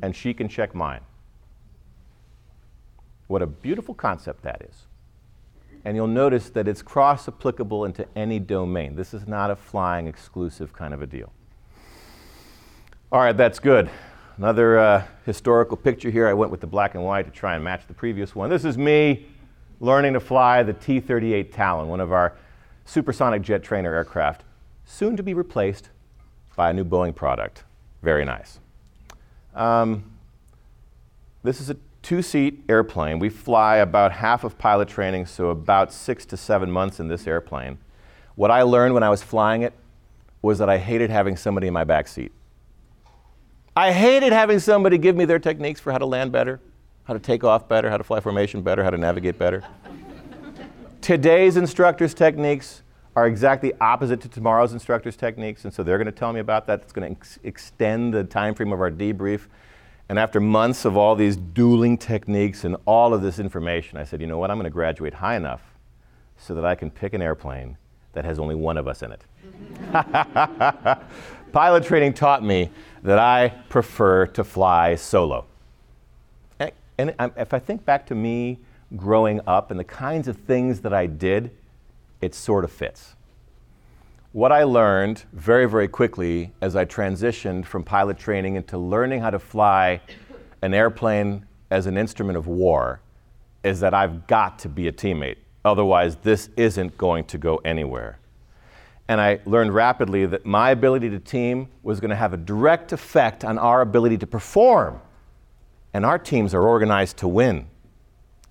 and 0.00 0.14
she 0.14 0.32
can 0.32 0.48
check 0.48 0.74
mine. 0.74 1.00
What 3.26 3.42
a 3.42 3.46
beautiful 3.46 3.94
concept 3.94 4.42
that 4.42 4.62
is. 4.68 4.86
And 5.88 5.96
you'll 5.96 6.06
notice 6.06 6.50
that 6.50 6.68
it's 6.68 6.82
cross 6.82 7.28
applicable 7.28 7.86
into 7.86 8.06
any 8.14 8.38
domain. 8.38 8.94
This 8.94 9.14
is 9.14 9.26
not 9.26 9.50
a 9.50 9.56
flying 9.56 10.06
exclusive 10.06 10.70
kind 10.70 10.92
of 10.92 11.00
a 11.00 11.06
deal. 11.06 11.32
All 13.10 13.20
right, 13.20 13.34
that's 13.34 13.58
good. 13.58 13.88
Another 14.36 14.78
uh, 14.78 15.06
historical 15.24 15.78
picture 15.78 16.10
here. 16.10 16.28
I 16.28 16.34
went 16.34 16.50
with 16.50 16.60
the 16.60 16.66
black 16.66 16.94
and 16.94 17.02
white 17.02 17.24
to 17.24 17.30
try 17.30 17.54
and 17.54 17.64
match 17.64 17.86
the 17.86 17.94
previous 17.94 18.34
one. 18.34 18.50
This 18.50 18.66
is 18.66 18.76
me 18.76 19.28
learning 19.80 20.12
to 20.12 20.20
fly 20.20 20.62
the 20.62 20.74
T 20.74 21.00
38 21.00 21.54
Talon, 21.54 21.88
one 21.88 22.00
of 22.00 22.12
our 22.12 22.36
supersonic 22.84 23.40
jet 23.40 23.62
trainer 23.62 23.94
aircraft, 23.94 24.44
soon 24.84 25.16
to 25.16 25.22
be 25.22 25.32
replaced 25.32 25.88
by 26.54 26.68
a 26.68 26.74
new 26.74 26.84
Boeing 26.84 27.14
product. 27.14 27.64
Very 28.02 28.26
nice. 28.26 28.60
Um, 29.54 30.04
this 31.42 31.62
is 31.62 31.70
a 31.70 31.76
two 32.08 32.22
seat 32.22 32.64
airplane. 32.70 33.18
We 33.18 33.28
fly 33.28 33.76
about 33.76 34.12
half 34.12 34.42
of 34.42 34.56
pilot 34.56 34.88
training, 34.88 35.26
so 35.26 35.50
about 35.50 35.92
six 35.92 36.24
to 36.24 36.38
seven 36.38 36.70
months 36.70 37.00
in 37.00 37.08
this 37.08 37.26
airplane. 37.26 37.76
What 38.34 38.50
I 38.50 38.62
learned 38.62 38.94
when 38.94 39.02
I 39.02 39.10
was 39.10 39.22
flying 39.22 39.60
it 39.60 39.74
was 40.40 40.56
that 40.56 40.70
I 40.70 40.78
hated 40.78 41.10
having 41.10 41.36
somebody 41.36 41.66
in 41.66 41.74
my 41.74 41.84
back 41.84 42.08
seat. 42.08 42.32
I 43.76 43.92
hated 43.92 44.32
having 44.32 44.58
somebody 44.58 44.96
give 44.96 45.16
me 45.16 45.26
their 45.26 45.38
techniques 45.38 45.80
for 45.80 45.92
how 45.92 45.98
to 45.98 46.06
land 46.06 46.32
better, 46.32 46.62
how 47.04 47.12
to 47.12 47.20
take 47.20 47.44
off 47.44 47.68
better, 47.68 47.90
how 47.90 47.98
to 47.98 48.04
fly 48.04 48.20
formation 48.20 48.62
better, 48.62 48.82
how 48.82 48.88
to 48.88 48.96
navigate 48.96 49.38
better. 49.38 49.62
Today's 51.02 51.58
instructors' 51.58 52.14
techniques 52.14 52.80
are 53.16 53.26
exactly 53.26 53.74
opposite 53.82 54.22
to 54.22 54.30
tomorrow's 54.30 54.72
instructors' 54.72 55.14
techniques, 55.14 55.66
and 55.66 55.74
so 55.74 55.82
they're 55.82 55.98
going 55.98 56.06
to 56.06 56.12
tell 56.12 56.32
me 56.32 56.40
about 56.40 56.66
that. 56.68 56.80
It's 56.80 56.92
going 56.92 57.14
to 57.14 57.20
ex- 57.20 57.38
extend 57.42 58.14
the 58.14 58.24
time 58.24 58.54
frame 58.54 58.72
of 58.72 58.80
our 58.80 58.90
debrief. 58.90 59.42
And 60.08 60.18
after 60.18 60.40
months 60.40 60.84
of 60.84 60.96
all 60.96 61.14
these 61.14 61.36
dueling 61.36 61.98
techniques 61.98 62.64
and 62.64 62.76
all 62.86 63.12
of 63.12 63.20
this 63.20 63.38
information, 63.38 63.98
I 63.98 64.04
said, 64.04 64.20
you 64.20 64.26
know 64.26 64.38
what, 64.38 64.50
I'm 64.50 64.56
going 64.56 64.64
to 64.64 64.70
graduate 64.70 65.14
high 65.14 65.36
enough 65.36 65.62
so 66.38 66.54
that 66.54 66.64
I 66.64 66.74
can 66.74 66.90
pick 66.90 67.12
an 67.12 67.20
airplane 67.20 67.76
that 68.12 68.24
has 68.24 68.38
only 68.38 68.54
one 68.54 68.78
of 68.78 68.88
us 68.88 69.02
in 69.02 69.12
it. 69.12 69.22
Pilot 71.52 71.84
training 71.84 72.14
taught 72.14 72.42
me 72.42 72.70
that 73.02 73.18
I 73.18 73.48
prefer 73.68 74.26
to 74.28 74.44
fly 74.44 74.94
solo. 74.94 75.44
And, 76.98 77.14
if 77.36 77.54
I 77.54 77.60
think 77.60 77.84
back 77.84 78.06
to 78.06 78.14
me 78.16 78.58
growing 78.96 79.40
up 79.46 79.70
and 79.70 79.78
the 79.78 79.84
kinds 79.84 80.26
of 80.26 80.36
things 80.36 80.80
that 80.80 80.92
I 80.92 81.06
did, 81.06 81.52
it 82.20 82.34
sort 82.34 82.64
of 82.64 82.72
fits. 82.72 83.14
What 84.32 84.52
I 84.52 84.64
learned 84.64 85.24
very, 85.32 85.66
very 85.66 85.88
quickly 85.88 86.52
as 86.60 86.76
I 86.76 86.84
transitioned 86.84 87.64
from 87.64 87.82
pilot 87.82 88.18
training 88.18 88.56
into 88.56 88.76
learning 88.76 89.20
how 89.20 89.30
to 89.30 89.38
fly 89.38 90.00
an 90.60 90.74
airplane 90.74 91.46
as 91.70 91.86
an 91.86 91.96
instrument 91.96 92.36
of 92.36 92.46
war 92.46 93.00
is 93.64 93.80
that 93.80 93.94
I've 93.94 94.26
got 94.26 94.58
to 94.60 94.68
be 94.68 94.86
a 94.88 94.92
teammate. 94.92 95.36
Otherwise, 95.64 96.16
this 96.16 96.50
isn't 96.56 96.96
going 96.98 97.24
to 97.24 97.38
go 97.38 97.56
anywhere. 97.64 98.18
And 99.08 99.20
I 99.20 99.40
learned 99.46 99.72
rapidly 99.72 100.26
that 100.26 100.44
my 100.44 100.70
ability 100.70 101.08
to 101.10 101.18
team 101.18 101.68
was 101.82 101.98
going 101.98 102.10
to 102.10 102.16
have 102.16 102.34
a 102.34 102.36
direct 102.36 102.92
effect 102.92 103.44
on 103.44 103.58
our 103.58 103.80
ability 103.80 104.18
to 104.18 104.26
perform. 104.26 105.00
And 105.94 106.04
our 106.04 106.18
teams 106.18 106.52
are 106.52 106.62
organized 106.62 107.16
to 107.18 107.28
win. 107.28 107.66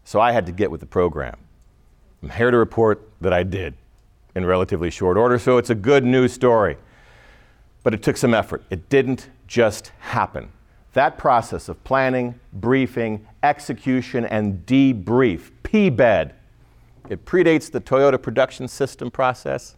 So 0.03 0.19
I 0.19 0.31
had 0.31 0.47
to 0.47 0.51
get 0.51 0.71
with 0.71 0.79
the 0.79 0.87
program. 0.87 1.37
I'm 2.23 2.31
here 2.31 2.49
to 2.49 2.57
report 2.57 3.07
that 3.21 3.31
I 3.31 3.43
did 3.43 3.75
in 4.37 4.45
relatively 4.45 4.91
short 4.91 5.17
order, 5.17 5.39
so 5.39 5.57
it's 5.57 5.71
a 5.71 5.75
good 5.75 6.05
news 6.05 6.31
story. 6.31 6.77
But 7.81 7.95
it 7.95 8.03
took 8.03 8.17
some 8.17 8.35
effort. 8.35 8.63
It 8.69 8.87
didn't 8.87 9.29
just 9.47 9.91
happen. 9.99 10.51
That 10.93 11.17
process 11.17 11.67
of 11.69 11.83
planning, 11.83 12.39
briefing, 12.53 13.25
execution, 13.41 14.25
and 14.25 14.63
debrief, 14.65 15.51
PBED, 15.63 16.33
it 17.09 17.25
predates 17.25 17.71
the 17.71 17.81
Toyota 17.81 18.21
production 18.21 18.67
system 18.67 19.09
process, 19.09 19.75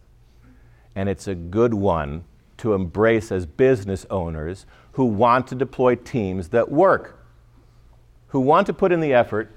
and 0.94 1.08
it's 1.08 1.26
a 1.26 1.34
good 1.34 1.72
one 1.72 2.24
to 2.58 2.74
embrace 2.74 3.32
as 3.32 3.46
business 3.46 4.04
owners 4.10 4.66
who 4.92 5.06
want 5.06 5.46
to 5.46 5.54
deploy 5.54 5.94
teams 5.94 6.48
that 6.48 6.70
work, 6.70 7.24
who 8.28 8.40
want 8.40 8.66
to 8.66 8.74
put 8.74 8.92
in 8.92 9.00
the 9.00 9.14
effort 9.14 9.50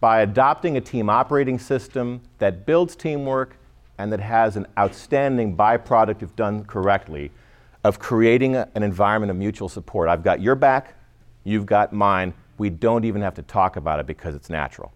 by 0.00 0.22
adopting 0.22 0.76
a 0.76 0.80
team 0.80 1.08
operating 1.08 1.60
system 1.60 2.20
that 2.38 2.66
builds 2.66 2.96
teamwork 2.96 3.56
and 3.98 4.12
that 4.12 4.20
has 4.20 4.56
an 4.56 4.66
outstanding 4.78 5.56
byproduct, 5.56 6.22
if 6.22 6.34
done 6.36 6.64
correctly, 6.64 7.30
of 7.84 7.98
creating 7.98 8.56
a, 8.56 8.68
an 8.74 8.82
environment 8.82 9.30
of 9.30 9.36
mutual 9.36 9.68
support. 9.68 10.08
I've 10.08 10.22
got 10.22 10.40
your 10.40 10.54
back, 10.54 10.94
you've 11.44 11.66
got 11.66 11.92
mine. 11.92 12.34
We 12.58 12.70
don't 12.70 13.04
even 13.04 13.22
have 13.22 13.34
to 13.34 13.42
talk 13.42 13.76
about 13.76 13.98
it 13.98 14.06
because 14.06 14.34
it's 14.34 14.50
natural. 14.50 14.92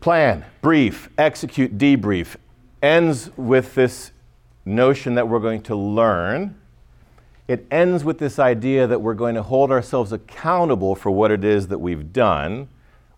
Plan, 0.00 0.44
brief, 0.62 1.10
execute, 1.18 1.76
debrief 1.76 2.36
ends 2.82 3.30
with 3.36 3.74
this 3.74 4.12
notion 4.64 5.14
that 5.14 5.28
we're 5.28 5.40
going 5.40 5.62
to 5.62 5.76
learn. 5.76 6.56
It 7.48 7.66
ends 7.70 8.04
with 8.04 8.18
this 8.18 8.38
idea 8.38 8.86
that 8.86 9.02
we're 9.02 9.14
going 9.14 9.34
to 9.34 9.42
hold 9.42 9.70
ourselves 9.70 10.12
accountable 10.12 10.94
for 10.94 11.10
what 11.10 11.30
it 11.30 11.44
is 11.44 11.68
that 11.68 11.78
we've 11.78 12.12
done, 12.12 12.68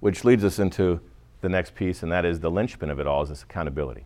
which 0.01 0.25
leads 0.25 0.43
us 0.43 0.59
into 0.59 1.01
the 1.43 1.49
next 1.49 1.75
piece, 1.75 2.03
and 2.03 2.11
that 2.11 2.25
is 2.25 2.41
the 2.41 2.51
linchpin 2.51 2.89
of 2.89 2.99
it 2.99 3.07
all 3.07 3.23
is 3.23 3.29
this 3.29 3.43
accountability. 3.43 4.05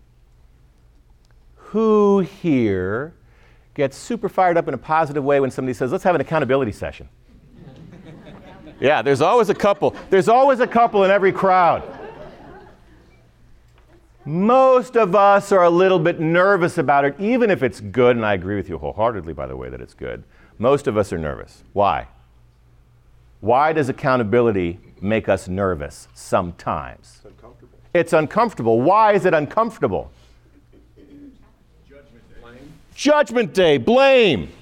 Who 1.55 2.21
here 2.21 3.15
gets 3.75 3.97
super 3.97 4.29
fired 4.29 4.57
up 4.57 4.67
in 4.69 4.75
a 4.75 4.79
positive 4.79 5.23
way 5.23 5.39
when 5.39 5.51
somebody 5.51 5.75
says, 5.75 5.93
let's 5.93 6.05
have 6.05 6.15
an 6.15 6.21
accountability 6.21 6.73
session? 6.73 7.09
yeah, 8.81 9.03
there's 9.03 9.21
always 9.21 9.51
a 9.51 9.55
couple. 9.55 9.95
There's 10.11 10.29
always 10.29 10.61
a 10.61 10.67
couple 10.67 11.05
in 11.05 11.11
every 11.11 11.33
crowd. 11.33 11.83
Most 14.25 14.97
of 14.97 15.15
us 15.15 15.53
are 15.53 15.63
a 15.63 15.71
little 15.71 16.01
bit 16.01 16.19
nervous 16.19 16.79
about 16.79 17.05
it, 17.05 17.15
even 17.21 17.49
if 17.49 17.63
it's 17.63 17.81
good, 17.81 18.17
and 18.17 18.27
I 18.27 18.35
agree 18.35 18.57
with 18.57 18.69
you 18.69 18.77
wholeheartedly, 18.77 19.35
by 19.35 19.47
the 19.47 19.57
way, 19.57 19.69
that 19.69 19.81
it's 19.81 19.95
good. 19.95 20.25
Most 20.59 20.89
of 20.89 20.97
us 20.97 21.13
are 21.13 21.19
nervous. 21.19 21.63
Why? 21.73 22.09
Why 23.41 23.73
does 23.73 23.89
accountability 23.89 24.81
make 25.01 25.29
us 25.29 25.47
nervous 25.47 26.09
sometimes? 26.15 27.23
It's 27.97 28.13
uncomfortable. 28.13 28.81
Why 28.81 29.13
is 29.13 29.25
it 29.25 29.35
uncomfortable? 29.35 30.11
Judgment 31.89 32.29
day. 32.29 32.41
Blame. 32.43 32.73
Judgment 32.95 33.55
day, 33.55 33.79
blame. 33.79 34.53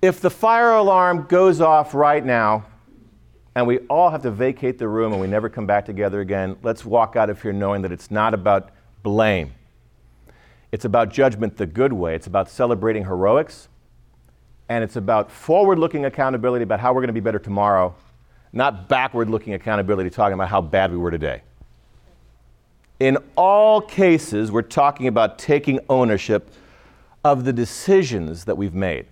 If 0.00 0.20
the 0.20 0.30
fire 0.30 0.72
alarm 0.72 1.26
goes 1.28 1.60
off 1.60 1.94
right 1.94 2.24
now, 2.24 2.66
and 3.56 3.66
we 3.66 3.78
all 3.90 4.10
have 4.10 4.22
to 4.22 4.30
vacate 4.30 4.78
the 4.78 4.88
room 4.88 5.12
and 5.12 5.20
we 5.20 5.26
never 5.26 5.48
come 5.48 5.66
back 5.66 5.84
together 5.84 6.20
again, 6.20 6.56
let's 6.62 6.84
walk 6.84 7.16
out 7.16 7.30
of 7.30 7.40
here 7.40 7.52
knowing 7.52 7.82
that 7.82 7.92
it's 7.92 8.10
not 8.10 8.34
about 8.34 8.70
blame. 9.02 9.54
It's 10.72 10.84
about 10.84 11.10
judgment 11.10 11.56
the 11.56 11.66
good 11.66 11.92
way. 11.92 12.16
It's 12.16 12.26
about 12.26 12.50
celebrating 12.50 13.04
heroics. 13.04 13.68
And 14.68 14.82
it's 14.82 14.96
about 14.96 15.30
forward 15.30 15.78
looking 15.78 16.04
accountability 16.04 16.64
about 16.64 16.80
how 16.80 16.92
we're 16.92 17.00
going 17.00 17.08
to 17.08 17.12
be 17.12 17.20
better 17.20 17.38
tomorrow 17.38 17.94
not 18.54 18.88
backward 18.88 19.28
looking 19.28 19.52
accountability, 19.54 20.08
talking 20.08 20.34
about 20.34 20.48
how 20.48 20.60
bad 20.60 20.92
we 20.92 20.96
were 20.96 21.10
today. 21.10 21.42
In 23.00 23.18
all 23.36 23.80
cases, 23.80 24.52
we're 24.52 24.62
talking 24.62 25.08
about 25.08 25.38
taking 25.38 25.80
ownership 25.88 26.50
of 27.24 27.44
the 27.44 27.52
decisions 27.52 28.44
that 28.44 28.56
we've 28.56 28.74
made. 28.74 29.06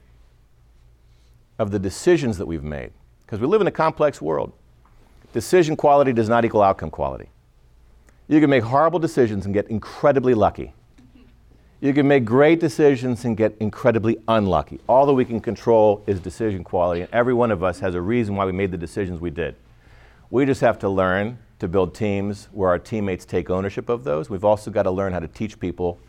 Of 1.58 1.70
the 1.70 1.78
decisions 1.78 2.38
that 2.38 2.46
we've 2.46 2.62
made. 2.62 2.92
Because 3.26 3.40
we 3.40 3.46
live 3.46 3.60
in 3.60 3.66
a 3.66 3.72
complex 3.72 4.20
world. 4.20 4.52
Decision 5.32 5.76
quality 5.76 6.12
does 6.12 6.28
not 6.28 6.44
equal 6.44 6.62
outcome 6.62 6.90
quality. 6.90 7.28
You 8.28 8.40
can 8.40 8.50
make 8.50 8.62
horrible 8.62 8.98
decisions 8.98 9.46
and 9.46 9.54
get 9.54 9.68
incredibly 9.68 10.34
lucky. 10.34 10.74
You 11.80 11.92
can 11.92 12.06
make 12.06 12.24
great 12.24 12.60
decisions 12.60 13.24
and 13.24 13.36
get 13.36 13.56
incredibly 13.58 14.16
unlucky. 14.28 14.78
All 14.88 15.04
that 15.06 15.14
we 15.14 15.24
can 15.24 15.40
control 15.40 16.04
is 16.06 16.20
decision 16.20 16.62
quality, 16.62 17.00
and 17.00 17.12
every 17.12 17.34
one 17.34 17.50
of 17.50 17.64
us 17.64 17.80
has 17.80 17.96
a 17.96 18.00
reason 18.00 18.36
why 18.36 18.44
we 18.44 18.52
made 18.52 18.70
the 18.70 18.78
decisions 18.78 19.20
we 19.20 19.30
did. 19.30 19.56
We 20.30 20.46
just 20.46 20.60
have 20.60 20.78
to 20.78 20.88
learn 20.88 21.38
to 21.62 21.68
build 21.68 21.94
teams 21.94 22.48
where 22.50 22.68
our 22.70 22.78
teammates 22.78 23.24
take 23.24 23.48
ownership 23.48 23.88
of 23.88 24.02
those. 24.02 24.28
We've 24.28 24.44
also 24.44 24.68
got 24.68 24.82
to 24.82 24.90
learn 24.90 25.12
how 25.12 25.20
to 25.20 25.28
teach 25.28 25.60
people 25.60 26.00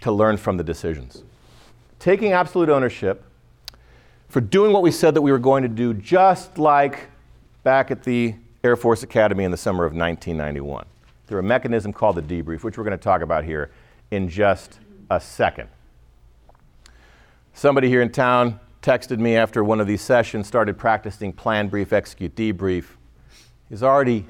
to 0.00 0.10
learn 0.10 0.38
from 0.38 0.56
the 0.56 0.64
decisions. 0.64 1.22
Taking 1.98 2.32
absolute 2.32 2.70
ownership 2.70 3.22
for 4.30 4.40
doing 4.40 4.72
what 4.72 4.82
we 4.82 4.90
said 4.90 5.12
that 5.12 5.20
we 5.20 5.30
were 5.30 5.38
going 5.38 5.62
to 5.64 5.68
do, 5.68 5.92
just 5.92 6.56
like 6.56 7.10
back 7.62 7.90
at 7.90 8.04
the 8.04 8.36
Air 8.64 8.74
Force 8.74 9.02
Academy 9.02 9.44
in 9.44 9.50
the 9.50 9.58
summer 9.58 9.84
of 9.84 9.92
1991, 9.92 10.86
through 11.26 11.40
a 11.40 11.42
mechanism 11.42 11.92
called 11.92 12.16
the 12.16 12.22
debrief, 12.22 12.64
which 12.64 12.78
we're 12.78 12.84
going 12.84 12.96
to 12.96 13.04
talk 13.04 13.20
about 13.20 13.44
here 13.44 13.70
in 14.10 14.30
just 14.30 14.78
a 15.10 15.20
second. 15.20 15.68
Somebody 17.52 17.90
here 17.90 18.00
in 18.00 18.10
town 18.10 18.60
texted 18.80 19.18
me 19.18 19.36
after 19.36 19.62
one 19.62 19.78
of 19.78 19.86
these 19.86 20.00
sessions, 20.00 20.46
started 20.46 20.78
practicing 20.78 21.34
plan, 21.34 21.68
brief, 21.68 21.92
execute, 21.92 22.34
debrief. 22.34 22.86
He's 23.68 23.82
already, 23.82 24.24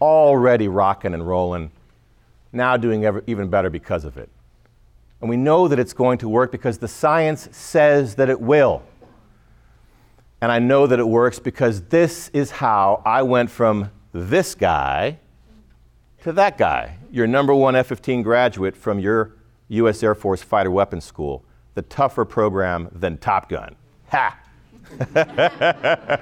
already 0.00 0.68
rocking 0.68 1.14
and 1.14 1.26
rolling, 1.26 1.70
now 2.52 2.76
doing 2.76 3.04
ever, 3.04 3.22
even 3.26 3.48
better 3.48 3.70
because 3.70 4.04
of 4.04 4.16
it. 4.16 4.28
And 5.20 5.30
we 5.30 5.36
know 5.36 5.68
that 5.68 5.78
it's 5.78 5.92
going 5.92 6.18
to 6.18 6.28
work 6.28 6.52
because 6.52 6.78
the 6.78 6.88
science 6.88 7.48
says 7.52 8.16
that 8.16 8.28
it 8.28 8.40
will. 8.40 8.82
And 10.40 10.52
I 10.52 10.58
know 10.58 10.86
that 10.86 10.98
it 10.98 11.08
works 11.08 11.38
because 11.38 11.82
this 11.84 12.28
is 12.34 12.50
how 12.50 13.02
I 13.06 13.22
went 13.22 13.50
from 13.50 13.90
this 14.12 14.54
guy 14.54 15.18
to 16.22 16.32
that 16.32 16.56
guy, 16.58 16.96
your 17.10 17.26
number 17.26 17.54
one 17.54 17.76
F 17.76 17.86
15 17.86 18.22
graduate 18.22 18.76
from 18.76 18.98
your 18.98 19.32
U.S. 19.68 20.02
Air 20.02 20.14
Force 20.14 20.42
Fighter 20.42 20.70
Weapons 20.70 21.04
School, 21.04 21.44
the 21.74 21.82
tougher 21.82 22.24
program 22.24 22.88
than 22.92 23.18
Top 23.18 23.48
Gun. 23.48 23.76
Ha! 24.08 24.38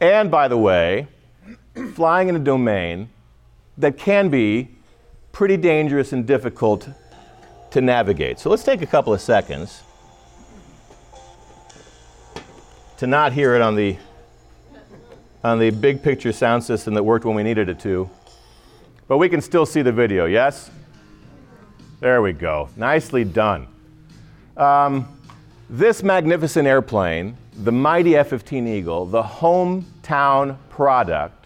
and 0.00 0.30
by 0.30 0.48
the 0.48 0.56
way, 0.56 1.06
flying 1.94 2.28
in 2.28 2.36
a 2.36 2.40
domain 2.40 3.08
that 3.78 3.96
can 3.96 4.28
be 4.28 4.68
pretty 5.32 5.56
dangerous 5.56 6.12
and 6.12 6.26
difficult 6.26 6.88
to 7.70 7.80
navigate. 7.80 8.38
So 8.38 8.50
let's 8.50 8.64
take 8.64 8.82
a 8.82 8.86
couple 8.86 9.14
of 9.14 9.20
seconds 9.20 9.82
to 12.98 13.06
not 13.06 13.32
hear 13.32 13.54
it 13.54 13.62
on 13.62 13.76
the 13.76 13.96
on 15.42 15.58
the 15.58 15.70
big 15.70 16.02
picture 16.02 16.32
sound 16.32 16.62
system 16.62 16.92
that 16.94 17.02
worked 17.02 17.24
when 17.24 17.34
we 17.34 17.42
needed 17.42 17.68
it 17.68 17.80
to. 17.80 18.10
But 19.08 19.16
we 19.16 19.28
can 19.28 19.40
still 19.40 19.64
see 19.64 19.80
the 19.80 19.92
video, 19.92 20.26
yes? 20.26 20.70
There 22.00 22.20
we 22.20 22.34
go. 22.34 22.68
Nicely 22.76 23.24
done. 23.24 23.66
Um, 24.56 25.08
this 25.70 26.02
magnificent 26.02 26.66
airplane, 26.68 27.36
the 27.54 27.72
mighty 27.72 28.16
F 28.16 28.28
15 28.28 28.68
Eagle, 28.68 29.06
the 29.06 29.22
hometown 29.22 30.58
product, 30.68 31.39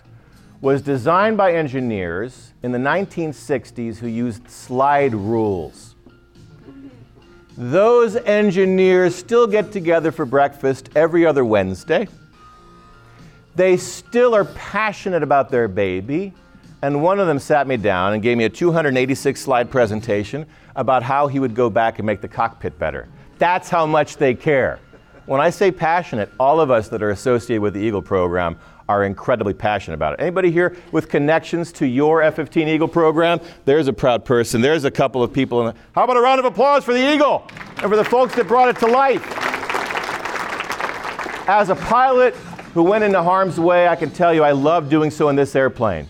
was 0.64 0.80
designed 0.80 1.36
by 1.36 1.52
engineers 1.52 2.54
in 2.62 2.72
the 2.72 2.78
1960s 2.78 3.98
who 3.98 4.06
used 4.06 4.48
slide 4.48 5.14
rules. 5.14 5.94
Those 7.58 8.16
engineers 8.16 9.14
still 9.14 9.46
get 9.46 9.72
together 9.72 10.10
for 10.10 10.24
breakfast 10.24 10.88
every 10.96 11.26
other 11.26 11.44
Wednesday. 11.44 12.08
They 13.54 13.76
still 13.76 14.34
are 14.34 14.46
passionate 14.46 15.22
about 15.22 15.50
their 15.50 15.68
baby 15.68 16.32
and 16.80 17.02
one 17.02 17.20
of 17.20 17.26
them 17.26 17.38
sat 17.38 17.66
me 17.66 17.76
down 17.76 18.14
and 18.14 18.22
gave 18.22 18.38
me 18.38 18.44
a 18.44 18.48
286 18.48 19.38
slide 19.38 19.70
presentation 19.70 20.46
about 20.76 21.02
how 21.02 21.26
he 21.26 21.40
would 21.40 21.54
go 21.54 21.68
back 21.68 21.98
and 21.98 22.06
make 22.06 22.22
the 22.22 22.28
cockpit 22.28 22.78
better. 22.78 23.06
That's 23.36 23.68
how 23.68 23.84
much 23.84 24.16
they 24.16 24.32
care. 24.32 24.78
When 25.26 25.42
I 25.42 25.50
say 25.50 25.70
passionate, 25.70 26.30
all 26.40 26.58
of 26.58 26.70
us 26.70 26.88
that 26.88 27.02
are 27.02 27.10
associated 27.10 27.60
with 27.60 27.74
the 27.74 27.80
Eagle 27.80 28.02
program 28.02 28.58
are 28.88 29.04
incredibly 29.04 29.54
passionate 29.54 29.94
about 29.94 30.14
it. 30.14 30.20
Anybody 30.20 30.50
here 30.50 30.76
with 30.92 31.08
connections 31.08 31.72
to 31.72 31.86
your 31.86 32.22
F-15 32.22 32.68
Eagle 32.68 32.88
program? 32.88 33.40
There's 33.64 33.88
a 33.88 33.92
proud 33.92 34.24
person. 34.24 34.60
There's 34.60 34.84
a 34.84 34.90
couple 34.90 35.22
of 35.22 35.32
people. 35.32 35.60
In 35.66 35.74
the, 35.74 35.80
how 35.94 36.04
about 36.04 36.16
a 36.16 36.20
round 36.20 36.38
of 36.38 36.44
applause 36.44 36.84
for 36.84 36.92
the 36.92 37.14
Eagle 37.14 37.46
and 37.78 37.90
for 37.90 37.96
the 37.96 38.04
folks 38.04 38.34
that 38.36 38.46
brought 38.46 38.68
it 38.68 38.78
to 38.78 38.86
life? 38.86 39.22
As 41.48 41.68
a 41.68 41.76
pilot 41.76 42.34
who 42.72 42.82
went 42.82 43.04
into 43.04 43.22
harm's 43.22 43.60
way, 43.60 43.86
I 43.88 43.96
can 43.96 44.10
tell 44.10 44.32
you 44.32 44.42
I 44.42 44.52
love 44.52 44.88
doing 44.88 45.10
so 45.10 45.28
in 45.28 45.36
this 45.36 45.54
airplane 45.54 46.08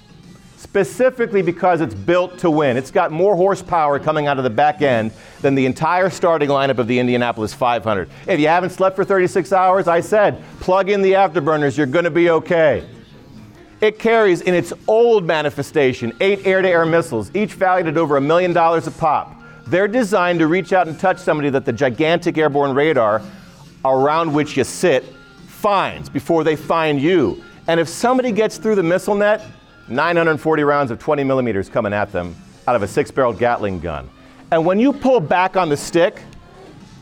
specifically 0.74 1.40
because 1.40 1.80
it's 1.80 1.94
built 1.94 2.36
to 2.36 2.50
win. 2.50 2.76
It's 2.76 2.90
got 2.90 3.12
more 3.12 3.36
horsepower 3.36 4.00
coming 4.00 4.26
out 4.26 4.38
of 4.38 4.42
the 4.42 4.50
back 4.50 4.82
end 4.82 5.12
than 5.40 5.54
the 5.54 5.66
entire 5.66 6.10
starting 6.10 6.48
lineup 6.48 6.78
of 6.78 6.88
the 6.88 6.98
Indianapolis 6.98 7.54
500. 7.54 8.10
If 8.26 8.40
you 8.40 8.48
haven't 8.48 8.70
slept 8.70 8.96
for 8.96 9.04
36 9.04 9.52
hours, 9.52 9.86
I 9.86 10.00
said, 10.00 10.42
plug 10.58 10.90
in 10.90 11.00
the 11.00 11.12
afterburners, 11.12 11.76
you're 11.76 11.86
going 11.86 12.06
to 12.06 12.10
be 12.10 12.28
okay. 12.28 12.84
It 13.80 14.00
carries 14.00 14.40
in 14.40 14.52
its 14.52 14.72
old 14.88 15.24
manifestation 15.24 16.12
eight 16.20 16.44
air 16.44 16.60
to 16.60 16.68
air 16.68 16.84
missiles, 16.84 17.30
each 17.34 17.52
valued 17.52 17.86
at 17.86 17.96
over 17.96 18.16
a 18.16 18.20
million 18.20 18.52
dollars 18.52 18.88
a 18.88 18.90
pop. 18.90 19.40
They're 19.68 19.86
designed 19.86 20.40
to 20.40 20.48
reach 20.48 20.72
out 20.72 20.88
and 20.88 20.98
touch 20.98 21.18
somebody 21.18 21.50
that 21.50 21.64
the 21.64 21.72
gigantic 21.72 22.36
airborne 22.36 22.74
radar 22.74 23.22
around 23.84 24.34
which 24.34 24.56
you 24.56 24.64
sit 24.64 25.04
finds 25.46 26.08
before 26.08 26.42
they 26.42 26.56
find 26.56 27.00
you. 27.00 27.44
And 27.68 27.78
if 27.78 27.88
somebody 27.88 28.32
gets 28.32 28.58
through 28.58 28.74
the 28.74 28.82
missile 28.82 29.14
net, 29.14 29.40
940 29.88 30.62
rounds 30.62 30.90
of 30.90 30.98
20 30.98 31.24
millimeters 31.24 31.68
coming 31.68 31.92
at 31.92 32.12
them 32.12 32.34
out 32.66 32.76
of 32.76 32.82
a 32.82 32.88
six 32.88 33.10
barreled 33.10 33.38
Gatling 33.38 33.80
gun. 33.80 34.08
And 34.50 34.64
when 34.64 34.78
you 34.78 34.92
pull 34.92 35.20
back 35.20 35.56
on 35.56 35.68
the 35.68 35.76
stick, 35.76 36.20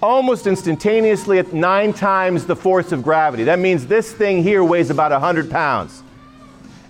almost 0.03 0.49
instantaneously 0.49 1.39
at 1.39 1.53
nine 1.53 1.93
times 1.93 2.45
the 2.45 2.57
force 2.57 2.91
of 2.91 3.03
gravity. 3.03 3.45
That 3.45 3.61
means 3.61 3.87
this 3.87 4.13
thing 4.13 4.43
here 4.43 4.65
weighs 4.65 4.91
about 4.91 5.13
100 5.13 5.49
pounds. 5.51 6.03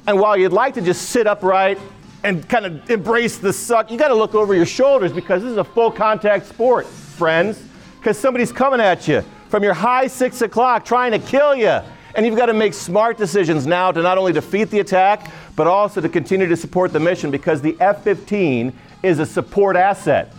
And 0.07 0.19
while 0.19 0.37
you'd 0.37 0.53
like 0.53 0.75
to 0.75 0.81
just 0.81 1.11
sit 1.11 1.27
upright 1.27 1.79
and 2.25 2.49
kind 2.49 2.65
of 2.65 2.91
embrace 2.91 3.39
the 3.39 3.53
suck, 3.53 3.91
you 3.91 3.99
got 3.99 4.09
to 4.09 4.15
look 4.15 4.35
over 4.35 4.55
your 4.55 4.67
shoulders 4.67 5.13
because 5.13 5.43
this 5.43 5.51
is 5.51 5.59
a 5.59 5.65
full 5.65 5.91
contact 5.91 6.47
sport, 6.47 6.87
friends. 6.87 7.63
Because 7.99 8.19
somebody's 8.19 8.51
coming 8.51 8.81
at 8.81 9.07
you 9.07 9.23
from 9.49 9.63
your 9.63 9.75
high 9.75 10.07
six 10.07 10.41
o'clock 10.41 10.85
trying 10.85 11.13
to 11.13 11.19
kill 11.19 11.55
you. 11.55 11.81
And 12.15 12.27
you've 12.27 12.37
got 12.37 12.47
to 12.47 12.55
make 12.55 12.75
smart 12.75 13.17
decisions 13.17 13.67
now 13.67 13.93
to 13.93 14.03
not 14.03 14.19
only 14.19 14.33
defeat 14.33 14.71
the 14.71 14.81
attack, 14.81 15.31
but 15.57 15.67
also 15.67 16.01
to 16.01 16.09
continue 16.09 16.47
to 16.47 16.57
support 16.57 16.93
the 16.93 17.01
mission 17.01 17.31
because 17.31 17.61
the 17.61 17.77
F 17.81 18.03
15 18.03 18.73
is 19.03 19.19
a 19.19 19.27
support 19.27 19.77
asset. 19.77 20.33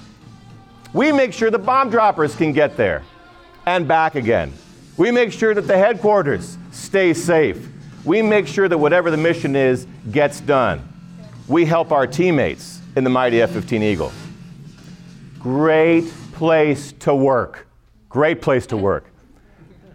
We 0.93 1.11
make 1.11 1.34
sure 1.34 1.49
the 1.49 1.59
bomb 1.59 1.89
droppers 1.89 2.36
can 2.36 2.53
get 2.53 2.78
there 2.78 3.03
and 3.66 3.88
back 3.88 4.16
again. 4.16 4.53
We 4.97 5.11
make 5.11 5.32
sure 5.32 5.53
that 5.53 5.68
the 5.68 5.78
headquarters 5.78 6.57
stay 6.72 7.14
safe. 7.14 7.68
We 8.05 8.22
make 8.22 8.47
sure 8.47 8.68
that 8.68 8.78
whatever 8.78 9.09
the 9.09 9.18
mission 9.18 9.55
is 9.55 9.88
gets 10.11 10.39
done. 10.39 10.88
We 11.47 11.66
help 11.66 11.91
our 11.91 12.05
teammates 12.05 12.82
in 12.95 13.03
the 13.03 13.09
mighty 13.09 13.41
F 13.41 13.51
15 13.51 13.82
Eagle. 13.82 14.11
Great 15.39 16.05
place 16.34 16.91
to 16.99 17.16
work. 17.16 17.68
Great 18.09 18.41
place 18.41 18.68
to 18.68 18.78
work. 18.78 19.05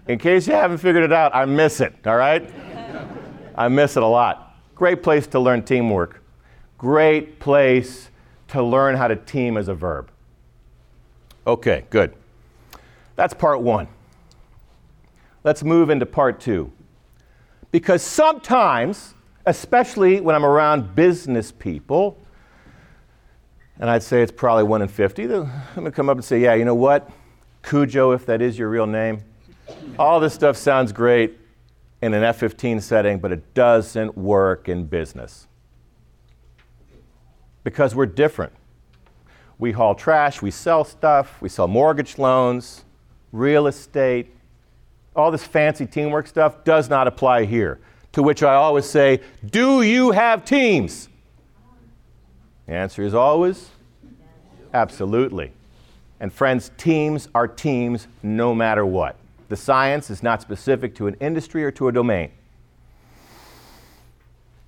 In 0.08 0.18
case 0.18 0.46
you 0.46 0.54
haven't 0.54 0.78
figured 0.78 1.04
it 1.04 1.12
out, 1.12 1.34
I 1.34 1.44
miss 1.44 1.80
it, 1.80 1.94
all 2.06 2.16
right? 2.16 2.50
I 3.54 3.68
miss 3.68 3.96
it 3.96 4.02
a 4.02 4.06
lot. 4.06 4.47
Great 4.78 5.02
place 5.02 5.26
to 5.26 5.40
learn 5.40 5.64
teamwork. 5.64 6.22
Great 6.78 7.40
place 7.40 8.10
to 8.46 8.62
learn 8.62 8.94
how 8.94 9.08
to 9.08 9.16
team 9.16 9.56
as 9.56 9.66
a 9.66 9.74
verb. 9.74 10.08
Okay, 11.48 11.84
good. 11.90 12.14
That's 13.16 13.34
part 13.34 13.60
one. 13.60 13.88
Let's 15.42 15.64
move 15.64 15.90
into 15.90 16.06
part 16.06 16.38
two. 16.38 16.70
Because 17.72 18.04
sometimes, 18.04 19.14
especially 19.46 20.20
when 20.20 20.36
I'm 20.36 20.44
around 20.44 20.94
business 20.94 21.50
people, 21.50 22.16
and 23.80 23.90
I'd 23.90 24.04
say 24.04 24.22
it's 24.22 24.30
probably 24.30 24.62
one 24.62 24.80
in 24.80 24.86
50, 24.86 25.26
they're 25.26 25.64
going 25.74 25.86
to 25.86 25.90
come 25.90 26.08
up 26.08 26.18
and 26.18 26.24
say, 26.24 26.38
Yeah, 26.38 26.54
you 26.54 26.64
know 26.64 26.76
what? 26.76 27.10
Cujo, 27.64 28.12
if 28.12 28.26
that 28.26 28.40
is 28.40 28.56
your 28.56 28.68
real 28.68 28.86
name, 28.86 29.24
all 29.98 30.20
this 30.20 30.34
stuff 30.34 30.56
sounds 30.56 30.92
great 30.92 31.37
in 32.00 32.14
an 32.14 32.22
F 32.22 32.38
15 32.38 32.80
setting, 32.80 33.18
but 33.18 33.32
it 33.32 33.54
doesn't 33.54 34.16
work 34.16 34.68
in 34.68 34.84
business. 34.84 35.46
Because 37.64 37.94
we're 37.94 38.06
different. 38.06 38.52
We 39.58 39.72
haul 39.72 39.94
trash, 39.94 40.40
we 40.40 40.52
sell 40.52 40.84
stuff, 40.84 41.42
we 41.42 41.48
sell 41.48 41.66
mortgage 41.66 42.18
loans, 42.18 42.84
real 43.32 43.66
estate. 43.66 44.34
All 45.16 45.32
this 45.32 45.44
fancy 45.44 45.84
teamwork 45.84 46.28
stuff 46.28 46.62
does 46.64 46.88
not 46.88 47.08
apply 47.08 47.44
here. 47.44 47.80
To 48.12 48.22
which 48.22 48.42
I 48.42 48.54
always 48.54 48.86
say, 48.86 49.20
Do 49.44 49.82
you 49.82 50.12
have 50.12 50.44
teams? 50.44 51.08
The 52.66 52.74
answer 52.74 53.02
is 53.02 53.14
always 53.14 53.70
absolutely. 54.72 55.52
And 56.20 56.32
friends, 56.32 56.70
teams 56.76 57.28
are 57.34 57.48
teams 57.48 58.06
no 58.22 58.54
matter 58.54 58.84
what. 58.84 59.16
The 59.48 59.56
science 59.56 60.10
is 60.10 60.22
not 60.22 60.42
specific 60.42 60.94
to 60.96 61.06
an 61.06 61.16
industry 61.20 61.64
or 61.64 61.70
to 61.72 61.88
a 61.88 61.92
domain. 61.92 62.30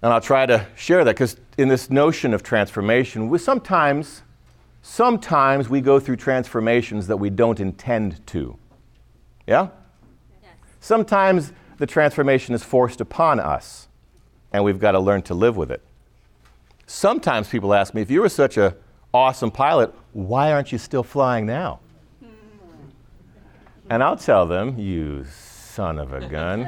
And 0.02 0.12
I'll 0.12 0.20
try 0.20 0.46
to 0.46 0.66
share 0.76 1.04
that 1.04 1.14
because 1.14 1.36
in 1.58 1.68
this 1.68 1.90
notion 1.90 2.32
of 2.32 2.42
transformation, 2.42 3.28
we 3.28 3.38
sometimes, 3.38 4.22
sometimes 4.80 5.68
we 5.68 5.82
go 5.82 6.00
through 6.00 6.16
transformations 6.16 7.06
that 7.08 7.18
we 7.18 7.28
don't 7.28 7.60
intend 7.60 8.26
to. 8.28 8.56
Yeah? 9.46 9.68
Yes. 10.42 10.52
Sometimes 10.80 11.52
the 11.76 11.86
transformation 11.86 12.54
is 12.54 12.64
forced 12.64 13.02
upon 13.02 13.40
us, 13.40 13.88
and 14.52 14.64
we've 14.64 14.78
got 14.78 14.92
to 14.92 15.00
learn 15.00 15.20
to 15.22 15.34
live 15.34 15.56
with 15.56 15.70
it. 15.70 15.82
Sometimes 16.86 17.48
people 17.48 17.74
ask 17.74 17.92
me, 17.92 18.00
if 18.00 18.10
you 18.10 18.22
were 18.22 18.28
such 18.30 18.56
an 18.56 18.74
awesome 19.12 19.50
pilot, 19.50 19.94
why 20.12 20.50
aren't 20.50 20.72
you 20.72 20.78
still 20.78 21.02
flying 21.02 21.44
now? 21.44 21.80
And 23.90 24.04
I'll 24.04 24.16
tell 24.16 24.46
them, 24.46 24.78
you 24.78 25.24
son 25.24 25.98
of 25.98 26.12
a 26.12 26.24
gun. 26.28 26.60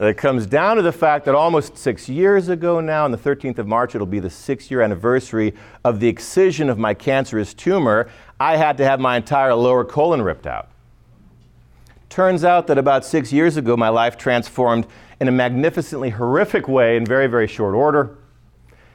it 0.00 0.16
comes 0.16 0.46
down 0.46 0.74
to 0.78 0.82
the 0.82 0.90
fact 0.90 1.26
that 1.26 1.36
almost 1.36 1.78
six 1.78 2.08
years 2.08 2.48
ago 2.48 2.80
now, 2.80 3.04
on 3.04 3.12
the 3.12 3.18
13th 3.18 3.58
of 3.58 3.68
March, 3.68 3.94
it'll 3.94 4.04
be 4.04 4.18
the 4.18 4.30
six 4.30 4.68
year 4.68 4.80
anniversary 4.82 5.54
of 5.84 6.00
the 6.00 6.08
excision 6.08 6.68
of 6.68 6.76
my 6.76 6.92
cancerous 6.92 7.54
tumor. 7.54 8.10
I 8.40 8.56
had 8.56 8.76
to 8.78 8.84
have 8.84 8.98
my 8.98 9.16
entire 9.16 9.54
lower 9.54 9.84
colon 9.84 10.22
ripped 10.22 10.48
out. 10.48 10.70
Turns 12.08 12.42
out 12.42 12.66
that 12.66 12.76
about 12.76 13.04
six 13.04 13.32
years 13.32 13.56
ago, 13.56 13.76
my 13.76 13.90
life 13.90 14.16
transformed 14.16 14.88
in 15.20 15.28
a 15.28 15.32
magnificently 15.32 16.10
horrific 16.10 16.66
way 16.66 16.96
in 16.96 17.06
very, 17.06 17.28
very 17.28 17.46
short 17.46 17.76
order. 17.76 18.18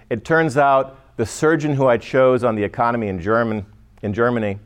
It 0.10 0.26
turns 0.26 0.58
out 0.58 1.16
the 1.16 1.26
surgeon 1.26 1.74
who 1.74 1.88
I 1.88 1.96
chose 1.96 2.44
on 2.44 2.56
the 2.56 2.64
economy 2.66 3.08
in, 3.08 3.22
German, 3.22 3.66
in 4.02 4.14
Germany 4.14 4.60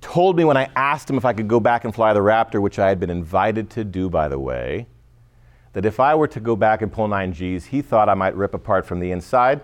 told 0.00 0.36
me 0.36 0.44
when 0.44 0.56
I 0.56 0.70
asked 0.76 1.10
him 1.10 1.16
if 1.16 1.24
I 1.24 1.32
could 1.32 1.48
go 1.48 1.60
back 1.60 1.84
and 1.84 1.94
fly 1.94 2.12
the 2.12 2.20
Raptor, 2.20 2.60
which 2.60 2.78
I 2.78 2.88
had 2.88 3.00
been 3.00 3.10
invited 3.10 3.70
to 3.70 3.84
do, 3.84 4.08
by 4.08 4.28
the 4.28 4.38
way, 4.38 4.86
that 5.72 5.84
if 5.84 6.00
I 6.00 6.14
were 6.14 6.28
to 6.28 6.40
go 6.40 6.56
back 6.56 6.82
and 6.82 6.92
pull 6.92 7.08
9Gs, 7.08 7.66
he 7.66 7.82
thought 7.82 8.08
I 8.08 8.14
might 8.14 8.34
rip 8.36 8.54
apart 8.54 8.86
from 8.86 9.00
the 9.00 9.10
inside, 9.10 9.60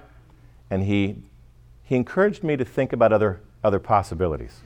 and 0.71 0.85
he, 0.85 1.17
he 1.83 1.97
encouraged 1.97 2.43
me 2.43 2.57
to 2.57 2.65
think 2.65 2.93
about 2.93 3.13
other, 3.13 3.41
other 3.63 3.79
possibilities. 3.79 4.61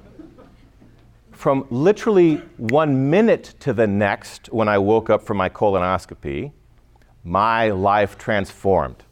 from 1.32 1.66
literally 1.70 2.36
one 2.56 3.10
minute 3.10 3.54
to 3.60 3.72
the 3.72 3.86
next, 3.86 4.52
when 4.52 4.68
I 4.68 4.78
woke 4.78 5.10
up 5.10 5.22
from 5.22 5.36
my 5.36 5.48
colonoscopy, 5.48 6.52
my 7.24 7.70
life 7.70 8.16
transformed. 8.16 9.04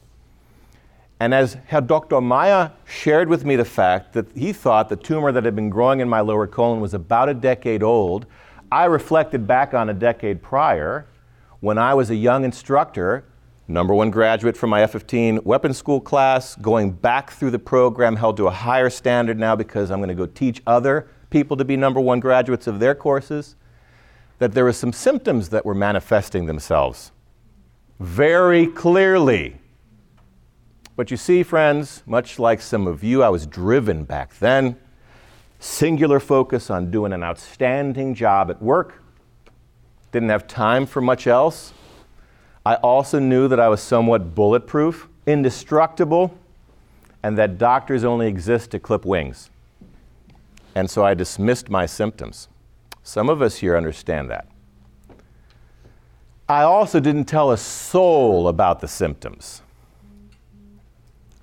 And 1.19 1.33
as 1.33 1.57
Dr. 1.87 2.21
Maya 2.21 2.71
shared 2.85 3.29
with 3.29 3.45
me 3.45 3.57
the 3.57 3.65
fact 3.65 4.13
that 4.13 4.27
he 4.37 4.53
thought 4.53 4.89
the 4.89 4.97
tumor 4.97 5.33
that 5.33 5.45
had 5.45 5.57
been 5.57 5.71
growing 5.71 6.01
in 6.01 6.09
my 6.09 6.21
lower 6.21 6.47
colon 6.47 6.81
was 6.81 6.93
about 6.93 7.29
a 7.29 7.35
decade 7.35 7.83
old, 7.83 8.27
I 8.71 8.85
reflected 8.85 9.47
back 9.47 9.73
on 9.73 9.89
a 9.89 9.95
decade 9.95 10.43
prior 10.43 11.07
when 11.61 11.79
I 11.79 11.95
was 11.95 12.11
a 12.11 12.15
young 12.15 12.45
instructor, 12.45 13.25
number 13.67 13.95
one 13.95 14.11
graduate 14.11 14.59
from 14.59 14.71
my 14.71 14.83
F 14.83 14.93
15 14.93 15.43
weapons 15.45 15.79
school 15.79 16.01
class, 16.01 16.55
going 16.57 16.91
back 16.91 17.31
through 17.31 17.51
the 17.51 17.59
program, 17.59 18.17
held 18.17 18.37
to 18.37 18.47
a 18.47 18.51
higher 18.51 18.91
standard 18.91 19.39
now 19.39 19.57
because 19.57 19.91
I'm 19.91 20.01
going 20.01 20.09
to 20.09 20.15
go 20.15 20.27
teach 20.27 20.63
other 20.67 21.09
people 21.31 21.57
to 21.57 21.65
be 21.65 21.77
number 21.77 22.01
one 22.01 22.21
graduates 22.21 22.67
of 22.67 22.79
their 22.79 22.95
courses, 22.95 23.57
that 24.39 24.53
there 24.53 24.65
were 24.65 24.73
some 24.73 24.93
symptoms 24.93 25.49
that 25.49 25.65
were 25.65 25.75
manifesting 25.75 26.45
themselves 26.45 27.11
very 27.99 28.67
clearly 28.67 29.57
but 30.97 31.11
you 31.11 31.19
see, 31.19 31.43
friends, 31.43 32.03
much 32.07 32.39
like 32.39 32.63
some 32.63 32.87
of 32.87 33.05
you, 33.05 33.23
I 33.23 33.29
was 33.29 33.47
driven 33.47 34.05
back 34.05 34.39
then. 34.39 34.77
Singular 35.61 36.19
focus 36.19 36.71
on 36.71 36.91
doing 36.91 37.13
an 37.13 37.23
outstanding 37.23 38.15
job 38.15 38.51
at 38.51 38.63
work. 38.63 39.03
Didn't 40.11 40.31
have 40.31 40.47
time 40.47 40.87
for 40.87 41.03
much 41.03 41.27
else. 41.27 41.75
I 42.65 42.77
also 42.77 43.19
knew 43.19 43.47
that 43.47 43.61
I 43.61 43.69
was 43.69 43.83
somewhat 43.83 44.35
bulletproof, 44.35 45.07
indestructible, 45.27 46.37
and 47.23 47.37
that 47.37 47.59
doctors 47.59 48.03
only 48.03 48.27
exist 48.27 48.71
to 48.71 48.79
clip 48.79 49.05
wings. 49.05 49.51
And 50.75 50.91
so 50.91 51.05
I 51.05 51.13
dismissed 51.13 51.69
my 51.69 51.85
symptoms. 51.85 52.49
Some 53.03 53.29
of 53.29 53.43
us 53.43 53.59
here 53.59 53.77
understand 53.77 54.31
that. 54.31 54.49
I 56.49 56.63
also 56.63 57.01
didn't 57.01 57.25
tell 57.25 57.51
a 57.51 57.57
soul 57.57 58.49
about 58.49 58.81
the 58.81 58.89
symptoms 58.89 59.63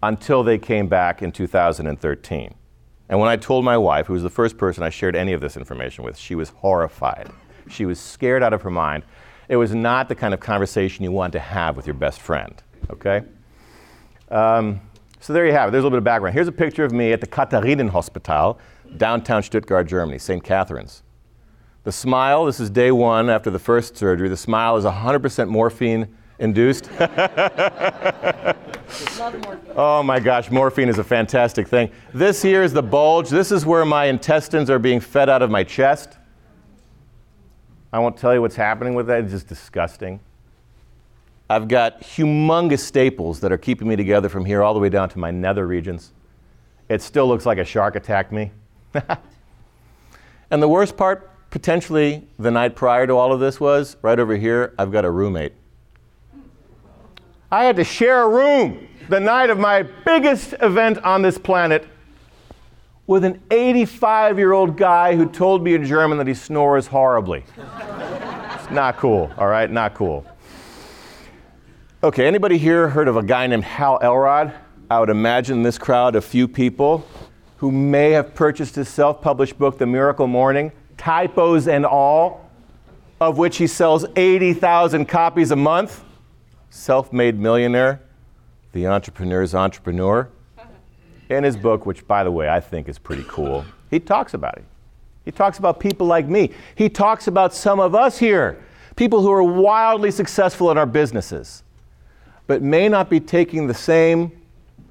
until 0.07 0.43
they 0.43 0.57
came 0.57 0.87
back 0.87 1.21
in 1.21 1.31
2013. 1.31 2.53
And 3.09 3.19
when 3.19 3.29
I 3.29 3.37
told 3.37 3.63
my 3.63 3.77
wife, 3.77 4.07
who 4.07 4.13
was 4.13 4.23
the 4.23 4.29
first 4.29 4.57
person 4.57 4.83
I 4.83 4.89
shared 4.89 5.15
any 5.15 5.33
of 5.33 5.41
this 5.41 5.55
information 5.55 6.03
with, 6.03 6.17
she 6.17 6.35
was 6.35 6.49
horrified. 6.49 7.29
She 7.69 7.85
was 7.85 7.99
scared 7.99 8.43
out 8.43 8.53
of 8.53 8.61
her 8.63 8.69
mind. 8.69 9.03
It 9.47 9.55
was 9.55 9.73
not 9.73 10.09
the 10.09 10.15
kind 10.15 10.33
of 10.33 10.39
conversation 10.39 11.03
you 11.03 11.11
want 11.11 11.31
to 11.33 11.39
have 11.39 11.77
with 11.77 11.87
your 11.87 11.93
best 11.93 12.21
friend, 12.21 12.61
okay? 12.89 13.23
Um, 14.29 14.81
so 15.19 15.31
there 15.31 15.45
you 15.45 15.53
have 15.53 15.69
it. 15.69 15.71
There's 15.71 15.83
a 15.83 15.85
little 15.85 15.97
bit 15.97 15.99
of 15.99 16.03
background. 16.03 16.33
Here's 16.33 16.49
a 16.49 16.51
picture 16.51 16.83
of 16.83 16.91
me 16.91 17.13
at 17.13 17.21
the 17.21 17.27
Katharinenhospital, 17.27 18.57
downtown 18.97 19.41
Stuttgart, 19.41 19.87
Germany, 19.87 20.17
St. 20.17 20.43
Catherine's. 20.43 21.03
The 21.83 21.91
smile, 21.93 22.45
this 22.45 22.59
is 22.59 22.69
day 22.69 22.91
one 22.91 23.29
after 23.29 23.49
the 23.49 23.59
first 23.59 23.95
surgery. 23.95 24.27
The 24.27 24.37
smile 24.37 24.75
is 24.75 24.83
100% 24.83 25.49
morphine 25.49 26.13
induced. 26.39 26.89
oh 29.75 30.03
my 30.03 30.19
gosh, 30.19 30.51
morphine 30.51 30.89
is 30.89 30.99
a 30.99 31.03
fantastic 31.03 31.67
thing. 31.67 31.91
This 32.13 32.41
here 32.41 32.63
is 32.63 32.73
the 32.73 32.83
bulge. 32.83 33.29
This 33.29 33.51
is 33.51 33.65
where 33.65 33.85
my 33.85 34.05
intestines 34.05 34.69
are 34.69 34.79
being 34.79 34.99
fed 34.99 35.29
out 35.29 35.41
of 35.41 35.49
my 35.49 35.63
chest. 35.63 36.17
I 37.91 37.99
won't 37.99 38.17
tell 38.17 38.33
you 38.33 38.41
what's 38.41 38.55
happening 38.55 38.95
with 38.95 39.07
that, 39.07 39.23
it's 39.23 39.31
just 39.31 39.47
disgusting. 39.47 40.19
I've 41.49 41.67
got 41.67 42.01
humongous 42.01 42.79
staples 42.79 43.39
that 43.41 43.51
are 43.51 43.57
keeping 43.57 43.87
me 43.87 43.95
together 43.95 44.29
from 44.29 44.45
here 44.45 44.63
all 44.63 44.73
the 44.73 44.79
way 44.79 44.89
down 44.89 45.09
to 45.09 45.19
my 45.19 45.29
nether 45.29 45.67
regions. 45.67 46.11
It 46.89 47.01
still 47.01 47.27
looks 47.27 47.45
like 47.45 47.59
a 47.59 47.65
shark 47.65 47.95
attacked 47.95 48.31
me. 48.31 48.51
and 50.51 50.61
the 50.61 50.67
worst 50.67 50.97
part, 50.97 51.29
potentially, 51.51 52.27
the 52.39 52.49
night 52.49 52.75
prior 52.75 53.05
to 53.05 53.13
all 53.13 53.31
of 53.31 53.39
this 53.39 53.59
was 53.59 53.97
right 54.01 54.19
over 54.19 54.35
here, 54.35 54.73
I've 54.79 54.91
got 54.91 55.05
a 55.05 55.11
roommate. 55.11 55.53
I 57.53 57.65
had 57.65 57.75
to 57.75 57.83
share 57.83 58.23
a 58.23 58.29
room 58.29 58.87
the 59.09 59.19
night 59.19 59.51
of 59.51 59.59
my 59.59 59.83
biggest 59.83 60.55
event 60.59 60.97
on 61.03 61.21
this 61.21 61.37
planet 61.37 61.85
with 63.05 63.23
an 63.23 63.39
85 63.51 64.39
year 64.39 64.53
old 64.53 64.75
guy 64.75 65.15
who 65.15 65.29
told 65.29 65.63
me 65.63 65.75
in 65.75 65.85
German 65.85 66.17
that 66.17 66.25
he 66.25 66.33
snores 66.33 66.87
horribly. 66.87 67.43
it's 67.55 68.71
not 68.71 68.97
cool, 68.97 69.31
all 69.37 69.45
right? 69.45 69.69
Not 69.69 69.93
cool. 69.93 70.25
Okay, 72.03 72.25
anybody 72.25 72.57
here 72.57 72.89
heard 72.89 73.07
of 73.07 73.17
a 73.17 73.23
guy 73.23 73.45
named 73.45 73.65
Hal 73.65 73.99
Elrod? 74.01 74.51
I 74.89 74.99
would 74.99 75.11
imagine 75.11 75.61
this 75.61 75.77
crowd, 75.77 76.15
a 76.15 76.21
few 76.21 76.47
people 76.47 77.05
who 77.57 77.71
may 77.71 78.09
have 78.13 78.33
purchased 78.33 78.73
his 78.73 78.89
self 78.89 79.21
published 79.21 79.59
book, 79.59 79.77
The 79.77 79.85
Miracle 79.85 80.25
Morning, 80.25 80.71
typos 80.97 81.67
and 81.67 81.85
all, 81.85 82.49
of 83.21 83.37
which 83.37 83.57
he 83.57 83.67
sells 83.67 84.07
80,000 84.15 85.05
copies 85.05 85.51
a 85.51 85.55
month. 85.55 86.02
Self 86.75 87.13
made 87.13 87.39
millionaire, 87.39 88.01
the 88.71 88.87
entrepreneur's 88.87 89.53
entrepreneur. 89.53 90.27
In 91.29 91.43
his 91.43 91.55
book, 91.55 91.85
which, 91.85 92.05
by 92.07 92.23
the 92.23 92.31
way, 92.31 92.49
I 92.49 92.59
think 92.59 92.89
is 92.89 92.97
pretty 92.97 93.23
cool, 93.27 93.63
he 93.91 93.99
talks 93.99 94.33
about 94.33 94.57
it. 94.57 94.65
He 95.23 95.31
talks 95.31 95.59
about 95.59 95.79
people 95.79 96.07
like 96.07 96.27
me. 96.27 96.49
He 96.73 96.89
talks 96.89 97.27
about 97.27 97.53
some 97.53 97.79
of 97.79 97.93
us 97.93 98.17
here, 98.17 98.59
people 98.95 99.21
who 99.21 99.31
are 99.31 99.43
wildly 99.43 100.09
successful 100.09 100.71
in 100.71 100.77
our 100.79 100.87
businesses 100.87 101.63
but 102.47 102.63
may 102.63 102.89
not 102.89 103.07
be 103.07 103.19
taking 103.19 103.67
the 103.67 103.73
same 103.73 104.31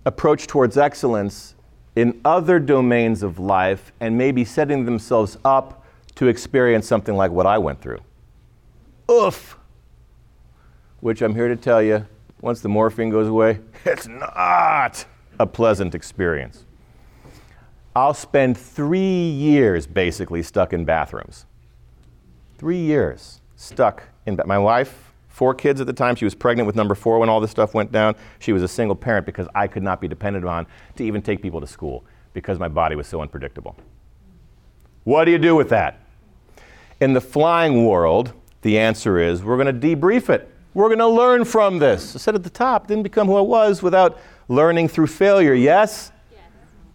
approach 0.04 0.46
towards 0.46 0.78
excellence 0.78 1.56
in 1.96 2.18
other 2.24 2.60
domains 2.60 3.24
of 3.24 3.40
life 3.40 3.92
and 3.98 4.16
may 4.16 4.30
be 4.30 4.44
setting 4.44 4.84
themselves 4.84 5.36
up 5.44 5.84
to 6.14 6.28
experience 6.28 6.86
something 6.86 7.16
like 7.16 7.32
what 7.32 7.44
I 7.44 7.58
went 7.58 7.80
through. 7.80 8.00
Oof! 9.10 9.58
Which 11.02 11.20
I'm 11.20 11.34
here 11.34 11.48
to 11.48 11.56
tell 11.56 11.82
you, 11.82 12.06
once 12.40 12.60
the 12.60 12.68
morphine 12.68 13.10
goes 13.10 13.26
away, 13.26 13.58
it's 13.84 14.06
not 14.06 15.04
a 15.40 15.46
pleasant 15.46 15.96
experience. 15.96 16.64
I'll 17.96 18.14
spend 18.14 18.56
three 18.56 19.28
years 19.28 19.84
basically 19.84 20.44
stuck 20.44 20.72
in 20.72 20.84
bathrooms. 20.84 21.44
Three 22.56 22.78
years 22.78 23.40
stuck 23.56 24.04
in. 24.26 24.36
Ba- 24.36 24.46
my 24.46 24.58
wife 24.58 25.12
four 25.26 25.54
kids 25.54 25.80
at 25.80 25.88
the 25.88 25.92
time. 25.92 26.14
She 26.14 26.24
was 26.24 26.36
pregnant 26.36 26.68
with 26.68 26.76
number 26.76 26.94
four 26.94 27.18
when 27.18 27.28
all 27.28 27.40
this 27.40 27.50
stuff 27.50 27.74
went 27.74 27.90
down. 27.90 28.14
She 28.38 28.52
was 28.52 28.62
a 28.62 28.68
single 28.68 28.94
parent 28.94 29.26
because 29.26 29.48
I 29.56 29.66
could 29.66 29.82
not 29.82 30.00
be 30.00 30.06
depended 30.06 30.44
on 30.44 30.68
to 30.94 31.04
even 31.04 31.20
take 31.20 31.42
people 31.42 31.60
to 31.60 31.66
school 31.66 32.04
because 32.32 32.60
my 32.60 32.68
body 32.68 32.94
was 32.94 33.08
so 33.08 33.20
unpredictable. 33.20 33.76
What 35.02 35.24
do 35.24 35.32
you 35.32 35.38
do 35.38 35.56
with 35.56 35.70
that? 35.70 35.98
In 37.00 37.12
the 37.12 37.20
flying 37.20 37.86
world, 37.86 38.34
the 38.60 38.78
answer 38.78 39.18
is 39.18 39.42
we're 39.42 39.56
going 39.56 39.80
to 39.80 39.96
debrief 39.96 40.30
it. 40.30 40.48
We're 40.74 40.88
going 40.88 40.98
to 41.00 41.08
learn 41.08 41.44
from 41.44 41.78
this. 41.78 42.16
I 42.16 42.18
said 42.18 42.34
at 42.34 42.42
the 42.42 42.50
top, 42.50 42.86
didn't 42.86 43.02
become 43.02 43.26
who 43.26 43.36
I 43.36 43.42
was 43.42 43.82
without 43.82 44.18
learning 44.48 44.88
through 44.88 45.08
failure, 45.08 45.52
yes? 45.52 46.12
yes? 46.30 46.40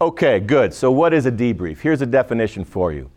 Okay, 0.00 0.40
good. 0.40 0.74
So, 0.74 0.90
what 0.90 1.14
is 1.14 1.26
a 1.26 1.32
debrief? 1.32 1.78
Here's 1.78 2.02
a 2.02 2.06
definition 2.06 2.64
for 2.64 2.92
you. 2.92 3.08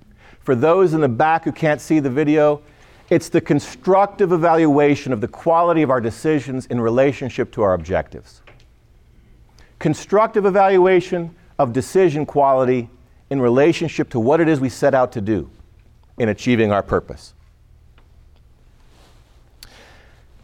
For 0.41 0.53
those 0.53 0.93
in 0.93 1.01
the 1.01 1.09
back 1.09 1.45
who 1.45 1.51
can't 1.51 1.81
see 1.81 1.99
the 1.99 2.09
video, 2.09 2.61
it's 3.09 3.27
the 3.27 3.41
constructive 3.41 4.31
evaluation 4.31 5.11
of 5.11 5.19
the 5.19 5.27
quality 5.27 5.81
of 5.81 5.89
our 5.89 5.99
decisions 5.99 6.67
in 6.67 6.79
relationship 6.79 7.51
to 7.53 7.63
our 7.63 7.73
objectives. 7.73 8.41
Constructive 9.79 10.45
evaluation 10.45 11.35
of 11.57 11.73
decision 11.73 12.25
quality 12.25 12.89
in 13.31 13.41
relationship 13.41 14.09
to 14.11 14.19
what 14.19 14.39
it 14.39 14.47
is 14.47 14.59
we 14.59 14.69
set 14.69 14.93
out 14.93 15.11
to 15.13 15.21
do 15.21 15.49
in 16.19 16.29
achieving 16.29 16.71
our 16.71 16.83
purpose. 16.83 17.33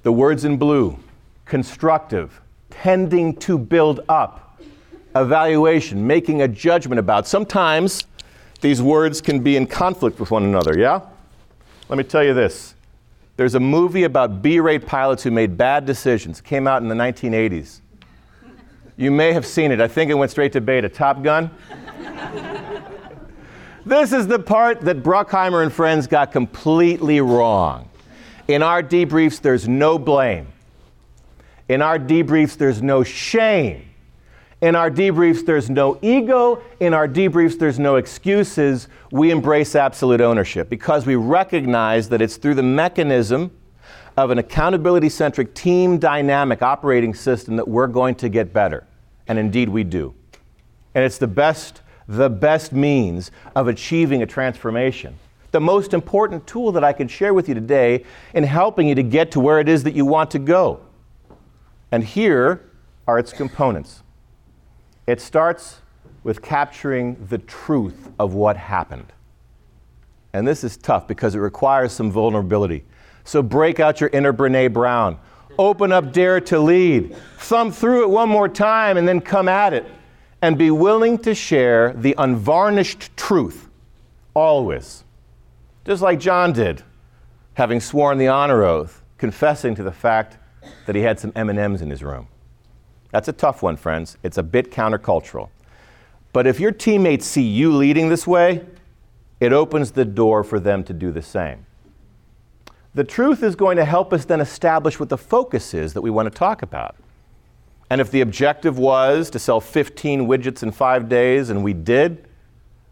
The 0.08 0.14
words 0.14 0.46
in 0.46 0.56
blue 0.56 0.98
constructive, 1.44 2.40
tending 2.70 3.36
to 3.40 3.58
build 3.58 4.00
up, 4.08 4.58
evaluation, 5.14 6.08
making 6.08 6.42
a 6.44 6.48
judgment 6.48 6.98
about. 6.98 7.28
Sometimes 7.28 8.06
these 8.62 8.82
words 8.82 9.20
can 9.20 9.42
be 9.42 9.58
in 9.58 9.68
conflict 9.68 10.18
with 10.18 10.32
one 10.32 10.46
another, 10.46 10.80
yeah? 10.80 11.02
Let 11.90 11.98
me 11.98 12.06
tell 12.06 12.24
you 12.24 12.34
this. 12.34 12.74
There's 13.36 13.56
a 13.56 13.60
movie 13.60 14.04
about 14.04 14.42
B 14.42 14.62
rate 14.62 14.86
pilots 14.86 15.24
who 15.24 15.32
made 15.32 15.58
bad 15.58 15.86
decisions. 15.86 16.40
It 16.40 16.46
came 16.46 16.68
out 16.70 16.82
in 16.82 16.88
the 16.88 16.96
1980s. 16.96 17.82
You 18.96 19.12
may 19.12 19.34
have 19.34 19.46
seen 19.46 19.74
it. 19.74 19.82
I 19.82 19.90
think 19.90 20.10
it 20.10 20.14
went 20.14 20.32
straight 20.32 20.54
to 20.54 20.62
beta. 20.62 20.88
Top 20.88 21.22
Gun? 21.22 21.52
this 23.86 24.14
is 24.14 24.26
the 24.26 24.40
part 24.40 24.80
that 24.84 25.04
Bruckheimer 25.04 25.64
and 25.64 25.74
friends 25.74 26.08
got 26.08 26.32
completely 26.32 27.20
wrong. 27.20 27.90
In 28.48 28.64
our 28.64 28.82
debriefs, 28.82 29.42
there's 29.42 29.68
no 29.68 30.00
blame. 30.00 30.48
In 31.68 31.82
our 31.82 32.00
debriefs, 32.00 32.58
there's 32.58 32.82
no 32.82 33.04
shame. 33.04 33.84
In 34.62 34.76
our 34.76 34.90
debriefs, 34.90 35.46
there's 35.46 35.70
no 35.70 36.00
ego. 36.02 36.62
In 36.80 36.94
our 36.94 37.08
debriefs, 37.08 37.60
there's 37.60 37.78
no 37.78 37.98
excuses. 37.98 38.88
We 39.12 39.32
embrace 39.32 39.76
absolute 39.76 40.22
ownership 40.22 40.70
because 40.70 41.06
we 41.06 41.16
recognize 41.16 42.10
that 42.10 42.22
it's 42.22 42.38
through 42.38 42.56
the 42.56 42.64
mechanism 42.64 43.52
of 44.16 44.32
an 44.32 44.40
accountability 44.40 45.10
centric 45.10 45.54
team 45.54 46.00
dynamic 46.00 46.64
operating 46.64 47.14
system 47.14 47.56
that 47.58 47.68
we're 47.68 47.88
going 47.88 48.16
to 48.16 48.30
get 48.30 48.52
better. 48.52 48.88
And 49.28 49.38
indeed, 49.38 49.70
we 49.70 49.84
do. 49.84 50.16
And 50.96 51.04
it's 51.04 51.20
the 51.20 51.28
best, 51.28 51.82
the 52.08 52.30
best 52.30 52.74
means 52.74 53.30
of 53.56 53.68
achieving 53.68 54.24
a 54.24 54.26
transformation. 54.26 55.20
The 55.52 55.62
most 55.62 55.94
important 55.94 56.46
tool 56.46 56.72
that 56.74 56.84
I 56.84 56.94
can 56.94 57.08
share 57.08 57.34
with 57.34 57.48
you 57.48 57.56
today 57.56 58.04
in 58.34 58.44
helping 58.44 58.88
you 58.88 58.96
to 58.96 59.04
get 59.04 59.32
to 59.32 59.40
where 59.40 59.60
it 59.60 59.70
is 59.70 59.84
that 59.84 59.94
you 59.94 60.06
want 60.06 60.32
to 60.32 60.40
go. 60.40 60.82
And 61.92 62.04
here 62.04 62.70
are 63.08 63.18
its 63.18 63.32
components. 63.32 64.04
It 65.08 65.22
starts 65.22 65.82
with 66.24 66.42
capturing 66.42 67.26
the 67.30 67.38
truth 67.38 68.10
of 68.20 68.34
what 68.34 68.58
happened. 68.58 69.14
And 70.34 70.46
this 70.46 70.64
is 70.64 70.76
tough 70.76 71.08
because 71.08 71.36
it 71.36 71.40
requires 71.40 71.94
some 71.94 72.12
vulnerability. 72.12 72.84
So 73.24 73.42
break 73.42 73.80
out 73.80 74.02
your 74.02 74.10
inner 74.12 74.34
Brene 74.34 74.74
Brown. 74.74 75.18
Open 75.58 75.92
up 75.92 76.12
Dare 76.12 76.42
to 76.42 76.60
Lead. 76.60 77.16
Thumb 77.40 77.72
through 77.72 78.04
it 78.04 78.10
one 78.10 78.30
more 78.30 78.50
time 78.50 78.98
and 78.98 79.08
then 79.08 79.22
come 79.22 79.48
at 79.48 79.74
it. 79.74 79.86
And 80.42 80.58
be 80.58 80.70
willing 80.70 81.18
to 81.20 81.34
share 81.34 81.94
the 81.94 82.14
unvarnished 82.18 83.16
truth, 83.18 83.70
always. 84.36 85.04
Just 85.88 86.02
like 86.02 86.20
John 86.20 86.52
did, 86.52 86.84
having 87.54 87.80
sworn 87.80 88.18
the 88.18 88.28
honor 88.28 88.62
oath, 88.62 89.02
confessing 89.18 89.74
to 89.76 89.84
the 89.84 89.92
fact 89.92 90.38
that 90.86 90.98
he 90.98 91.02
had 91.02 91.18
some 91.18 91.32
M&Ms 91.34 91.82
in 91.82 91.90
his 91.90 92.04
room. 92.04 92.28
That's 93.12 93.30
a 93.30 93.34
tough 93.34 93.64
one, 93.64 93.78
friends. 93.78 94.18
It's 94.22 94.38
a 94.38 94.44
bit 94.44 94.70
countercultural. 94.70 95.48
But 96.34 96.46
if 96.46 96.60
your 96.60 96.74
teammates 96.74 97.26
see 97.26 97.42
you 97.42 97.74
leading 97.74 98.10
this 98.10 98.28
way, 98.28 98.66
it 99.40 99.54
opens 99.54 99.92
the 99.92 100.04
door 100.04 100.44
for 100.44 100.60
them 100.60 100.84
to 100.84 100.94
do 100.94 101.10
the 101.10 101.22
same. 101.22 101.66
The 102.94 103.06
truth 103.06 103.42
is 103.42 103.56
going 103.56 103.78
to 103.78 103.86
help 103.86 104.12
us 104.12 104.26
then 104.26 104.42
establish 104.42 105.00
what 105.00 105.08
the 105.08 105.18
focus 105.18 105.74
is 105.74 105.94
that 105.94 106.02
we 106.02 106.10
want 106.10 106.26
to 106.26 106.38
talk 106.38 106.64
about. 106.64 106.98
And 107.90 108.02
if 108.02 108.12
the 108.12 108.20
objective 108.20 108.78
was 108.78 109.30
to 109.30 109.40
sell 109.40 109.62
15 109.62 110.28
widgets 110.28 110.64
in 110.64 110.74
five 110.74 111.08
days 111.08 111.50
and 111.50 111.64
we 111.64 111.72
did, 111.72 112.28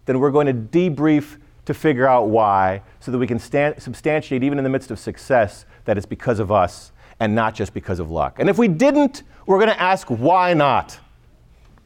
then 0.06 0.22
we're 0.22 0.32
going 0.32 0.48
to 0.48 0.54
debrief 0.54 1.40
to 1.66 1.74
figure 1.74 2.08
out 2.08 2.28
why 2.28 2.82
so 3.00 3.12
that 3.12 3.18
we 3.18 3.28
can 3.28 3.40
stand, 3.40 3.82
substantiate, 3.82 4.44
even 4.44 4.58
in 4.58 4.64
the 4.64 4.70
midst 4.70 4.92
of 4.92 5.00
success, 5.00 5.66
that 5.86 5.98
it's 5.98 6.06
because 6.06 6.40
of 6.40 6.52
us 6.52 6.92
and 7.20 7.34
not 7.34 7.56
just 7.56 7.74
because 7.74 8.00
of 8.00 8.12
luck. 8.12 8.38
And 8.40 8.50
if 8.50 8.58
we 8.58 8.68
didn't, 8.68 9.24
we're 9.46 9.58
going 9.58 9.70
to 9.70 9.82
ask 9.82 10.08
why 10.08 10.54
not, 10.54 11.00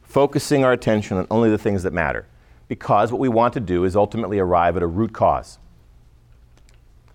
focusing 0.02 0.64
our 0.64 0.72
attention 0.72 1.16
on 1.16 1.26
only 1.30 1.50
the 1.50 1.58
things 1.58 1.84
that 1.84 1.92
matter. 1.92 2.26
Because 2.66 3.12
what 3.12 3.20
we 3.20 3.28
want 3.28 3.54
to 3.54 3.60
do 3.60 3.84
is 3.84 3.94
ultimately 3.94 4.38
arrive 4.38 4.76
at 4.76 4.82
a 4.82 4.86
root 4.86 5.12
cause. 5.12 5.58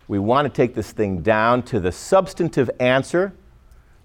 We 0.08 0.20
want 0.20 0.46
to 0.46 0.54
take 0.56 0.76
this 0.76 0.92
thing 0.92 1.22
down 1.22 1.64
to 1.64 1.80
the 1.80 1.92
substantive 1.92 2.70
answer 2.80 3.34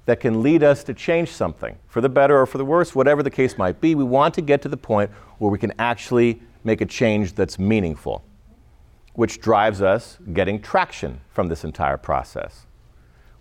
that 0.06 0.18
can 0.18 0.42
lead 0.42 0.62
us 0.62 0.82
to 0.84 0.94
change 0.94 1.30
something 1.30 1.76
for 1.86 2.00
the 2.00 2.08
better 2.08 2.40
or 2.40 2.46
for 2.46 2.58
the 2.58 2.64
worse, 2.64 2.94
whatever 2.94 3.22
the 3.22 3.30
case 3.30 3.58
might 3.58 3.80
be. 3.80 3.94
We 3.94 4.02
want 4.02 4.34
to 4.34 4.42
get 4.42 4.62
to 4.62 4.68
the 4.68 4.76
point 4.76 5.10
where 5.38 5.50
we 5.50 5.58
can 5.58 5.72
actually 5.78 6.40
make 6.64 6.80
a 6.80 6.86
change 6.86 7.34
that's 7.34 7.58
meaningful, 7.58 8.24
which 9.14 9.40
drives 9.40 9.82
us 9.82 10.18
getting 10.32 10.60
traction 10.60 11.20
from 11.30 11.48
this 11.48 11.64
entire 11.64 11.96
process. 11.96 12.66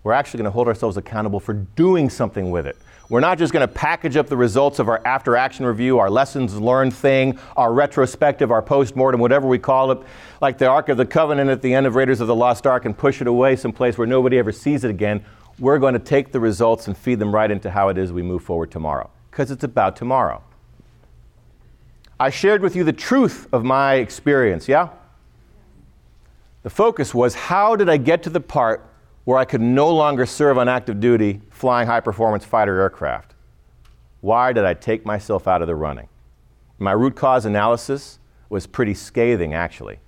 We're 0.04 0.14
actually 0.14 0.40
going 0.40 0.46
to 0.46 0.52
hold 0.52 0.68
ourselves 0.68 0.98
accountable 0.98 1.40
for 1.40 1.54
doing 1.54 2.10
something 2.10 2.52
with 2.52 2.66
it. 2.66 2.78
We're 3.10 3.20
not 3.20 3.38
just 3.38 3.52
going 3.52 3.68
to 3.68 3.74
package 3.74 4.18
up 4.18 4.28
the 4.28 4.38
results 4.38 4.80
of 4.80 4.88
our 4.88 5.06
after 5.06 5.36
action 5.36 5.66
review, 5.66 5.98
our 5.98 6.10
lessons 6.10 6.56
learned 6.60 6.94
thing, 6.94 7.40
our 7.58 7.74
retrospective, 7.74 8.52
our 8.52 8.62
post 8.62 8.96
mortem, 8.96 9.20
whatever 9.20 9.48
we 9.48 9.58
call 9.58 9.92
it, 9.92 10.00
like 10.42 10.58
the 10.58 10.68
Ark 10.68 10.90
of 10.90 10.98
the 10.98 11.06
Covenant 11.06 11.50
at 11.50 11.62
the 11.62 11.74
end 11.74 11.88
of 11.88 11.96
Raiders 11.96 12.22
of 12.22 12.28
the 12.28 12.36
Lost 12.36 12.68
Ark 12.68 12.86
and 12.86 12.98
push 12.98 13.20
it 13.20 13.28
away 13.28 13.56
someplace 13.56 13.98
where 13.98 14.08
nobody 14.08 14.38
ever 14.38 14.52
sees 14.52 14.84
it 14.84 14.92
again. 14.92 15.26
We're 15.58 15.80
going 15.80 15.94
to 15.94 16.00
take 16.00 16.32
the 16.32 16.40
results 16.40 16.88
and 16.88 16.96
feed 16.96 17.20
them 17.20 17.34
right 17.34 17.50
into 17.50 17.72
how 17.72 17.90
it 17.90 17.98
is 17.98 18.14
we 18.14 18.22
move 18.22 18.44
forward 18.44 18.72
tomorrow, 18.72 19.10
because 19.32 19.52
it's 19.52 19.64
about 19.64 19.96
tomorrow. 19.96 20.44
I 22.20 22.30
shared 22.30 22.62
with 22.62 22.76
you 22.76 22.84
the 22.84 22.94
truth 22.94 23.48
of 23.52 23.64
my 23.64 23.96
experience, 23.96 24.68
yeah? 24.68 24.90
The 26.64 26.70
focus 26.70 27.14
was 27.14 27.36
how 27.36 27.76
did 27.76 27.90
I 27.90 27.98
get 27.98 28.24
to 28.24 28.30
the 28.30 28.42
part 28.42 28.86
where 29.24 29.38
I 29.38 29.46
could 29.46 29.62
no 29.62 29.90
longer 29.94 30.26
serve 30.26 30.58
on 30.58 30.68
active 30.68 31.00
duty 31.00 31.42
flying 31.50 31.88
high 31.88 32.02
performance 32.02 32.44
fighter 32.44 32.80
aircraft? 32.82 33.36
Why 34.22 34.52
did 34.52 34.66
I 34.66 34.74
take 34.74 35.06
myself 35.06 35.48
out 35.48 35.62
of 35.62 35.68
the 35.68 35.76
running? 35.76 36.10
My 36.78 36.92
root 36.92 37.16
cause 37.16 37.46
analysis 37.46 38.20
was 38.50 38.68
pretty 38.68 38.94
scathing, 38.94 39.54
actually. 39.54 40.00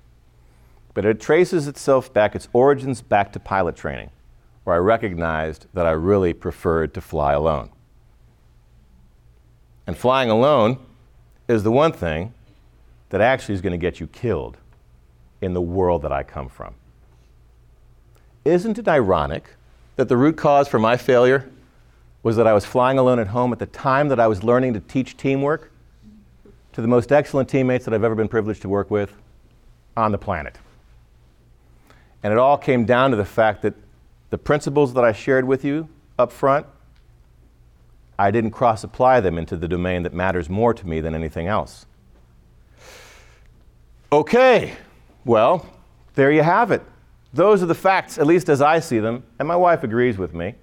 But 0.94 1.06
it 1.06 1.22
traces 1.22 1.68
itself 1.68 2.14
back, 2.14 2.36
its 2.36 2.50
origins 2.52 3.02
back 3.02 3.32
to 3.34 3.40
pilot 3.40 3.78
training, 3.78 4.10
where 4.66 4.76
I 4.76 4.80
recognized 4.80 5.68
that 5.74 5.86
I 5.86 5.92
really 5.92 6.34
preferred 6.34 6.94
to 6.96 7.02
fly 7.02 7.34
alone. 7.34 7.70
And 9.88 9.98
flying 9.98 10.30
alone 10.30 10.80
is 11.48 11.64
the 11.64 11.72
one 11.72 11.94
thing 11.94 12.34
that 13.10 13.22
actually 13.22 13.56
is 13.56 13.62
going 13.62 13.72
to 13.72 13.78
get 13.78 14.00
you 14.00 14.08
killed 14.08 14.58
in 15.42 15.54
the 15.54 15.62
world 15.62 16.04
that 16.04 16.12
I 16.12 16.24
come 16.24 16.50
from. 16.50 16.76
Isn't 18.46 18.78
it 18.78 18.88
ironic 18.88 19.56
that 19.96 20.08
the 20.08 20.18
root 20.18 20.38
cause 20.38 20.68
for 20.68 20.80
my 20.80 20.98
failure 20.98 21.50
was 22.24 22.36
that 22.38 22.48
I 22.48 22.54
was 22.54 22.66
flying 22.66 22.98
alone 22.98 23.20
at 23.20 23.28
home 23.28 23.52
at 23.52 23.60
the 23.60 23.66
time 23.66 24.10
that 24.10 24.20
I 24.20 24.28
was 24.28 24.44
learning 24.44 24.74
to 24.76 24.80
teach 24.80 25.18
teamwork 25.18 25.72
to 26.74 26.82
the 26.82 26.88
most 26.88 27.12
excellent 27.12 27.50
teammates 27.50 27.86
that 27.86 27.94
I've 27.94 28.04
ever 28.04 28.16
been 28.16 28.28
privileged 28.28 28.62
to 28.62 28.70
work 28.70 28.90
with 28.90 29.14
on 29.98 30.12
the 30.12 30.18
planet? 30.18 30.58
And 32.24 32.32
it 32.32 32.38
all 32.38 32.58
came 32.58 32.86
down 32.86 33.12
to 33.12 33.18
the 33.18 33.26
fact 33.26 33.64
that 33.64 33.74
the 34.30 34.38
principles 34.38 34.94
that 34.94 35.04
I 35.04 35.12
shared 35.12 35.46
with 35.46 35.66
you 35.66 35.90
up 36.18 36.32
front 36.32 36.66
I 38.22 38.30
didn't 38.30 38.52
cross 38.52 38.84
apply 38.84 39.22
them 39.22 39.40
into 39.40 39.58
the 39.58 39.68
domain 39.68 40.04
that 40.04 40.14
matters 40.14 40.48
more 40.48 40.76
to 40.76 40.88
me 40.88 41.02
than 41.02 41.16
anything 41.16 41.48
else. 41.48 41.88
Okay, 44.12 44.74
well, 45.26 45.66
there 46.16 46.32
you 46.32 46.44
have 46.44 46.72
it. 46.72 46.82
Those 47.34 47.64
are 47.64 47.66
the 47.68 47.76
facts, 47.76 48.18
at 48.18 48.28
least 48.28 48.50
as 48.50 48.62
I 48.62 48.80
see 48.80 49.00
them, 49.00 49.24
and 49.40 49.48
my 49.48 49.56
wife 49.56 49.84
agrees 49.84 50.18
with 50.18 50.34
me. 50.34 50.56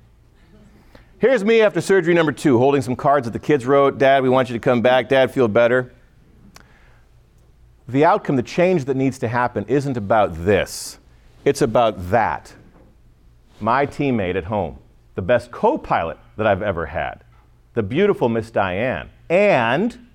Here's 1.19 1.45
me 1.45 1.63
after 1.63 1.81
surgery 1.81 2.15
number 2.15 2.33
two, 2.33 2.59
holding 2.59 2.83
some 2.83 2.95
cards 2.95 3.25
that 3.27 3.33
the 3.33 3.39
kids 3.39 3.67
wrote. 3.67 3.99
Dad, 3.99 4.23
we 4.23 4.29
want 4.29 4.49
you 4.49 4.53
to 4.53 4.61
come 4.61 4.83
back. 4.83 5.09
Dad, 5.09 5.33
feel 5.33 5.49
better. 5.49 5.93
The 7.89 8.05
outcome, 8.05 8.37
the 8.37 8.43
change 8.43 8.85
that 8.85 8.97
needs 8.97 9.19
to 9.21 9.29
happen, 9.29 9.65
isn't 9.67 9.97
about 9.97 10.45
this, 10.45 10.99
it's 11.45 11.63
about 11.63 12.11
that. 12.11 12.55
My 13.61 13.87
teammate 13.87 14.37
at 14.37 14.45
home, 14.45 14.79
the 15.15 15.23
best 15.23 15.51
co 15.51 15.79
pilot 15.79 16.19
that 16.37 16.47
I've 16.47 16.63
ever 16.63 16.87
had, 16.87 17.25
the 17.75 17.83
beautiful 17.83 18.29
Miss 18.29 18.51
Diane, 18.51 19.09
and 19.31 20.07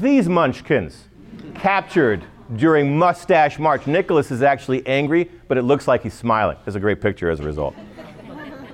these 0.00 0.28
munchkins 0.28 1.08
captured 1.54 2.24
during 2.54 2.96
Mustache 2.96 3.58
March. 3.58 3.86
Nicholas 3.86 4.30
is 4.30 4.42
actually 4.42 4.86
angry, 4.86 5.30
but 5.48 5.58
it 5.58 5.62
looks 5.62 5.88
like 5.88 6.02
he's 6.02 6.14
smiling. 6.14 6.56
It's 6.66 6.76
a 6.76 6.80
great 6.80 7.00
picture 7.00 7.28
as 7.28 7.40
a 7.40 7.42
result. 7.42 7.74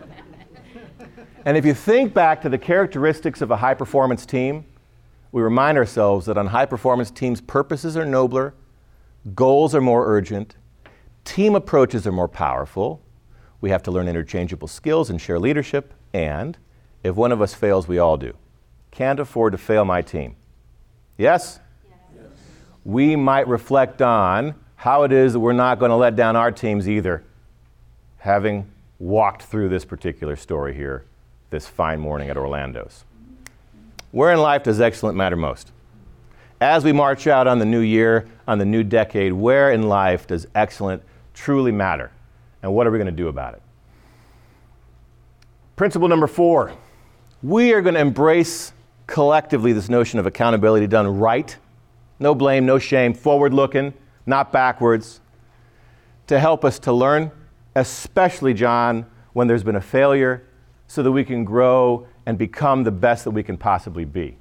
and 1.45 1.57
if 1.57 1.65
you 1.65 1.73
think 1.73 2.13
back 2.13 2.43
to 2.43 2.49
the 2.49 2.59
characteristics 2.59 3.41
of 3.41 3.51
a 3.51 3.57
high 3.57 3.75
performance 3.75 4.27
team, 4.27 4.67
we 5.33 5.41
remind 5.41 5.79
ourselves 5.79 6.27
that 6.27 6.37
on 6.37 6.49
high 6.49 6.67
performance 6.67 7.11
teams, 7.11 7.41
purposes 7.41 7.97
are 7.97 8.05
nobler, 8.05 8.55
goals 9.35 9.75
are 9.75 9.81
more 9.81 10.07
urgent, 10.07 10.57
team 11.25 11.55
approaches 11.55 12.07
are 12.07 12.13
more 12.13 12.29
powerful, 12.29 13.01
we 13.63 13.71
have 13.71 13.83
to 13.85 13.91
learn 13.91 14.09
interchangeable 14.09 14.69
skills 14.69 15.09
and 15.09 15.21
share 15.21 15.39
leadership, 15.39 15.95
and 16.13 16.59
if 17.03 17.15
one 17.15 17.33
of 17.33 17.41
us 17.41 17.55
fails, 17.55 17.89
we 17.89 17.99
all 17.99 18.17
do. 18.17 18.37
Can't 18.91 19.19
afford 19.19 19.53
to 19.53 19.59
fail 19.59 19.85
my 19.85 20.03
team. 20.03 20.37
Yes? 21.17 21.59
yes? 21.59 21.62
We 22.85 23.17
might 23.17 23.47
reflect 23.49 24.03
on 24.03 24.55
how 24.77 25.05
it 25.05 25.13
is 25.13 25.35
that 25.35 25.41
we're 25.41 25.53
not 25.53 25.79
going 25.79 25.91
to 25.91 25.97
let 25.97 26.17
down 26.17 26.35
our 26.35 26.51
teams 26.51 26.89
either, 26.89 27.23
having 28.19 28.71
walked 28.99 29.43
through 29.43 29.69
this 29.69 29.85
particular 29.85 30.37
story 30.37 30.75
here 30.75 31.05
this 31.51 31.67
fine 31.67 32.01
morning 32.01 32.31
at 32.31 32.37
Orlando's. 32.37 33.05
Where 34.11 34.33
in 34.33 34.41
life 34.41 34.65
does 34.65 34.81
excellent 34.81 35.17
matter 35.17 35.37
most? 35.37 35.71
As 36.61 36.85
we 36.85 36.93
march 36.93 37.27
out 37.27 37.47
on 37.47 37.59
the 37.59 37.65
new 37.65 37.81
year, 37.81 38.29
on 38.47 38.59
the 38.59 38.65
new 38.65 38.83
decade, 38.83 39.33
where 39.33 39.73
in 39.73 39.89
life 39.89 40.27
does 40.27 40.47
excellent 40.55 41.03
truly 41.35 41.73
matter? 41.73 42.11
And 42.63 42.73
what 42.73 42.87
are 42.87 42.91
we 42.91 42.99
going 42.99 43.07
to 43.07 43.13
do 43.13 43.29
about 43.29 43.55
it? 43.55 43.63
Principle 45.77 46.09
number 46.09 46.27
four 46.27 46.73
we 47.43 47.73
are 47.73 47.83
going 47.83 47.95
to 47.95 48.01
embrace 48.01 48.73
collectively 49.09 49.73
this 49.73 49.89
notion 49.89 50.21
of 50.21 50.27
accountability 50.27 50.87
done 50.87 51.19
right. 51.19 51.57
No 52.23 52.37
blame, 52.37 52.65
no 52.65 52.79
shame, 52.79 53.15
forward 53.15 53.53
looking, 53.53 53.93
not 54.27 54.53
backwards, 54.53 55.21
to 56.29 56.39
help 56.39 56.65
us 56.65 56.79
to 56.79 56.93
learn, 56.93 57.33
especially, 57.75 58.55
John, 58.55 59.07
when 59.33 59.49
there's 59.49 59.65
been 59.65 59.75
a 59.75 59.81
failure, 59.81 60.47
so 60.87 61.03
that 61.03 61.11
we 61.11 61.25
can 61.25 61.45
grow 61.45 62.07
and 62.25 62.39
become 62.39 62.85
the 62.85 62.93
best 62.93 63.25
that 63.25 63.33
we 63.33 63.43
can 63.43 63.57
possibly 63.57 64.05
be. 64.05 64.37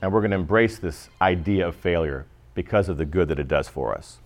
And 0.00 0.12
we're 0.12 0.20
going 0.20 0.30
to 0.30 0.36
embrace 0.36 0.78
this 0.78 1.08
idea 1.20 1.66
of 1.66 1.74
failure 1.74 2.26
because 2.54 2.88
of 2.88 2.96
the 2.96 3.04
good 3.04 3.26
that 3.26 3.40
it 3.40 3.48
does 3.48 3.66
for 3.66 3.96
us. 3.96 4.20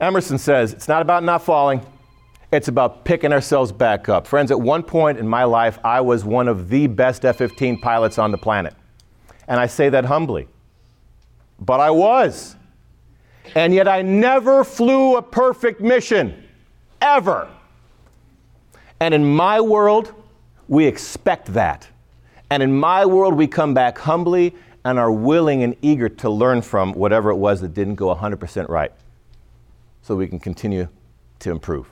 Emerson 0.00 0.38
says 0.38 0.72
it's 0.72 0.88
not 0.88 1.02
about 1.02 1.24
not 1.24 1.42
falling, 1.42 1.84
it's 2.50 2.68
about 2.68 3.04
picking 3.04 3.34
ourselves 3.34 3.70
back 3.70 4.08
up. 4.08 4.26
Friends, 4.26 4.50
at 4.50 4.58
one 4.58 4.82
point 4.82 5.18
in 5.18 5.28
my 5.28 5.44
life, 5.44 5.78
I 5.84 6.00
was 6.00 6.24
one 6.24 6.48
of 6.48 6.70
the 6.70 6.86
best 6.86 7.26
F 7.26 7.36
15 7.36 7.80
pilots 7.80 8.16
on 8.16 8.30
the 8.30 8.38
planet. 8.38 8.74
And 9.48 9.58
I 9.58 9.66
say 9.66 9.88
that 9.88 10.04
humbly. 10.04 10.46
But 11.58 11.80
I 11.80 11.90
was. 11.90 12.54
And 13.54 13.74
yet 13.74 13.88
I 13.88 14.02
never 14.02 14.62
flew 14.62 15.16
a 15.16 15.22
perfect 15.22 15.80
mission, 15.80 16.44
ever. 17.00 17.48
And 19.00 19.14
in 19.14 19.24
my 19.24 19.60
world, 19.60 20.14
we 20.68 20.86
expect 20.86 21.52
that. 21.54 21.88
And 22.50 22.62
in 22.62 22.78
my 22.78 23.06
world, 23.06 23.34
we 23.34 23.46
come 23.46 23.74
back 23.74 23.98
humbly 23.98 24.54
and 24.84 24.98
are 24.98 25.12
willing 25.12 25.62
and 25.62 25.76
eager 25.82 26.08
to 26.08 26.30
learn 26.30 26.62
from 26.62 26.92
whatever 26.92 27.30
it 27.30 27.36
was 27.36 27.60
that 27.60 27.74
didn't 27.74 27.96
go 27.96 28.14
100% 28.14 28.68
right 28.68 28.92
so 30.02 30.14
we 30.14 30.26
can 30.26 30.38
continue 30.38 30.88
to 31.40 31.50
improve. 31.50 31.90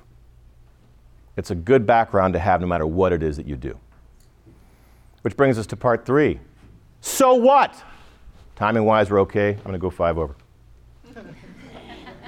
It's 1.37 1.51
a 1.51 1.55
good 1.55 1.87
background 1.87 2.33
to 2.33 2.39
have 2.39 2.61
no 2.61 2.67
matter 2.67 2.87
what 2.87 3.13
it 3.13 3.23
is 3.23 3.37
that 3.37 3.47
you 3.47 3.57
do. 3.57 3.79
Which 5.23 5.37
brings 5.37 5.59
us 5.59 5.67
to 5.69 5.77
part 5.77 6.07
three. 6.07 6.41
So 7.01 7.35
what? 7.35 7.75
Timing 8.57 8.85
wise, 8.85 9.11
we're 9.11 9.21
okay. 9.21 9.51
I'm 9.51 9.63
going 9.63 9.73
to 9.73 9.79
go 9.79 9.91
five 9.91 10.19
over. 10.19 10.35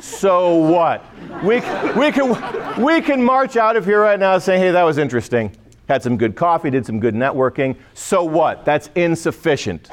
so 0.00 0.56
what? 0.56 1.04
We, 1.42 1.56
we, 1.96 2.12
can, 2.12 2.82
we 2.82 3.00
can 3.00 3.22
march 3.22 3.56
out 3.56 3.76
of 3.76 3.84
here 3.84 4.00
right 4.00 4.18
now 4.18 4.38
saying, 4.38 4.60
hey, 4.60 4.70
that 4.70 4.82
was 4.82 4.98
interesting. 4.98 5.56
Had 5.88 6.02
some 6.02 6.18
good 6.18 6.36
coffee, 6.36 6.70
did 6.70 6.84
some 6.84 7.00
good 7.00 7.14
networking. 7.14 7.76
So 7.94 8.22
what? 8.22 8.64
That's 8.64 8.90
insufficient. 8.94 9.88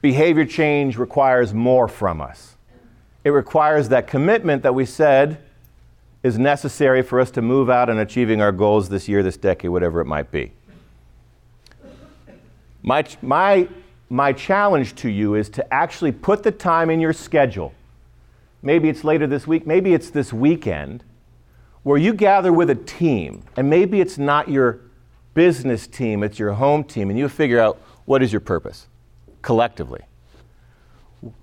Behavior 0.00 0.44
change 0.44 0.96
requires 0.96 1.52
more 1.52 1.88
from 1.88 2.20
us. 2.20 2.56
It 3.24 3.30
requires 3.30 3.88
that 3.88 4.06
commitment 4.06 4.62
that 4.62 4.74
we 4.74 4.84
said 4.84 5.38
is 6.22 6.38
necessary 6.38 7.02
for 7.02 7.20
us 7.20 7.30
to 7.32 7.42
move 7.42 7.68
out 7.68 7.90
and 7.90 7.98
achieving 7.98 8.40
our 8.40 8.52
goals 8.52 8.88
this 8.88 9.08
year, 9.08 9.22
this 9.22 9.36
decade, 9.36 9.70
whatever 9.70 10.00
it 10.00 10.06
might 10.06 10.30
be. 10.30 10.52
My, 12.82 13.04
my 13.20 13.68
my 14.12 14.30
challenge 14.30 14.94
to 14.94 15.08
you 15.08 15.34
is 15.34 15.48
to 15.48 15.72
actually 15.72 16.12
put 16.12 16.42
the 16.42 16.52
time 16.52 16.90
in 16.90 17.00
your 17.00 17.14
schedule. 17.14 17.72
Maybe 18.60 18.90
it's 18.90 19.04
later 19.04 19.26
this 19.26 19.46
week, 19.46 19.66
maybe 19.66 19.94
it's 19.94 20.10
this 20.10 20.34
weekend, 20.34 21.02
where 21.82 21.96
you 21.96 22.12
gather 22.12 22.52
with 22.52 22.68
a 22.68 22.74
team, 22.74 23.42
and 23.56 23.70
maybe 23.70 24.02
it's 24.02 24.18
not 24.18 24.50
your 24.50 24.80
business 25.32 25.86
team, 25.86 26.22
it's 26.22 26.38
your 26.38 26.52
home 26.52 26.84
team, 26.84 27.08
and 27.08 27.18
you 27.18 27.26
figure 27.26 27.58
out 27.58 27.80
what 28.04 28.22
is 28.22 28.30
your 28.30 28.40
purpose 28.40 28.86
collectively. 29.40 30.02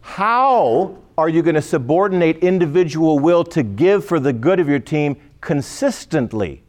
How 0.02 0.96
are 1.18 1.28
you 1.28 1.42
going 1.42 1.56
to 1.56 1.64
subordinate 1.64 2.38
individual 2.38 3.18
will 3.18 3.44
to 3.46 3.64
give 3.64 4.06
for 4.06 4.20
the 4.20 4.32
good 4.32 4.60
of 4.60 4.70
your 4.70 4.80
team 4.80 5.20
consistently, 5.42 6.62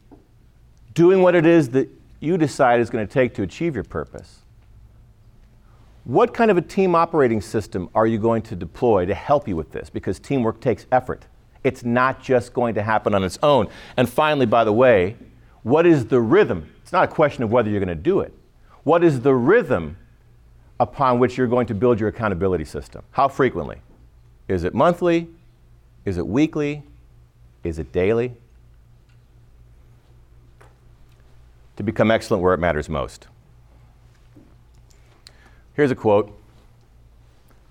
doing 0.95 1.21
what 1.21 1.35
it 1.35 1.45
is 1.45 1.69
that 1.69 1.89
you 2.19 2.39
decide 2.39 2.79
is 2.79 2.89
going 2.89 3.05
to 3.05 3.13
take 3.13 3.35
to 3.35 3.43
achieve 3.43 3.75
your 3.75 3.83
purpose? 3.83 4.39
What 6.03 6.33
kind 6.33 6.49
of 6.49 6.57
a 6.57 6.61
team 6.61 6.95
operating 6.95 7.41
system 7.41 7.89
are 7.93 8.07
you 8.07 8.17
going 8.17 8.41
to 8.43 8.55
deploy 8.55 9.05
to 9.05 9.13
help 9.13 9.47
you 9.47 9.55
with 9.55 9.71
this? 9.71 9.89
Because 9.89 10.19
teamwork 10.19 10.59
takes 10.59 10.87
effort. 10.91 11.27
It's 11.63 11.83
not 11.83 12.23
just 12.23 12.53
going 12.53 12.73
to 12.75 12.81
happen 12.81 13.13
on 13.13 13.23
its 13.23 13.37
own. 13.43 13.67
And 13.97 14.09
finally, 14.09 14.47
by 14.47 14.63
the 14.63 14.73
way, 14.73 15.15
what 15.61 15.85
is 15.85 16.05
the 16.05 16.19
rhythm? 16.19 16.71
It's 16.81 16.91
not 16.91 17.03
a 17.03 17.07
question 17.07 17.43
of 17.43 17.51
whether 17.51 17.69
you're 17.69 17.79
going 17.79 17.95
to 17.95 18.03
do 18.03 18.21
it. 18.21 18.33
What 18.83 19.03
is 19.03 19.21
the 19.21 19.35
rhythm 19.35 19.95
upon 20.79 21.19
which 21.19 21.37
you're 21.37 21.47
going 21.47 21.67
to 21.67 21.75
build 21.75 21.99
your 21.99 22.09
accountability 22.09 22.65
system? 22.65 23.03
How 23.11 23.27
frequently? 23.27 23.77
Is 24.47 24.63
it 24.63 24.73
monthly? 24.73 25.29
Is 26.03 26.17
it 26.17 26.25
weekly? 26.25 26.81
Is 27.63 27.77
it 27.77 27.91
daily? 27.91 28.33
To 31.75 31.83
become 31.83 32.09
excellent 32.09 32.41
where 32.41 32.55
it 32.55 32.59
matters 32.59 32.89
most. 32.89 33.27
Here's 35.73 35.91
a 35.91 35.95
quote. 35.95 36.37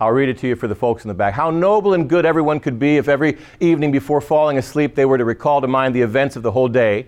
I'll 0.00 0.12
read 0.12 0.30
it 0.30 0.38
to 0.38 0.48
you 0.48 0.56
for 0.56 0.66
the 0.66 0.74
folks 0.74 1.04
in 1.04 1.08
the 1.08 1.14
back. 1.14 1.34
How 1.34 1.50
noble 1.50 1.92
and 1.92 2.08
good 2.08 2.24
everyone 2.24 2.58
could 2.58 2.78
be 2.78 2.96
if 2.96 3.06
every 3.06 3.36
evening 3.60 3.92
before 3.92 4.22
falling 4.22 4.56
asleep 4.56 4.94
they 4.94 5.04
were 5.04 5.18
to 5.18 5.24
recall 5.26 5.60
to 5.60 5.68
mind 5.68 5.94
the 5.94 6.00
events 6.00 6.36
of 6.36 6.42
the 6.42 6.52
whole 6.52 6.68
day 6.68 7.06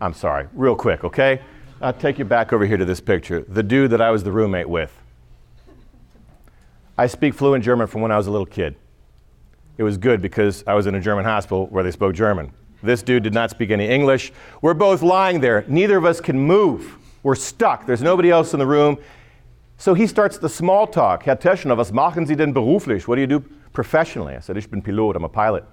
I'm 0.00 0.12
sorry, 0.12 0.46
real 0.52 0.76
quick, 0.76 1.04
okay? 1.04 1.40
I'll 1.80 1.92
take 1.92 2.18
you 2.18 2.24
back 2.24 2.52
over 2.52 2.66
here 2.66 2.76
to 2.76 2.84
this 2.84 3.00
picture. 3.00 3.44
The 3.48 3.62
dude 3.62 3.90
that 3.90 4.00
I 4.00 4.10
was 4.10 4.24
the 4.24 4.32
roommate 4.32 4.68
with. 4.68 4.92
I 6.98 7.06
speak 7.06 7.34
fluent 7.34 7.64
German 7.64 7.86
from 7.86 8.00
when 8.00 8.10
I 8.10 8.16
was 8.16 8.26
a 8.26 8.30
little 8.30 8.46
kid. 8.46 8.76
It 9.78 9.82
was 9.82 9.98
good 9.98 10.22
because 10.22 10.64
I 10.66 10.74
was 10.74 10.86
in 10.86 10.94
a 10.94 11.00
German 11.00 11.24
hospital 11.24 11.66
where 11.66 11.84
they 11.84 11.90
spoke 11.90 12.14
German. 12.14 12.52
This 12.82 13.02
dude 13.02 13.22
did 13.22 13.34
not 13.34 13.50
speak 13.50 13.70
any 13.70 13.88
English. 13.88 14.32
We're 14.62 14.74
both 14.74 15.02
lying 15.02 15.40
there. 15.40 15.64
Neither 15.68 15.96
of 15.96 16.04
us 16.04 16.20
can 16.20 16.38
move. 16.38 16.96
We're 17.22 17.34
stuck. 17.34 17.86
There's 17.86 18.02
nobody 18.02 18.30
else 18.30 18.52
in 18.52 18.58
the 18.58 18.66
room. 18.66 18.98
So 19.76 19.92
he 19.92 20.06
starts 20.06 20.38
the 20.38 20.48
small 20.48 20.86
talk. 20.86 21.24
Herr 21.24 21.36
Teschner, 21.36 21.76
was 21.76 21.92
machen 21.92 22.26
Sie 22.26 22.34
denn 22.34 22.54
beruflich? 22.54 23.06
What 23.06 23.16
do 23.16 23.20
you 23.20 23.26
do 23.26 23.40
professionally? 23.72 24.34
I 24.34 24.40
said, 24.40 24.56
ich 24.56 24.70
bin 24.70 24.80
Pilot, 24.80 25.16
I'm 25.16 25.24
a 25.24 25.28
pilot. 25.28 25.64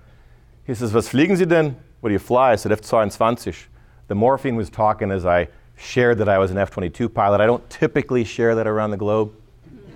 He 0.65 0.74
says, 0.74 0.93
was 0.93 1.07
fliegen 1.07 1.38
Sie 1.38 1.45
denn? 1.45 1.78
What 2.01 2.09
do 2.09 2.13
you 2.13 2.19
fly? 2.19 2.51
I 2.51 2.55
said, 2.55 2.74
F-22. 2.74 3.67
The 4.08 4.16
morphine 4.16 4.56
was 4.56 4.70
talking 4.70 5.12
as 5.12 5.26
I 5.26 5.47
shared 5.78 6.18
that 6.20 6.30
I 6.30 6.38
was 6.38 6.51
an 6.51 6.58
F 6.58 6.72
22 6.72 7.10
pilot. 7.10 7.41
I 7.41 7.45
don't 7.45 7.68
typically 7.70 8.24
share 8.24 8.56
that 8.56 8.68
around 8.68 8.91
the 8.91 8.97
globe. 8.97 9.34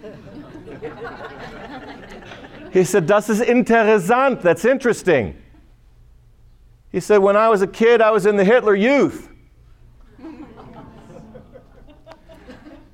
he 2.74 2.84
said, 2.84 3.06
Das 3.06 3.30
ist 3.30 3.42
interessant. 3.42 4.42
That's 4.42 4.66
interesting. 4.66 5.42
He 6.92 7.00
said, 7.00 7.18
When 7.18 7.36
I 7.36 7.50
was 7.50 7.62
a 7.62 7.68
kid, 7.68 8.02
I 8.02 8.12
was 8.12 8.26
in 8.26 8.38
the 8.38 8.46
Hitler 8.46 8.76
Youth. 8.76 9.30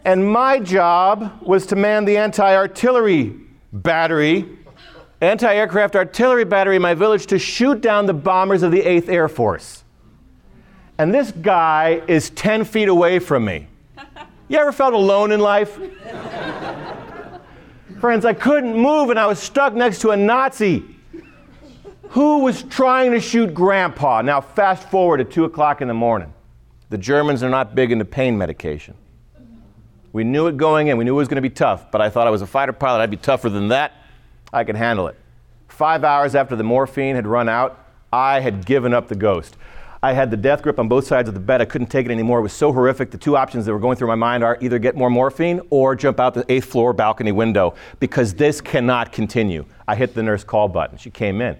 and 0.05 0.27
my 0.27 0.59
job 0.59 1.39
was 1.41 1.65
to 1.67 1.75
man 1.75 2.05
the 2.05 2.17
anti 2.17 2.55
artillery 2.55 3.35
battery, 3.71 4.57
anti 5.21 5.53
aircraft 5.53 5.95
artillery 5.95 6.43
battery 6.43 6.77
in 6.77 6.81
my 6.81 6.95
village 6.95 7.27
to 7.27 7.37
shoot 7.37 7.81
down 7.81 8.07
the 8.07 8.13
bombers 8.13 8.63
of 8.63 8.71
the 8.71 8.81
8th 8.81 9.09
Air 9.09 9.27
Force 9.27 9.82
and 11.03 11.13
this 11.13 11.33
guy 11.33 12.01
is 12.07 12.29
10 12.29 12.63
feet 12.63 12.87
away 12.87 13.19
from 13.19 13.43
me. 13.43 13.67
You 14.47 14.57
ever 14.57 14.71
felt 14.71 14.93
alone 14.93 15.33
in 15.33 15.41
life? 15.41 15.77
Friends, 17.99 18.23
I 18.23 18.31
couldn't 18.31 18.77
move 18.77 19.09
and 19.09 19.19
I 19.19 19.25
was 19.25 19.37
stuck 19.37 19.73
next 19.73 19.99
to 19.99 20.11
a 20.11 20.15
Nazi 20.15 20.85
who 22.11 22.39
was 22.39 22.63
trying 22.63 23.11
to 23.11 23.19
shoot 23.19 23.53
grandpa. 23.53 24.21
Now, 24.21 24.39
fast 24.39 24.89
forward 24.89 25.17
to 25.17 25.25
2 25.25 25.43
o'clock 25.43 25.81
in 25.81 25.89
the 25.89 25.93
morning. 25.93 26.33
The 26.89 26.97
Germans 26.97 27.43
are 27.43 27.49
not 27.49 27.75
big 27.75 27.91
into 27.91 28.05
pain 28.05 28.37
medication. 28.37 28.95
We 30.13 30.23
knew 30.23 30.47
it 30.47 30.55
going 30.55 30.87
in, 30.87 30.95
we 30.95 31.03
knew 31.03 31.15
it 31.15 31.17
was 31.17 31.27
going 31.27 31.35
to 31.35 31.41
be 31.41 31.49
tough, 31.49 31.91
but 31.91 31.99
I 31.99 32.09
thought 32.09 32.27
I 32.27 32.29
was 32.29 32.41
a 32.41 32.47
fighter 32.47 32.71
pilot, 32.71 33.01
I'd 33.01 33.11
be 33.11 33.17
tougher 33.17 33.49
than 33.49 33.67
that. 33.67 33.91
I 34.53 34.63
could 34.63 34.77
handle 34.77 35.07
it. 35.07 35.17
Five 35.67 36.05
hours 36.05 36.33
after 36.33 36.55
the 36.55 36.63
morphine 36.63 37.15
had 37.17 37.27
run 37.27 37.49
out, 37.49 37.77
I 38.13 38.39
had 38.39 38.65
given 38.65 38.93
up 38.93 39.09
the 39.09 39.15
ghost. 39.15 39.57
I 40.03 40.11
had 40.11 40.29
the 40.29 40.35
death 40.35 40.61
grip 40.61 40.79
on 40.79 40.89
both 40.89 41.07
sides 41.07 41.29
of 41.29 41.33
the 41.33 41.39
bed. 41.39 41.61
I 41.61 41.65
couldn't 41.65 41.87
take 41.87 42.05
it 42.05 42.11
anymore. 42.11 42.39
It 42.39 42.41
was 42.41 42.51
so 42.51 42.73
horrific. 42.73 43.09
The 43.09 43.17
two 43.17 43.37
options 43.37 43.65
that 43.65 43.71
were 43.71 43.79
going 43.79 43.95
through 43.95 44.09
my 44.09 44.15
mind 44.15 44.43
are 44.43 44.57
either 44.59 44.77
get 44.77 44.97
more 44.97 45.09
morphine 45.09 45.61
or 45.69 45.95
jump 45.95 46.19
out 46.19 46.33
the 46.33 46.43
eighth 46.51 46.65
floor 46.65 46.91
balcony 46.91 47.31
window 47.31 47.75
because 48.01 48.33
this 48.33 48.59
cannot 48.59 49.13
continue. 49.13 49.63
I 49.87 49.95
hit 49.95 50.13
the 50.13 50.21
nurse 50.21 50.43
call 50.43 50.67
button. 50.67 50.97
She 50.97 51.09
came 51.09 51.39
in. 51.39 51.57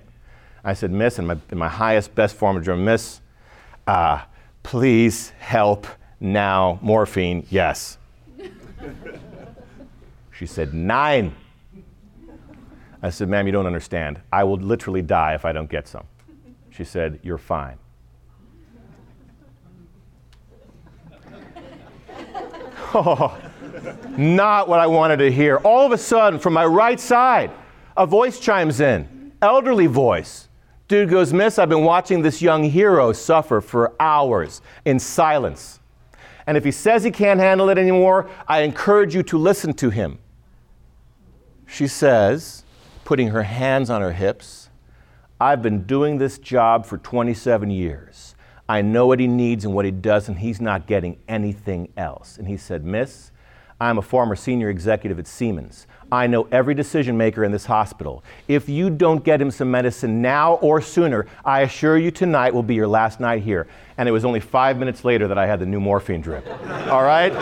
I 0.62 0.74
said, 0.74 0.92
Miss, 0.92 1.20
in 1.20 1.26
my, 1.26 1.38
in 1.52 1.58
my 1.58 1.70
highest, 1.70 2.14
best 2.16 2.36
form 2.36 2.58
of 2.58 2.66
German, 2.66 2.84
Miss, 2.84 3.22
uh, 3.88 4.24
please 4.62 5.30
help 5.40 5.88
now. 6.20 6.80
Morphine, 6.82 7.48
yes. 7.50 7.98
she 10.38 10.46
said, 10.46 10.74
Nine. 10.74 11.34
I 13.02 13.10
said, 13.10 13.30
Ma'am, 13.30 13.46
you 13.46 13.54
don't 13.54 13.68
understand. 13.68 14.20
I 14.34 14.44
will 14.44 14.58
literally 14.58 15.02
die 15.02 15.34
if 15.34 15.46
I 15.46 15.54
don't 15.54 15.70
get 15.70 15.88
some. 15.88 16.04
She 16.72 16.84
said, 16.84 17.22
You're 17.24 17.38
fine. 17.38 17.78
Oh, 22.94 23.38
not 24.18 24.68
what 24.68 24.80
I 24.80 24.88
wanted 24.88 25.18
to 25.18 25.32
hear. 25.32 25.58
All 25.58 25.86
of 25.86 25.92
a 25.92 25.98
sudden, 25.98 26.40
from 26.40 26.54
my 26.54 26.66
right 26.66 27.00
side, 27.00 27.52
a 27.98 28.06
voice 28.06 28.40
chimes 28.40 28.80
in, 28.80 29.32
elderly 29.42 29.88
voice. 29.88 30.48
Dude 30.88 31.10
goes, 31.10 31.34
Miss, 31.34 31.58
I've 31.58 31.70
been 31.70 31.84
watching 31.84 32.22
this 32.22 32.42
young 32.42 32.64
hero 32.64 33.14
suffer 33.14 33.62
for 33.62 33.94
hours 34.00 34.62
in 34.86 35.00
silence. 35.00 35.80
And 36.46 36.58
if 36.58 36.64
he 36.64 36.72
says 36.72 37.04
he 37.04 37.12
can't 37.12 37.40
handle 37.40 37.70
it 37.70 37.78
anymore, 37.78 38.30
I 38.48 38.62
encourage 38.62 39.16
you 39.16 39.24
to 39.24 39.38
listen 39.38 39.74
to 39.76 39.90
him. 39.90 40.20
She 41.66 41.88
says, 41.88 42.64
putting 43.06 43.30
her 43.30 43.44
hands 43.44 43.90
on 43.90 44.02
her 44.02 44.12
hips, 44.12 44.70
I've 45.40 45.62
been 45.62 45.84
doing 45.84 46.18
this 46.18 46.38
job 46.38 46.86
for 46.86 46.98
27 46.98 47.72
years. 47.72 48.33
I 48.68 48.82
know 48.82 49.08
what 49.08 49.20
he 49.20 49.28
needs 49.28 49.66
and 49.66 49.74
what 49.74 49.86
he 49.86 49.92
does, 49.92 50.28
and 50.30 50.40
he's 50.40 50.62
not 50.62 50.88
getting 50.88 51.18
anything 51.28 51.90
else. 51.98 52.38
And 52.38 52.48
he 52.48 52.56
said, 52.56 52.86
Miss, 52.86 53.32
I'm 53.80 53.98
a 53.98 54.02
former 54.02 54.36
senior 54.36 54.70
executive 54.70 55.20
at 55.20 55.28
Siemens. 55.28 55.88
I 56.12 56.28
know 56.28 56.48
every 56.52 56.74
decision 56.74 57.18
maker 57.18 57.44
in 57.44 57.52
this 57.52 57.66
hospital. 57.66 58.24
If 58.48 58.70
you 58.70 58.90
don't 58.90 59.24
get 59.24 59.42
him 59.42 59.52
some 59.52 59.72
medicine 59.72 60.22
now 60.22 60.54
or 60.56 60.80
sooner, 60.80 61.26
I 61.44 61.62
assure 61.62 61.98
you 61.98 62.12
tonight 62.12 62.54
will 62.54 62.64
be 62.64 62.76
your 62.76 62.88
last 62.88 63.20
night 63.20 63.44
here. 63.44 63.68
And 63.98 64.08
it 64.08 64.12
was 64.12 64.24
only 64.24 64.40
five 64.40 64.78
minutes 64.78 65.04
later 65.04 65.28
that 65.28 65.38
I 65.38 65.48
had 65.48 65.60
the 65.60 65.66
new 65.66 65.80
morphine 65.80 66.22
drip. 66.22 66.48
All 66.88 67.04
right? 67.04 67.34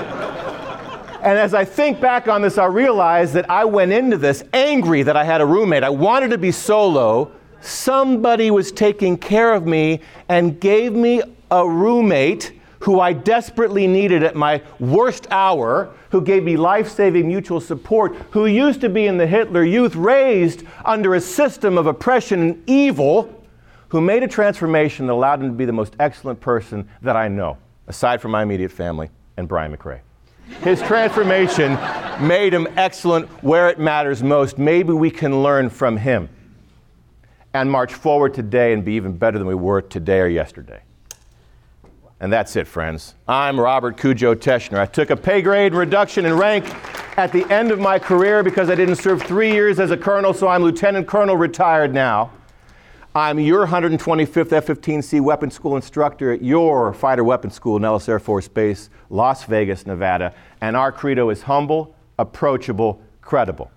And 1.22 1.38
as 1.38 1.54
I 1.54 1.66
think 1.66 2.02
back 2.02 2.28
on 2.28 2.42
this, 2.42 2.58
I 2.58 2.66
realize 2.66 3.34
that 3.34 3.48
I 3.48 3.66
went 3.66 3.92
into 3.92 4.18
this 4.18 4.44
angry 4.54 5.04
that 5.04 5.16
I 5.16 5.24
had 5.24 5.42
a 5.42 5.46
roommate. 5.46 5.84
I 5.84 5.90
wanted 5.90 6.32
to 6.32 6.38
be 6.40 6.52
solo. 6.52 7.32
Somebody 7.62 8.52
was 8.52 8.72
taking 8.72 9.18
care 9.18 9.54
of 9.54 9.66
me 9.66 10.02
and 10.28 10.60
gave 10.60 10.94
me 10.94 11.22
a 11.50 11.68
roommate 11.68 12.54
who 12.80 13.00
I 13.00 13.14
desperately 13.14 13.86
needed 13.86 14.24
at 14.24 14.36
my 14.36 14.62
worst 14.80 15.28
hour, 15.30 15.94
who 16.10 16.22
gave 16.22 16.44
me 16.44 16.58
life 16.58 16.90
saving 16.90 17.28
mutual 17.28 17.62
support, 17.62 18.16
who 18.32 18.48
used 18.48 18.82
to 18.82 18.90
be 18.90 19.06
in 19.06 19.18
the 19.18 19.28
Hitler 19.28 19.64
Youth, 19.64 19.96
raised 19.96 20.64
under 20.84 21.14
a 21.14 21.22
system 21.22 21.78
of 21.78 21.86
oppression 21.86 22.42
and 22.42 22.64
evil, 22.68 23.46
who 23.90 24.02
made 24.02 24.24
a 24.24 24.28
transformation 24.28 25.06
that 25.06 25.14
allowed 25.14 25.42
him 25.42 25.50
to 25.50 25.56
be 25.56 25.66
the 25.66 25.72
most 25.72 25.96
excellent 26.00 26.40
person 26.40 26.90
that 27.04 27.16
I 27.16 27.28
know, 27.28 27.58
aside 27.88 28.20
from 28.20 28.32
my 28.32 28.42
immediate 28.42 28.72
family 28.72 29.12
and 29.38 29.48
Brian 29.48 29.76
McRae. 29.76 30.00
His 30.64 30.82
transformation 30.82 31.74
made 32.26 32.52
him 32.52 32.68
excellent 32.78 33.28
where 33.44 33.70
it 33.70 33.80
matters 33.80 34.24
most. 34.24 34.58
Maybe 34.58 34.92
we 34.92 35.12
can 35.12 35.44
learn 35.44 35.70
from 35.70 35.98
him 35.98 36.30
and 37.54 37.70
march 37.70 37.94
forward 37.94 38.34
today 38.34 38.74
and 38.74 38.86
be 38.86 38.94
even 38.94 39.18
better 39.18 39.38
than 39.38 39.48
we 39.48 39.56
were 39.56 39.82
today 39.82 40.20
or 40.20 40.28
yesterday. 40.28 40.82
And 42.20 42.32
that's 42.32 42.56
it, 42.56 42.68
friends. 42.68 43.16
I'm 43.28 43.60
Robert 43.60 43.98
Cujo 43.98 44.36
Teschner. 44.36 44.78
I 44.78 44.86
took 44.86 45.10
a 45.10 45.18
pay 45.18 45.42
grade 45.42 45.74
reduction 45.74 46.26
in 46.26 46.38
rank 46.38 46.66
at 47.18 47.32
the 47.32 47.52
end 47.52 47.72
of 47.72 47.80
my 47.80 47.98
career 47.98 48.44
because 48.44 48.70
I 48.70 48.76
didn't 48.76 48.98
serve 48.98 49.24
three 49.24 49.52
years 49.52 49.80
as 49.80 49.90
a 49.90 49.98
colonel, 49.98 50.34
so 50.34 50.48
I'm 50.48 50.62
lieutenant 50.62 51.08
colonel 51.08 51.36
retired 51.36 51.94
now. 51.94 52.32
I'm 53.14 53.40
your 53.40 53.68
125th 53.68 54.54
F 54.54 54.68
15C 54.68 55.20
weapons 55.20 55.56
school 55.56 55.76
instructor 55.76 56.32
at 56.32 56.42
your 56.42 56.94
fighter 56.94 57.24
weapons 57.24 57.56
school, 57.56 57.78
Nellis 57.80 58.08
Air 58.08 58.20
Force 58.20 58.48
Base, 58.48 58.90
Las 59.10 59.44
Vegas, 59.44 59.86
Nevada. 59.86 60.34
And 60.62 60.78
our 60.78 60.92
credo 60.92 61.30
is 61.30 61.42
humble, 61.42 61.94
approachable, 62.20 63.02
credible. 63.22 63.70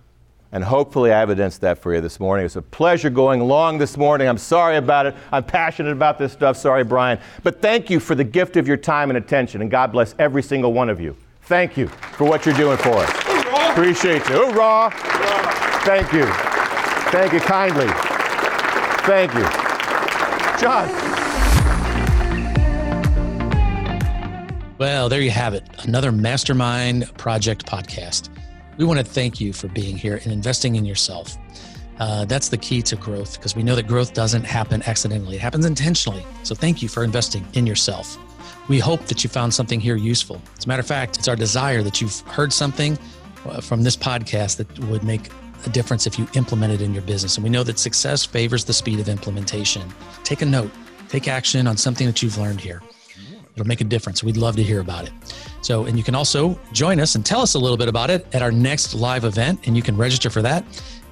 And 0.55 0.63
hopefully, 0.63 1.13
I 1.13 1.21
evidenced 1.21 1.63
that 1.63 1.79
for 1.79 1.93
you 1.93 2.01
this 2.01 2.21
morning. 2.21 2.47
It's 2.47 2.55
a 2.55 2.63
pleasure 2.63 3.11
going 3.11 3.41
long 3.41 3.77
this 3.77 3.97
morning. 3.97 4.29
I'm 4.29 4.39
sorry 4.39 4.77
about 4.77 5.05
it. 5.05 5.17
I'm 5.33 5.43
passionate 5.43 5.91
about 5.91 6.17
this 6.17 6.33
stuff. 6.33 6.57
Sorry, 6.57 6.85
Brian. 6.85 7.19
But 7.43 7.61
thank 7.61 7.91
you 7.91 7.99
for 7.99 8.15
the 8.15 8.23
gift 8.23 8.57
of 8.57 8.69
your 8.69 8.77
time 8.77 9.11
and 9.11 9.17
attention. 9.17 9.63
And 9.63 9.71
God 9.71 9.91
bless 9.91 10.15
every 10.21 10.45
single 10.45 10.73
one 10.73 10.89
of 10.89 11.01
you. 11.01 11.17
Thank 11.43 11.77
you 11.77 11.89
for 11.89 12.29
what 12.29 12.47
you're 12.47 12.55
doing 12.55 12.77
for 12.77 12.95
us. 12.95 13.11
Hoorah. 13.11 13.73
Appreciate 13.73 14.29
you. 14.29 14.47
Hoorah. 14.47 14.91
Hoorah. 14.91 15.81
Thank 15.83 16.13
you. 16.13 16.25
Thank 17.11 17.33
you 17.33 17.41
kindly. 17.41 17.89
Thank 19.03 19.35
you. 19.35 19.43
John. 20.61 20.89
Well, 24.79 25.09
there 25.09 25.21
you 25.21 25.33
have 25.33 25.55
it. 25.55 25.65
Another 25.83 26.13
Mastermind 26.13 27.13
Project 27.19 27.67
podcast. 27.67 28.34
We 28.77 28.85
want 28.85 28.99
to 28.99 29.05
thank 29.05 29.41
you 29.41 29.53
for 29.53 29.69
being 29.69 29.97
here 29.97 30.17
and 30.17 30.33
investing 30.33 30.77
in 30.77 30.85
yourself. 30.85 31.37
Uh, 31.99 32.25
that's 32.25 32.49
the 32.49 32.57
key 32.57 32.83
to 32.83 32.97
growth 32.97 33.35
because 33.39 33.55
we 33.55 33.63
know 33.63 33.77
that 33.77 33.87
growth 33.87 34.15
doesn't 34.15 34.45
happen 34.45 34.83
accidentally, 34.87 35.37
it 35.37 35.41
happens 35.41 35.65
intentionally. 35.65 36.27
So, 36.43 36.55
thank 36.55 36.83
you 36.83 36.89
for 36.89 37.05
investing 37.05 37.47
in 37.53 37.67
yourself. 37.67 38.19
We 38.69 38.79
hope 38.79 39.03
that 39.07 39.23
you 39.23 39.31
found 39.31 39.55
something 39.55 39.79
here 39.79 39.95
useful. 39.95 40.41
As 40.59 40.65
a 40.65 40.69
matter 40.69 40.81
of 40.81 40.87
fact, 40.87 41.19
it's 41.19 41.29
our 41.29 41.37
desire 41.37 41.83
that 41.83 42.01
you've 42.01 42.19
heard 42.21 42.53
something 42.53 42.99
uh, 43.47 43.61
from 43.61 43.83
this 43.83 43.97
podcast 43.97 44.57
that 44.57 44.79
would 44.87 45.05
make 45.05 45.29
a 45.67 45.71
difference 45.71 46.07
if 46.07 46.19
you 46.19 46.27
implement 46.35 46.73
it 46.73 46.81
in 46.81 46.93
your 46.95 47.03
business. 47.03 47.37
And 47.37 47.45
we 47.45 47.51
know 47.51 47.63
that 47.63 47.79
success 47.79 48.25
favors 48.25 48.65
the 48.65 48.73
speed 48.73 49.01
of 49.01 49.09
implementation. 49.09 49.83
Take 50.25 50.43
a 50.43 50.47
note, 50.47 50.71
take 51.09 51.29
action 51.29 51.67
on 51.67 51.77
something 51.77 52.07
that 52.07 52.23
you've 52.23 52.39
learned 52.39 52.61
here. 52.61 52.83
It'll 53.55 53.67
make 53.67 53.81
a 53.81 53.85
difference. 53.85 54.25
We'd 54.25 54.37
love 54.37 54.57
to 54.57 54.63
hear 54.63 54.81
about 54.81 55.07
it. 55.07 55.13
So, 55.63 55.85
and 55.85 55.97
you 55.97 56.05
can 56.05 56.15
also 56.15 56.59
join 56.73 57.01
us 57.01 57.15
and 57.15 57.25
tell 57.25 57.41
us 57.41 57.55
a 57.55 57.59
little 57.59 57.77
bit 57.77 57.89
about 57.89 58.11
it 58.11 58.27
at 58.35 58.43
our 58.43 58.51
next 58.51 58.95
live 58.95 59.25
event. 59.25 59.61
And 59.67 59.77
you 59.77 59.83
can 59.83 59.97
register 59.97 60.29
for 60.29 60.43
that 60.43 60.65